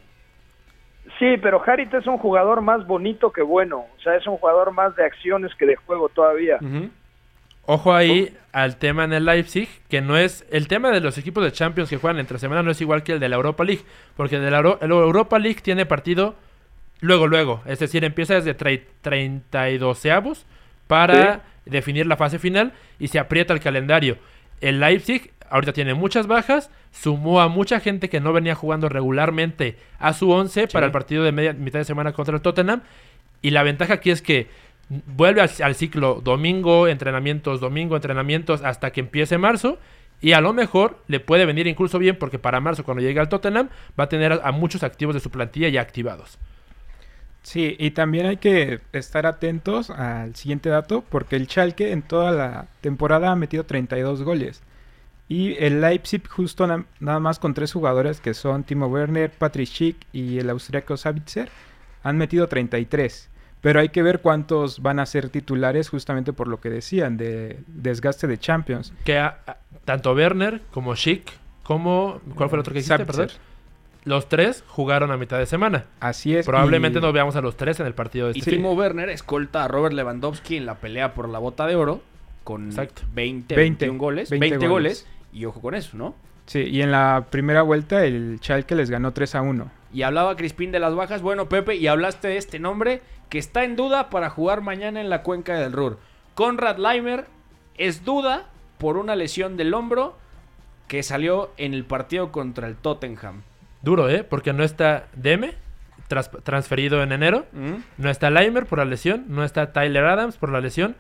Sí, 1.20 1.36
pero 1.42 1.62
Harit 1.66 1.94
es 1.94 2.08
un 2.08 2.18
jugador 2.18 2.62
más 2.62 2.86
bonito 2.88 3.32
que 3.32 3.42
bueno. 3.42 3.86
O 3.98 4.02
sea, 4.02 4.16
es 4.16 4.26
un 4.26 4.38
jugador 4.38 4.72
más 4.72 4.96
de 4.96 5.06
acciones 5.06 5.54
que 5.56 5.66
de 5.66 5.76
juego 5.76 6.10
todavía. 6.10 6.58
Ojo 7.68 7.94
ahí 7.94 8.36
al 8.52 8.78
tema 8.78 9.04
en 9.06 9.14
el 9.14 9.26
Leipzig, 9.26 9.68
que 9.90 10.00
no 10.02 10.18
es... 10.18 10.46
El 10.52 10.68
tema 10.68 10.92
de 10.92 11.02
los 11.02 11.18
equipos 11.18 11.44
de 11.44 11.52
Champions 11.52 11.90
que 11.90 11.98
juegan 11.98 12.20
entre 12.20 12.38
semana 12.40 12.62
no 12.64 12.72
es 12.72 12.80
igual 12.82 13.04
que 13.04 13.14
el 13.14 13.20
de 13.20 13.28
la 13.30 13.36
Europa 13.38 13.64
League, 13.64 13.82
porque 14.16 14.40
de 14.40 14.52
la 14.52 14.58
Euro- 14.58 14.80
el 14.82 14.92
Europa 14.92 15.40
League 15.40 15.60
tiene 15.64 15.86
partido 15.86 16.36
luego, 17.02 17.28
luego. 17.28 17.62
Es 17.66 17.80
decir, 17.80 18.04
empieza 18.04 18.36
desde 18.36 18.56
tre- 18.58 18.84
32 19.02 20.06
avos 20.08 20.46
para 20.88 21.42
definir 21.66 22.08
la 22.08 22.18
fase 22.18 22.40
final 22.40 22.74
y 23.00 23.08
se 23.08 23.20
aprieta 23.20 23.54
el 23.54 23.60
calendario. 23.60 24.18
El 24.62 24.80
Leipzig 24.80 25.32
ahorita 25.50 25.74
tiene 25.74 25.94
muchas 25.94 26.28
bajas, 26.28 26.70
sumó 26.92 27.42
a 27.42 27.48
mucha 27.48 27.80
gente 27.80 28.10
que 28.10 28.20
no 28.20 28.34
venía 28.34 28.56
jugando 28.56 28.90
regularmente 28.90 29.78
a 30.00 30.14
su 30.14 30.30
11 30.30 30.68
para 30.68 30.86
el 30.86 30.92
partido 30.92 31.24
de 31.24 31.32
media, 31.32 31.54
mitad 31.54 31.80
de 31.80 31.86
semana 31.86 32.14
contra 32.14 32.36
el 32.36 32.42
Tottenham. 32.42 32.82
Y 33.42 33.52
la 33.52 33.64
ventaja 33.64 33.96
aquí 33.96 34.12
es 34.12 34.22
que 34.22 34.48
vuelve 34.90 35.42
al, 35.42 35.50
al 35.64 35.76
ciclo 35.76 36.22
domingo, 36.24 36.88
entrenamientos, 36.88 37.60
domingo, 37.60 37.96
entrenamientos, 37.96 38.64
hasta 38.64 38.92
que 38.92 39.02
empiece 39.02 39.38
marzo. 39.38 39.78
Y 40.22 40.32
a 40.32 40.42
lo 40.42 40.54
mejor 40.54 41.04
le 41.08 41.20
puede 41.20 41.46
venir 41.46 41.68
incluso 41.68 42.00
bien 42.00 42.18
porque 42.18 42.40
para 42.40 42.60
marzo, 42.60 42.84
cuando 42.84 43.04
llegue 43.04 43.20
al 43.20 43.30
Tottenham, 43.30 43.70
va 44.00 44.06
a 44.06 44.10
tener 44.10 44.32
a, 44.32 44.36
a 44.44 44.52
muchos 44.52 44.82
activos 44.84 45.14
de 45.14 45.22
su 45.22 45.30
plantilla 45.30 45.70
ya 45.70 45.82
activados. 45.82 46.40
Sí, 47.46 47.76
y 47.80 47.92
también 47.92 48.26
hay 48.26 48.38
que 48.38 48.80
estar 48.92 49.28
atentos 49.28 49.92
al 49.92 50.36
siguiente 50.36 50.70
dato, 50.70 51.04
porque 51.08 51.36
el 51.36 51.48
Schalke 51.48 51.92
en 51.92 52.02
toda 52.02 52.32
la 52.32 52.66
temporada 52.82 53.32
ha 53.32 53.36
metido 53.36 53.66
32 53.66 54.24
goles. 54.24 54.64
Y 55.30 55.56
el 55.64 55.80
Leipzig 55.80 56.28
justo 56.28 56.66
na- 56.66 56.86
nada 57.00 57.20
más 57.20 57.38
con 57.38 57.54
tres 57.54 57.72
jugadores 57.72 58.20
que 58.20 58.34
son 58.34 58.64
Timo 58.64 58.88
Werner, 58.88 59.30
Patrick 59.32 59.68
Schick 59.68 59.96
y 60.12 60.40
el 60.40 60.50
austriaco 60.50 60.98
Savitzer 60.98 61.50
han 62.04 62.18
metido 62.18 62.48
33. 62.48 63.30
Pero 63.62 63.80
hay 63.80 63.90
que 63.90 64.02
ver 64.04 64.22
cuántos 64.22 64.82
van 64.82 65.00
a 65.00 65.06
ser 65.06 65.30
titulares 65.30 65.90
justamente 65.90 66.34
por 66.34 66.48
lo 66.48 66.60
que 66.60 66.70
decían, 66.72 67.16
de 67.18 67.60
desgaste 67.68 68.26
de 68.28 68.40
Champions. 68.40 68.92
Que 69.04 69.18
a- 69.20 69.38
a- 69.46 69.58
tanto 69.86 70.14
Werner 70.14 70.62
como 70.72 70.96
Schick, 70.96 71.32
como... 71.64 72.22
¿Cuál 72.36 72.50
fue 72.50 72.58
el 72.58 72.62
otro 72.62 72.74
que? 72.74 72.82
Sabitzer. 72.82 73.06
Perdón. 73.28 73.38
Los 74.06 74.30
tres 74.30 74.64
jugaron 74.68 75.12
a 75.12 75.18
mitad 75.18 75.38
de 75.40 75.46
semana. 75.48 75.86
Así 76.00 76.36
es. 76.36 76.46
Probablemente 76.46 77.00
y- 77.00 77.02
nos 77.02 77.12
veamos 77.14 77.36
a 77.36 77.42
los 77.42 77.58
tres 77.58 77.80
en 77.80 77.88
el 77.88 77.94
partido 77.94 78.28
de 78.28 78.34
Y 78.36 78.40
este. 78.40 78.52
Timo 78.52 78.74
Werner 78.74 79.10
escolta 79.10 79.64
a 79.64 79.68
Robert 79.68 79.94
Lewandowski 79.96 80.58
en 80.58 80.66
la 80.66 80.76
pelea 80.76 81.14
por 81.14 81.28
la 81.28 81.40
bota 81.40 81.66
de 81.66 81.76
oro 81.76 82.02
con 82.44 82.68
Exacto. 82.68 83.02
20, 83.14 83.56
20, 83.56 83.86
21 83.86 83.98
goles, 84.00 84.30
20 84.30 84.50
20, 84.52 84.68
goles. 84.68 85.06
goles. 85.06 85.16
Y 85.34 85.46
ojo 85.46 85.60
con 85.62 85.74
eso, 85.76 85.98
¿no? 85.98 86.16
Sí, 86.46 86.60
y 86.60 86.82
en 86.84 86.92
la 86.92 87.26
primera 87.32 87.64
vuelta 87.64 88.06
el 88.06 88.38
Schalke 88.40 88.76
les 88.76 88.92
ganó 88.92 89.12
3 89.12 89.34
a 89.36 89.42
1. 89.42 89.72
Y 89.92 90.04
hablaba 90.04 90.36
Crispín 90.36 90.72
de 90.72 90.80
las 90.80 90.94
bajas. 90.94 91.24
Bueno, 91.24 91.50
Pepe, 91.50 91.76
y 91.76 91.88
hablaste 91.88 92.28
de 92.28 92.38
este 92.38 92.60
nombre 92.60 93.02
que 93.30 93.40
está 93.40 93.64
en 93.64 93.76
duda 93.76 94.12
para 94.12 94.30
jugar 94.30 94.62
mañana 94.62 95.02
en 95.02 95.10
la 95.10 95.24
cuenca 95.24 95.56
del 95.60 95.74
Ruhr. 95.74 95.98
Conrad 96.36 96.78
Leimer 96.78 97.26
es 97.78 98.06
duda 98.06 98.46
por 98.78 98.98
una 98.98 99.16
lesión 99.16 99.58
del 99.58 99.74
hombro 99.74 100.16
que 100.88 101.02
salió 101.02 101.50
en 101.58 101.74
el 101.74 101.84
partido 101.86 102.32
contra 102.32 102.68
el 102.68 102.76
Tottenham. 102.76 103.42
Duro, 103.86 104.10
¿eh? 104.10 104.26
Porque 104.26 104.52
no 104.52 104.64
está 104.66 105.06
Deme, 105.16 105.54
tras- 106.10 106.30
transferido 106.44 107.02
en 107.02 107.14
enero. 107.14 107.46
¿Mm? 107.54 107.76
No 108.00 108.10
está 108.10 108.30
Leimer 108.30 108.66
por 108.66 108.80
la 108.80 108.86
lesión. 108.86 109.24
No 109.30 109.46
está 109.46 109.72
Tyler 109.72 110.04
Adams 110.04 110.36
por 110.38 110.50
la 110.52 110.60
lesión. 110.60 110.96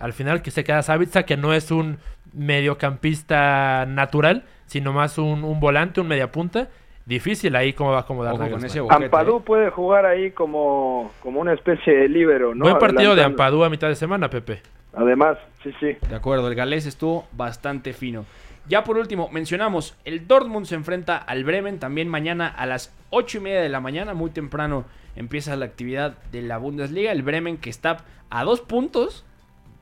Al 0.00 0.12
final 0.12 0.42
que 0.42 0.50
se 0.50 0.64
queda 0.64 0.82
Savitza, 0.82 1.22
que 1.24 1.36
no 1.36 1.52
es 1.54 1.70
un 1.70 1.98
mediocampista 2.32 3.84
natural, 3.86 4.44
sino 4.66 4.92
más 4.92 5.18
un, 5.18 5.44
un 5.44 5.60
volante, 5.60 6.00
un 6.00 6.08
mediapunta. 6.08 6.68
Difícil 7.06 7.56
ahí 7.56 7.72
cómo 7.72 7.90
va 7.90 7.98
a 7.98 8.00
acomodar 8.02 8.32
Ojo 8.34 8.38
con 8.42 8.46
Nagelsmann. 8.46 8.70
ese 8.70 8.80
boquete, 8.80 9.04
Ampadú 9.04 9.38
¿eh? 9.38 9.42
puede 9.44 9.70
jugar 9.70 10.06
ahí 10.06 10.30
como, 10.30 11.10
como 11.22 11.40
una 11.40 11.52
especie 11.54 11.94
de 11.94 12.08
líbero, 12.08 12.54
¿no? 12.54 12.64
Buen 12.64 12.78
partido 12.78 13.16
de. 13.16 13.24
Ampadú 13.24 13.64
a 13.64 13.70
mitad 13.70 13.88
de 13.88 13.96
semana, 13.96 14.30
Pepe. 14.30 14.62
Además, 14.94 15.36
sí, 15.62 15.72
sí. 15.80 15.96
De 16.08 16.14
acuerdo, 16.14 16.46
el 16.48 16.54
galés 16.54 16.86
estuvo 16.86 17.26
bastante 17.32 17.92
fino. 17.92 18.24
Ya 18.68 18.84
por 18.84 18.98
último, 18.98 19.28
mencionamos, 19.30 19.96
el 20.04 20.26
Dortmund 20.26 20.66
se 20.66 20.74
enfrenta 20.74 21.16
al 21.16 21.44
Bremen 21.44 21.78
también 21.78 22.08
mañana 22.08 22.46
a 22.48 22.66
las 22.66 22.92
8 23.10 23.38
y 23.38 23.40
media 23.40 23.60
de 23.60 23.68
la 23.68 23.80
mañana, 23.80 24.14
muy 24.14 24.30
temprano 24.30 24.84
empieza 25.16 25.56
la 25.56 25.66
actividad 25.66 26.18
de 26.30 26.42
la 26.42 26.58
Bundesliga. 26.58 27.12
El 27.12 27.22
Bremen 27.22 27.56
que 27.56 27.70
está 27.70 28.04
a 28.30 28.44
dos 28.44 28.60
puntos 28.60 29.24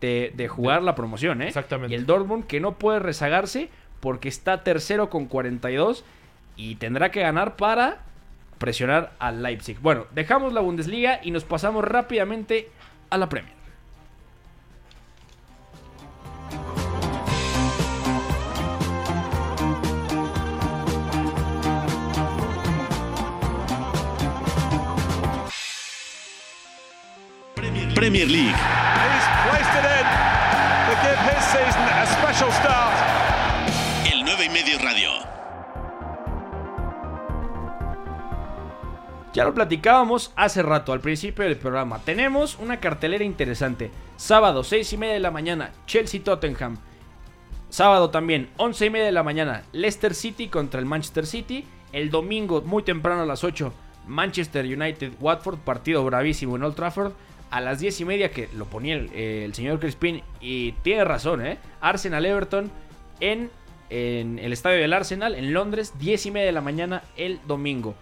de, 0.01 0.33
de 0.35 0.49
jugar 0.49 0.83
la 0.83 0.95
promoción, 0.95 1.43
¿eh? 1.43 1.49
Exactamente. 1.49 1.95
Y 1.95 1.99
el 1.99 2.07
Dortmund 2.07 2.47
que 2.47 2.61
no 2.61 2.79
puede 2.79 2.99
rezagarse 2.99 3.68
porque 4.01 4.29
está 4.29 4.62
tercero 4.62 5.11
con 5.11 5.26
42 5.26 6.05
y 6.57 6.76
tendrá 6.76 7.11
que 7.11 7.20
ganar 7.20 7.57
para 7.57 8.03
presionar 8.59 9.12
al 9.18 9.43
Leipzig. 9.43 9.79
Bueno, 9.81 10.07
dejamos 10.14 10.53
la 10.53 10.61
Bundesliga 10.61 11.20
y 11.22 11.31
nos 11.31 11.45
pasamos 11.45 11.85
rápidamente 11.85 12.68
a 13.11 13.18
la 13.18 13.29
Premier. 13.29 13.57
Special 32.06 32.50
start. 32.52 32.94
El 34.11 34.24
9 34.24 34.44
y 34.44 34.48
medio 34.48 34.78
radio. 34.78 35.11
Ya 39.34 39.44
lo 39.44 39.52
platicábamos 39.52 40.32
hace 40.36 40.62
rato, 40.62 40.94
al 40.94 41.00
principio 41.00 41.44
del 41.44 41.59
programa. 41.59 41.98
Tenemos 41.98 42.59
una 42.59 42.80
cartelera 42.80 43.24
interesante. 43.24 43.90
Sábado, 44.16 44.64
6 44.64 44.94
y 44.94 44.96
media 44.96 45.14
de 45.14 45.20
la 45.20 45.30
mañana, 45.30 45.72
Chelsea-Tottenham. 45.86 46.78
Sábado 47.68 48.09
también, 48.09 48.48
11 48.56 48.86
y 48.86 48.90
media 48.90 49.06
de 49.06 49.12
la 49.12 49.22
mañana, 49.22 49.64
Leicester 49.72 50.14
City 50.14 50.48
contra 50.48 50.80
el 50.80 50.86
Manchester 50.86 51.26
City. 51.26 51.66
El 51.92 52.11
domingo, 52.11 52.62
muy 52.62 52.82
temprano 52.82 53.22
a 53.22 53.26
las 53.26 53.44
8, 53.44 53.70
Manchester 54.06 54.64
United-Watford, 54.64 55.59
partido 55.59 56.02
bravísimo 56.04 56.56
en 56.56 56.62
Old 56.62 56.74
Trafford. 56.74 57.12
A 57.51 57.61
las 57.61 57.80
10 57.80 58.01
y 58.01 58.05
media, 58.05 58.30
que 58.30 58.49
lo 58.57 58.66
ponía 58.66 58.94
el, 58.96 59.11
eh, 59.14 59.42
el 59.44 59.55
señor 59.55 59.80
Crispin, 59.80 60.22
y 60.40 60.72
tiene 60.82 61.05
razón, 61.05 61.44
¿eh? 61.46 61.59
Arsenal-Everton 61.80 62.70
en, 63.20 63.51
en 63.90 64.38
el 64.38 64.53
estadio 64.53 64.78
del 64.80 64.92
Arsenal, 64.92 65.34
en 65.34 65.53
Londres, 65.53 65.94
10 65.99 66.26
y 66.26 66.30
media 66.30 66.46
de 66.46 66.53
la 66.53 66.61
mañana 66.61 67.03
el 67.16 67.40
domingo. 67.46 67.94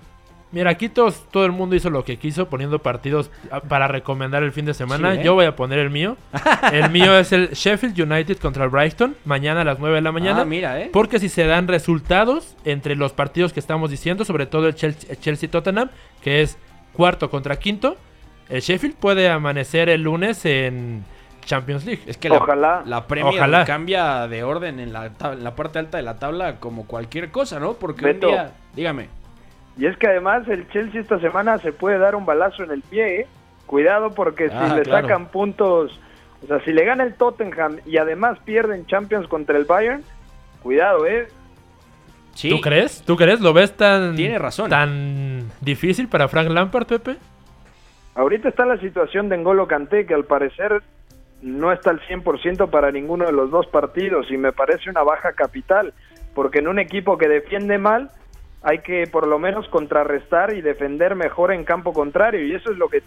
Mira, 0.52 0.70
aquí 0.70 0.88
todos- 0.88 1.24
todo 1.30 1.44
el 1.44 1.52
mundo 1.52 1.74
hizo 1.76 1.90
lo 1.90 2.04
que 2.04 2.18
quiso 2.18 2.48
poniendo 2.48 2.78
partidos 2.78 3.30
a- 3.50 3.60
para 3.60 3.88
recomendar 3.88 4.42
el 4.42 4.52
fin 4.52 4.64
de 4.64 4.74
semana. 4.74 5.12
Sí, 5.14 5.18
¿eh? 5.20 5.22
Yo 5.24 5.34
voy 5.34 5.44
a 5.44 5.56
poner 5.56 5.78
el 5.80 5.90
mío. 5.90 6.16
El 6.72 6.90
mío 6.90 7.18
es 7.18 7.32
el 7.32 7.50
Sheffield 7.50 8.00
United 8.00 8.38
contra 8.38 8.64
el 8.64 8.70
Brighton, 8.70 9.16
mañana 9.24 9.62
a 9.62 9.64
las 9.64 9.78
9 9.80 9.96
de 9.96 10.02
la 10.02 10.12
mañana. 10.12 10.42
Ah, 10.42 10.44
mira, 10.44 10.80
¿eh? 10.80 10.90
Porque 10.92 11.18
si 11.18 11.28
se 11.28 11.44
dan 11.46 11.66
resultados 11.68 12.56
entre 12.64 12.94
los 12.96 13.12
partidos 13.12 13.52
que 13.52 13.60
estamos 13.60 13.90
diciendo, 13.90 14.24
sobre 14.24 14.46
todo 14.46 14.68
el 14.68 14.74
Chelsea- 14.74 15.10
el 15.10 15.18
Chelsea-Tottenham, 15.20 15.90
que 16.22 16.42
es 16.42 16.56
cuarto 16.92 17.28
contra 17.28 17.56
quinto, 17.58 17.96
el 18.48 18.60
Sheffield 18.60 18.96
puede 18.96 19.28
amanecer 19.28 19.88
el 19.88 20.02
lunes 20.02 20.44
en 20.44 21.04
Champions 21.44 21.84
League. 21.84 22.02
Es 22.06 22.16
que 22.16 22.28
la, 22.28 22.36
Ojalá. 22.38 22.82
la 22.86 23.06
Premier 23.06 23.34
Ojalá. 23.34 23.64
cambia 23.64 24.26
de 24.28 24.42
orden 24.44 24.80
en 24.80 24.92
la, 24.92 25.06
en 25.06 25.44
la 25.44 25.54
parte 25.54 25.78
alta 25.78 25.96
de 25.98 26.02
la 26.02 26.18
tabla 26.18 26.56
como 26.56 26.86
cualquier 26.86 27.30
cosa, 27.30 27.60
¿no? 27.60 27.74
Porque 27.74 28.04
Beto. 28.04 28.28
un 28.28 28.32
día, 28.34 28.52
dígame, 28.74 29.08
Y 29.78 29.86
es 29.86 29.96
que 29.96 30.06
además 30.08 30.46
el 30.48 30.68
Chelsea 30.70 31.00
esta 31.00 31.18
semana 31.20 31.58
se 31.58 31.72
puede 31.72 31.98
dar 31.98 32.14
un 32.16 32.26
balazo 32.26 32.62
en 32.64 32.70
el 32.72 32.82
pie, 32.82 33.20
¿eh? 33.20 33.26
Cuidado 33.66 34.10
porque 34.14 34.48
si 34.48 34.54
Ah, 34.54 34.74
le 34.76 34.82
claro. 34.82 35.06
sacan 35.08 35.26
puntos, 35.28 35.98
o 36.42 36.46
sea, 36.46 36.60
si 36.64 36.72
le 36.72 36.84
gana 36.84 37.02
el 37.04 37.14
Tottenham 37.14 37.78
y 37.84 37.96
además 37.98 38.38
pierden 38.44 38.86
Champions 38.86 39.26
contra 39.28 39.56
el 39.56 39.64
Bayern, 39.64 40.02
cuidado, 40.62 41.04
¿eh? 41.06 41.28
sí, 42.34 42.50
¿Tú 42.50 42.60
crees? 42.60 43.02
¿Tú 43.04 43.16
crees? 43.16 43.40
¿Lo 43.40 43.52
ves 43.52 43.76
tan, 43.76 44.14
Tiene 44.16 44.38
razón. 44.38 44.68
tan 44.70 45.50
difícil 45.60 46.06
para 46.08 46.28
Frank 46.28 46.48
Lampard, 46.50 46.86
Pepe? 46.86 47.16
Ahorita 48.16 48.48
está 48.48 48.64
la 48.64 48.78
situación 48.78 49.28
de 49.28 49.36
N'Golo 49.36 49.68
Kanté 49.68 50.06
que 50.06 50.14
al 50.14 50.24
parecer 50.24 50.82
no 51.42 51.70
está 51.70 51.90
al 51.90 52.00
100% 52.00 52.70
para 52.70 52.90
ninguno 52.90 53.26
de 53.26 53.32
los 53.32 53.50
dos 53.50 53.66
partidos 53.66 54.30
y 54.30 54.38
me 54.38 54.52
parece 54.52 54.88
una 54.88 55.02
baja 55.02 55.34
capital, 55.34 55.92
porque 56.34 56.60
en 56.60 56.68
un 56.68 56.78
equipo 56.78 57.18
que 57.18 57.28
defiende 57.28 57.76
mal 57.76 58.10
hay 58.62 58.78
que 58.78 59.06
por 59.06 59.26
lo 59.26 59.38
menos 59.38 59.68
contrarrestar 59.68 60.54
y 60.54 60.62
defender 60.62 61.14
mejor 61.14 61.52
en 61.52 61.64
campo 61.64 61.92
contrario 61.92 62.44
y 62.44 62.54
eso 62.54 62.72
es 62.72 62.78
lo 62.78 62.88
que 62.88 63.02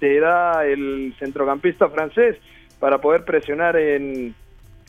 te 0.00 0.18
da 0.18 0.66
el 0.66 1.14
centrocampista 1.20 1.88
francés 1.88 2.36
para 2.80 2.98
poder 2.98 3.24
presionar 3.24 3.76
en, 3.76 4.34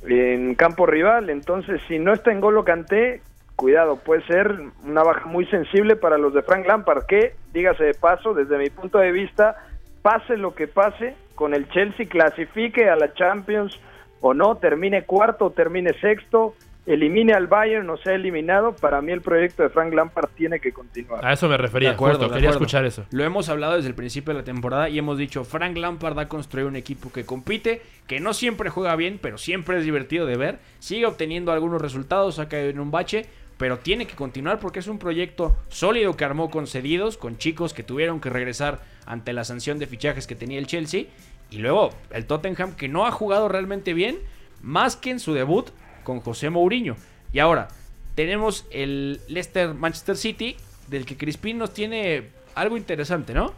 en 0.07 0.55
campo 0.55 0.87
rival. 0.87 1.29
Entonces, 1.29 1.79
si 1.87 1.99
no 1.99 2.11
está 2.13 2.31
en 2.31 2.41
Golo 2.41 2.65
Kanté, 2.65 3.21
cuidado, 3.59 3.97
puede 3.97 4.25
ser 4.25 4.57
una 4.85 5.03
baja 5.03 5.25
muy 5.25 5.45
sensible 5.47 5.97
para 5.97 6.17
los 6.17 6.33
de 6.33 6.41
Frank 6.43 6.65
Lampard, 6.65 7.05
que, 7.05 7.35
dígase 7.51 7.83
de 7.83 7.93
paso, 7.93 8.33
desde 8.33 8.57
mi 8.57 8.69
punto 8.69 8.99
de 8.99 9.11
vista, 9.11 9.57
pase 10.01 10.37
lo 10.37 10.55
que 10.55 10.67
pase, 10.67 11.15
con 11.35 11.53
el 11.53 11.67
Chelsea 11.67 12.07
clasifique 12.07 12.89
a 12.89 12.95
la 12.95 13.13
Champions 13.13 13.77
o 14.21 14.33
no, 14.33 14.55
termine 14.55 15.03
cuarto 15.03 15.47
o 15.47 15.51
termine 15.51 15.91
sexto, 15.99 16.55
elimine 16.85 17.33
al 17.33 17.47
Bayern 17.47 17.89
o 17.89 17.97
sea 17.97 18.15
eliminado, 18.15 18.73
para 18.77 19.01
mí 19.01 19.11
el 19.11 19.21
proyecto 19.21 19.63
de 19.63 19.69
Frank 19.69 19.93
Lampard 19.93 20.29
tiene 20.37 20.61
que 20.61 20.71
continuar. 20.71 21.25
A 21.25 21.33
eso 21.33 21.49
me 21.49 21.57
refería. 21.57 21.89
de 21.89 21.95
acuerdo, 21.95 22.19
justo, 22.19 22.29
de 22.29 22.35
quería 22.35 22.49
acuerdo. 22.51 22.65
escuchar 22.65 22.85
eso. 22.85 23.05
Lo 23.11 23.25
hemos 23.25 23.49
hablado 23.49 23.75
desde 23.75 23.89
el 23.89 23.95
principio 23.95 24.33
de 24.33 24.39
la 24.39 24.45
temporada 24.45 24.87
y 24.87 24.97
hemos 24.97 25.17
dicho, 25.17 25.43
Frank 25.43 25.75
Lampard 25.75 26.17
ha 26.17 26.29
construido 26.29 26.69
un 26.69 26.77
equipo 26.77 27.11
que 27.11 27.25
compite, 27.25 27.81
que 28.07 28.21
no 28.21 28.33
siempre 28.33 28.69
juega 28.69 28.95
bien, 28.95 29.19
pero 29.21 29.37
siempre 29.37 29.77
es 29.77 29.83
divertido 29.83 30.25
de 30.25 30.37
ver, 30.37 30.59
sigue 30.79 31.05
obteniendo 31.05 31.51
algunos 31.51 31.81
resultados, 31.81 32.39
ha 32.39 32.47
caído 32.47 32.69
en 32.69 32.79
un 32.79 32.89
bache, 32.89 33.25
pero 33.59 33.77
tiene 33.77 34.07
que 34.07 34.15
continuar 34.15 34.59
porque 34.59 34.79
es 34.79 34.87
un 34.87 34.97
proyecto 34.97 35.55
sólido 35.67 36.17
que 36.17 36.23
armó 36.25 36.49
con 36.49 36.65
cedidos, 36.65 37.17
con 37.17 37.37
chicos 37.37 37.73
que 37.73 37.83
tuvieron 37.83 38.21
que 38.21 38.29
regresar 38.29 38.79
ante 39.05 39.33
la 39.33 39.43
sanción 39.43 39.77
de 39.77 39.85
fichajes 39.85 40.25
que 40.25 40.35
tenía 40.35 40.57
el 40.57 40.65
Chelsea, 40.65 41.03
y 41.51 41.57
luego 41.57 41.89
el 42.09 42.25
Tottenham 42.25 42.75
que 42.75 42.87
no 42.87 43.05
ha 43.05 43.11
jugado 43.11 43.49
realmente 43.49 43.93
bien, 43.93 44.17
más 44.63 44.95
que 44.95 45.11
en 45.11 45.19
su 45.19 45.33
debut 45.33 45.67
con 46.03 46.21
José 46.21 46.49
Mourinho. 46.49 46.95
Y 47.33 47.39
ahora, 47.39 47.67
tenemos 48.15 48.65
el 48.71 49.19
Leicester 49.27 49.73
Manchester 49.73 50.15
City, 50.15 50.55
del 50.87 51.05
que 51.05 51.17
Crispin 51.17 51.57
nos 51.57 51.73
tiene 51.73 52.29
algo 52.55 52.77
interesante, 52.77 53.33
¿no? 53.33 53.53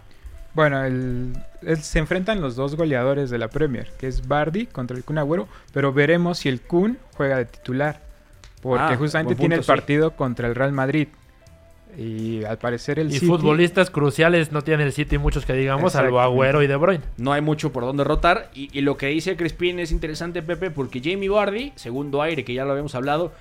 Bueno, 0.53 0.83
el- 0.83 1.33
se 1.79 1.99
enfrentan 1.99 2.41
los 2.41 2.55
dos 2.55 2.75
goleadores 2.75 3.29
de 3.29 3.37
la 3.37 3.47
Premier, 3.49 3.89
que 3.99 4.07
es 4.07 4.27
Bardi 4.27 4.65
contra 4.65 4.97
el 4.97 5.03
Kun 5.03 5.17
Agüero, 5.19 5.47
pero 5.73 5.93
veremos 5.93 6.39
si 6.39 6.49
el 6.49 6.59
Kun 6.59 6.97
juega 7.15 7.37
de 7.37 7.45
titular, 7.45 8.01
porque 8.61 8.93
Ah, 8.93 8.97
justamente 8.97 9.35
tiene 9.35 9.55
el 9.55 9.63
sí. 9.63 9.67
partido 9.67 10.11
contra 10.15 10.47
el 10.47 10.55
Real 10.55 10.71
Madrid. 10.71 11.07
Y 11.97 12.45
al 12.45 12.57
parecer 12.57 12.99
el 12.99 13.09
Y 13.09 13.15
City- 13.15 13.25
futbolistas 13.27 13.89
cruciales 13.89 14.53
no 14.53 14.61
tiene 14.61 14.83
el 14.83 14.93
City 14.93 15.17
muchos 15.17 15.45
que 15.45 15.53
digamos, 15.53 15.91
salvo. 15.91 16.21
Agüero 16.21 16.61
y 16.63 16.67
De 16.67 16.77
Bruyne. 16.77 17.03
No 17.17 17.33
hay 17.33 17.41
mucho 17.41 17.73
por 17.73 17.83
dónde 17.83 18.05
rotar. 18.05 18.49
Y, 18.55 18.69
y 18.77 18.81
lo 18.81 18.95
que 18.95 19.07
dice 19.07 19.35
Crispin 19.35 19.77
es 19.79 19.91
interesante, 19.91 20.41
Pepe, 20.41 20.71
porque 20.71 21.01
Jamie 21.03 21.27
Vardy, 21.27 21.73
segundo 21.75 22.21
aire, 22.21 22.45
que 22.45 22.53
ya 22.53 22.63
lo 22.63 22.71
habíamos 22.71 22.95
hablado, 22.95 23.33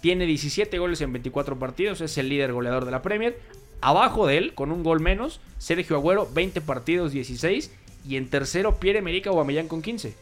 tiene 0.00 0.24
17 0.24 0.78
goles 0.78 1.00
en 1.02 1.12
24 1.12 1.58
partidos, 1.58 2.00
es 2.00 2.16
el 2.16 2.30
líder 2.30 2.52
goleador 2.54 2.86
de 2.86 2.92
la 2.92 3.02
Premier. 3.02 3.38
Abajo 3.82 4.26
de 4.26 4.38
él, 4.38 4.54
con 4.54 4.72
un 4.72 4.82
gol 4.82 5.00
menos, 5.00 5.40
Sergio 5.58 5.96
Agüero, 5.96 6.26
20 6.32 6.60
partidos, 6.62 7.12
16. 7.12 7.70
Y 8.08 8.16
en 8.16 8.28
tercero, 8.30 8.76
Pierre-Emerick 8.76 9.26
Aubameyang 9.26 9.68
con 9.68 9.82
15. 9.82 10.14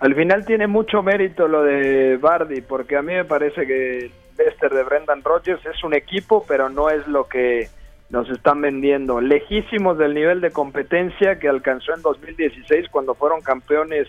Al 0.00 0.14
final 0.14 0.44
tiene 0.44 0.66
mucho 0.66 1.02
mérito 1.02 1.48
lo 1.48 1.62
de 1.62 2.16
Bardi, 2.18 2.60
porque 2.60 2.96
a 2.96 3.02
mí 3.02 3.14
me 3.14 3.24
parece 3.24 3.66
que 3.66 4.10
Leicester 4.38 4.72
de 4.72 4.84
Brendan 4.84 5.24
Rodgers 5.24 5.64
es 5.66 5.82
un 5.82 5.94
equipo, 5.94 6.44
pero 6.46 6.68
no 6.68 6.88
es 6.88 7.06
lo 7.08 7.28
que 7.28 7.68
nos 8.10 8.30
están 8.30 8.60
vendiendo. 8.60 9.20
Lejísimos 9.20 9.98
del 9.98 10.14
nivel 10.14 10.40
de 10.40 10.52
competencia 10.52 11.38
que 11.38 11.48
alcanzó 11.48 11.94
en 11.94 12.02
2016 12.02 12.88
cuando 12.90 13.14
fueron 13.14 13.40
campeones 13.40 14.08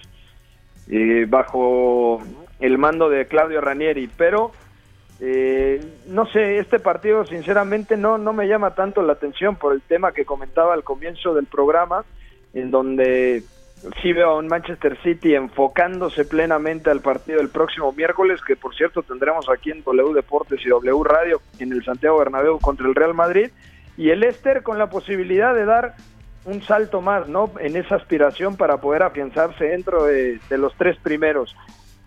eh, 0.90 1.26
bajo 1.28 2.22
el 2.60 2.78
mando 2.78 3.10
de 3.10 3.26
Claudio 3.26 3.60
Ranieri, 3.60 4.10
pero 4.16 4.52
eh, 5.20 5.84
no 6.08 6.28
sé, 6.28 6.60
este 6.60 6.80
partido 6.80 7.26
sinceramente 7.26 7.98
no, 7.98 8.18
no 8.18 8.32
me 8.32 8.48
llama 8.48 8.76
tanto 8.76 9.02
la 9.02 9.14
atención 9.14 9.56
por 9.56 9.74
el 9.74 9.82
tema 9.82 10.14
que 10.14 10.24
comentaba 10.24 10.74
al 10.74 10.84
comienzo 10.84 11.34
del 11.34 11.48
programa, 11.48 12.06
en 12.54 12.72
donde 12.72 13.44
sí 14.02 14.14
veo 14.14 14.32
a 14.32 14.38
un 14.38 14.48
Manchester 14.48 14.98
City 15.02 15.36
enfocándose 15.36 16.26
plenamente 16.26 16.90
al 16.90 17.02
partido 17.02 17.40
el 17.40 17.50
próximo 17.50 17.92
miércoles, 17.94 18.42
que 18.46 18.56
por 18.56 18.76
cierto 18.76 19.04
tendremos 19.04 19.48
aquí 19.50 19.72
en 19.72 19.84
W 19.84 20.14
Deportes 20.14 20.60
y 20.66 20.70
W 20.70 21.04
Radio 21.04 21.42
en 21.60 21.72
el 21.72 21.84
Santiago 21.84 22.20
Bernabéu 22.20 22.60
contra 22.60 22.88
el 22.88 22.96
Real 22.96 23.14
Madrid, 23.14 23.50
y 23.98 24.10
el 24.10 24.22
Leicester 24.22 24.64
con 24.64 24.78
la 24.78 24.90
posibilidad 24.90 25.54
de 25.54 25.66
dar 25.66 25.96
un 26.46 26.62
salto 26.64 27.02
más, 27.02 27.28
¿no? 27.28 27.52
En 27.60 27.76
esa 27.76 27.96
aspiración 27.96 28.56
para 28.56 28.78
poder 28.78 29.04
afianzarse 29.04 29.66
dentro 29.66 30.06
de, 30.06 30.40
los 30.52 30.74
tres 30.76 30.98
primeros. 30.98 31.56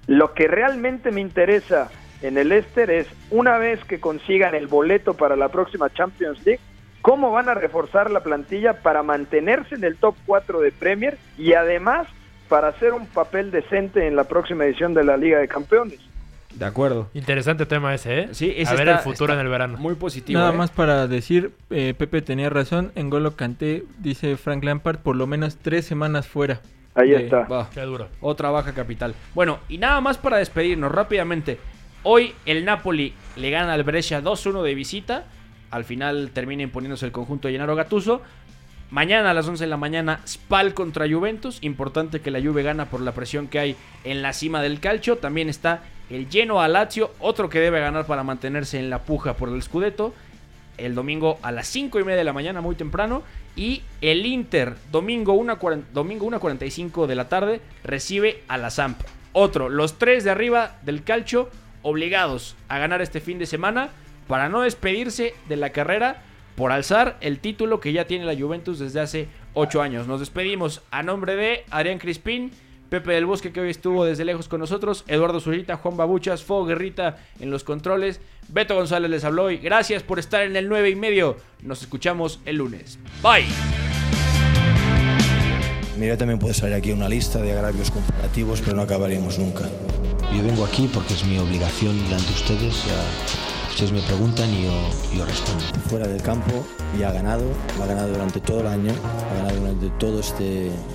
Lo 0.07 0.33
que 0.33 0.49
realmente 0.49 1.11
me 1.11 1.21
interesa 1.21 1.91
en 2.23 2.39
el 2.39 2.49
Leicester 2.49 2.91
es, 2.91 3.07
una 3.31 3.59
vez 3.59 3.85
que 3.85 4.01
consigan 4.01 4.55
el 4.55 4.67
boleto 4.69 5.15
para 5.15 5.37
la 5.37 5.49
próxima 5.49 5.91
Champions 5.91 6.45
League, 6.45 6.61
cómo 7.03 7.31
van 7.33 7.49
a 7.49 7.55
reforzar 7.55 8.11
la 8.11 8.21
plantilla 8.23 8.75
para 8.83 9.03
mantenerse 9.03 9.75
en 9.75 9.85
el 9.85 9.97
top 9.97 10.15
4 10.27 10.61
de 10.61 10.73
Premier 10.73 11.19
y 11.37 11.53
además 11.55 12.07
para 12.49 12.69
hacer 12.69 12.93
un 12.93 13.07
papel 13.07 13.51
decente 13.51 14.07
en 14.07 14.17
la 14.17 14.25
próxima 14.25 14.65
edición 14.65 14.95
de 14.95 15.05
la 15.05 15.17
Liga 15.17 15.39
de 15.39 15.49
Campeones. 15.49 15.99
De 16.55 16.67
acuerdo. 16.67 17.09
Interesante 17.15 17.65
tema 17.65 17.95
ese, 17.95 18.19
¿eh? 18.21 18.29
Sí, 18.33 18.53
ese 18.57 18.71
a 18.73 18.77
ver 18.77 18.89
está- 18.89 18.99
el 19.01 19.05
futuro 19.05 19.33
en 19.33 19.41
el 19.41 19.49
verano. 19.49 19.79
Muy 19.79 19.95
positivo. 19.95 20.39
Nada 20.39 20.53
¿eh? 20.53 20.57
más 20.57 20.71
para 20.71 21.07
decir, 21.07 21.53
eh, 21.71 21.95
Pepe 21.97 22.21
tenía 22.21 22.51
razón, 22.51 22.93
en 22.95 23.09
Golo 23.09 23.37
Canté, 23.37 23.85
dice 23.99 24.37
Frank 24.37 24.63
Lampard, 24.63 24.99
por 24.99 25.17
lo 25.17 25.27
menos 25.27 25.57
tres 25.57 25.87
semanas 25.87 26.27
fuera. 26.29 26.61
Ahí 26.95 27.09
de- 27.09 27.25
está. 27.25 27.45
Va. 27.45 27.71
Qué 27.73 27.81
duro. 27.81 28.09
Otra 28.21 28.51
baja 28.51 28.75
capital. 28.75 29.15
Bueno, 29.35 29.61
y 29.71 29.79
nada 29.79 30.03
más 30.03 30.19
para 30.19 30.37
despedirnos 30.37 30.93
rápidamente. 30.93 31.59
Hoy 32.03 32.35
el 32.45 32.67
Napoli 32.67 33.15
le 33.37 33.49
gana 33.51 33.73
al 33.73 33.83
Brescia 33.83 34.21
2-1 34.21 34.63
de 34.63 34.75
visita. 34.75 35.25
Al 35.73 35.85
final 35.85 36.31
termina 36.33 36.63
imponiéndose 36.63 37.07
el 37.07 37.13
conjunto 37.13 37.49
de 37.49 37.55
Gennaro 37.55 37.75
Gattuso. 37.75 38.23
Mañana 38.91 39.31
a 39.31 39.35
las 39.35 39.49
11 39.49 39.65
de 39.65 39.71
la 39.71 39.79
mañana, 39.79 40.21
Spal 40.27 40.75
contra 40.75 41.09
Juventus. 41.09 41.59
Importante 41.63 42.21
que 42.21 42.31
la 42.31 42.43
Juve 42.43 42.63
gana 42.63 42.91
por 42.91 43.01
la 43.01 43.13
presión 43.13 43.49
que 43.49 43.59
hay 43.59 43.77
en 44.05 44.21
la 44.21 44.35
cima 44.35 44.61
del 44.61 44.81
calcio. 44.81 45.17
También 45.17 45.49
está 45.49 45.83
el 46.11 46.29
lleno 46.29 46.61
a 46.61 46.69
Lazio, 46.69 47.13
otro 47.19 47.49
que 47.49 47.59
debe 47.59 47.81
ganar 47.81 48.05
para 48.05 48.23
mantenerse 48.23 48.79
en 48.79 48.91
la 48.91 49.01
puja 49.01 49.35
por 49.35 49.49
el 49.49 49.63
Scudetto. 49.63 50.13
El 50.77 50.95
domingo 50.95 51.39
a 51.41 51.53
las 51.53 51.69
5 51.69 52.01
y 52.01 52.05
media 52.05 52.19
de 52.19 52.25
la 52.25 52.35
mañana, 52.35 52.61
muy 52.61 52.75
temprano. 52.75 53.23
Y 53.57 53.81
el 54.03 54.27
Inter, 54.27 54.77
domingo 54.91 55.35
1.40 55.35 55.85
domingo 55.95 56.31
1.45 56.31 57.07
de 57.07 57.15
la 57.15 57.31
tarde, 57.31 57.63
recibe 57.83 58.43
a 58.47 58.59
la 58.59 58.69
Samp. 58.69 59.01
Otro, 59.33 59.71
los 59.71 59.99
tres 59.99 60.23
de 60.25 60.31
arriba 60.33 60.77
del 60.83 61.03
calcio 61.03 61.49
obligados 61.81 62.57
a 62.69 62.79
ganar 62.79 63.01
este 63.01 63.23
fin 63.23 63.39
de 63.39 63.47
semana 63.47 63.89
para 64.27 64.49
no 64.49 64.63
despedirse 64.63 65.35
de 65.49 65.57
la 65.57 65.71
carrera 65.71 66.23
por 66.57 66.73
alzar 66.73 67.17
el 67.21 67.39
título 67.39 67.81
que 67.81 67.93
ya 67.93 68.07
tiene 68.07 68.25
la 68.25 68.39
Juventus 68.39 68.79
desde 68.79 69.01
hace 69.01 69.29
8 69.55 69.83
años. 69.83 70.07
Nos 70.07 70.21
despedimos 70.21 70.83
a 70.91 71.03
nombre 71.03 71.37
de 71.37 71.65
Adrián 71.71 71.99
Crispín, 71.99 72.53
Pepe 72.89 73.13
del 73.13 73.25
Bosque 73.25 73.53
que 73.53 73.61
hoy 73.61 73.71
estuvo 73.71 74.05
desde 74.05 74.25
lejos 74.25 74.49
con 74.49 74.61
nosotros, 74.61 75.05
Eduardo 75.07 75.41
Zurita, 75.41 75.77
Juan 75.77 75.97
Babuchas, 75.97 76.43
Fuego 76.43 76.67
Guerrita 76.67 77.17
en 77.41 77.51
los 77.51 77.65
controles, 77.65 78.21
Beto 78.49 78.75
González 78.75 79.11
les 79.11 79.25
habló 79.25 79.51
y 79.51 79.57
gracias 79.57 80.03
por 80.03 80.19
estar 80.19 80.43
en 80.43 80.57
el 80.57 80.69
9 80.69 80.91
y 80.91 80.95
medio. 80.95 81.37
Nos 81.63 81.81
escuchamos 81.81 82.41
el 82.45 82.57
lunes. 82.57 82.99
Bye. 83.23 83.47
Mira, 85.99 86.17
también 86.17 86.39
puede 86.39 86.53
salir 86.53 86.75
aquí 86.75 86.91
una 86.91 87.09
lista 87.09 87.41
de 87.41 87.53
agravios 87.53 87.91
comparativos, 87.91 88.61
pero 88.61 88.77
no 88.77 88.83
acabaríamos 88.83 89.39
nunca. 89.39 89.65
Yo 90.35 90.43
vengo 90.43 90.65
aquí 90.65 90.91
porque 90.93 91.15
es 91.15 91.25
mi 91.25 91.39
obligación 91.39 91.97
delante 92.05 92.27
de 92.27 92.35
ustedes. 92.35 92.85
Ya, 92.87 93.52
ustedes 93.73 93.93
me 93.93 94.03
preguntan 94.03 94.53
y 94.53 94.65
yo, 94.65 94.91
yo 95.17 95.25
respondo. 95.25 95.65
Fuera 95.89 96.07
del 96.07 96.21
campo 96.21 96.65
ya 96.99 97.09
ha 97.09 97.13
ganado, 97.13 97.43
lo 97.79 97.85
ha 97.85 97.87
ganado 97.87 98.13
durante 98.13 98.41
todo 98.41 98.61
el 98.61 98.67
año, 98.67 98.93
ha 99.31 99.35
ganado 99.35 99.57
durante 99.57 99.89
toda 99.99 100.21
esta 100.21 100.45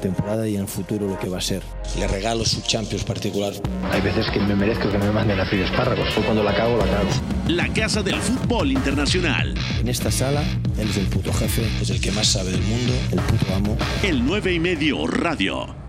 temporada 0.01 0.47
y 0.47 0.55
en 0.55 0.61
el 0.61 0.67
futuro 0.67 1.07
lo 1.07 1.17
que 1.17 1.27
va 1.27 1.39
a 1.39 1.41
ser. 1.41 1.63
Le 1.97 2.07
regalo 2.07 2.45
su 2.45 2.61
Champions 2.61 3.03
particular. 3.03 3.53
Hay 3.91 4.01
veces 4.01 4.27
que 4.31 4.39
me 4.39 4.55
merezco 4.55 4.91
que 4.91 4.97
me 4.97 5.11
manden 5.11 5.39
a 5.39 5.45
freír 5.47 5.63
espárragos. 5.63 6.15
O 6.17 6.21
cuando 6.21 6.43
la 6.43 6.55
cago, 6.55 6.77
la 6.77 6.85
cago. 6.85 7.09
La 7.47 7.67
casa 7.73 8.03
del 8.03 8.17
fútbol 8.17 8.71
internacional. 8.71 9.55
En 9.79 9.87
esta 9.87 10.11
sala, 10.11 10.43
él 10.77 10.89
es 10.89 10.97
el 10.97 11.07
puto 11.07 11.33
jefe, 11.33 11.67
es 11.81 11.89
el 11.89 11.99
que 11.99 12.11
más 12.11 12.27
sabe 12.27 12.51
del 12.51 12.61
mundo, 12.61 12.93
el 13.11 13.19
puto 13.21 13.55
amo. 13.55 13.77
El 14.03 14.23
9 14.23 14.53
y 14.53 14.59
medio 14.59 15.07
radio. 15.07 15.86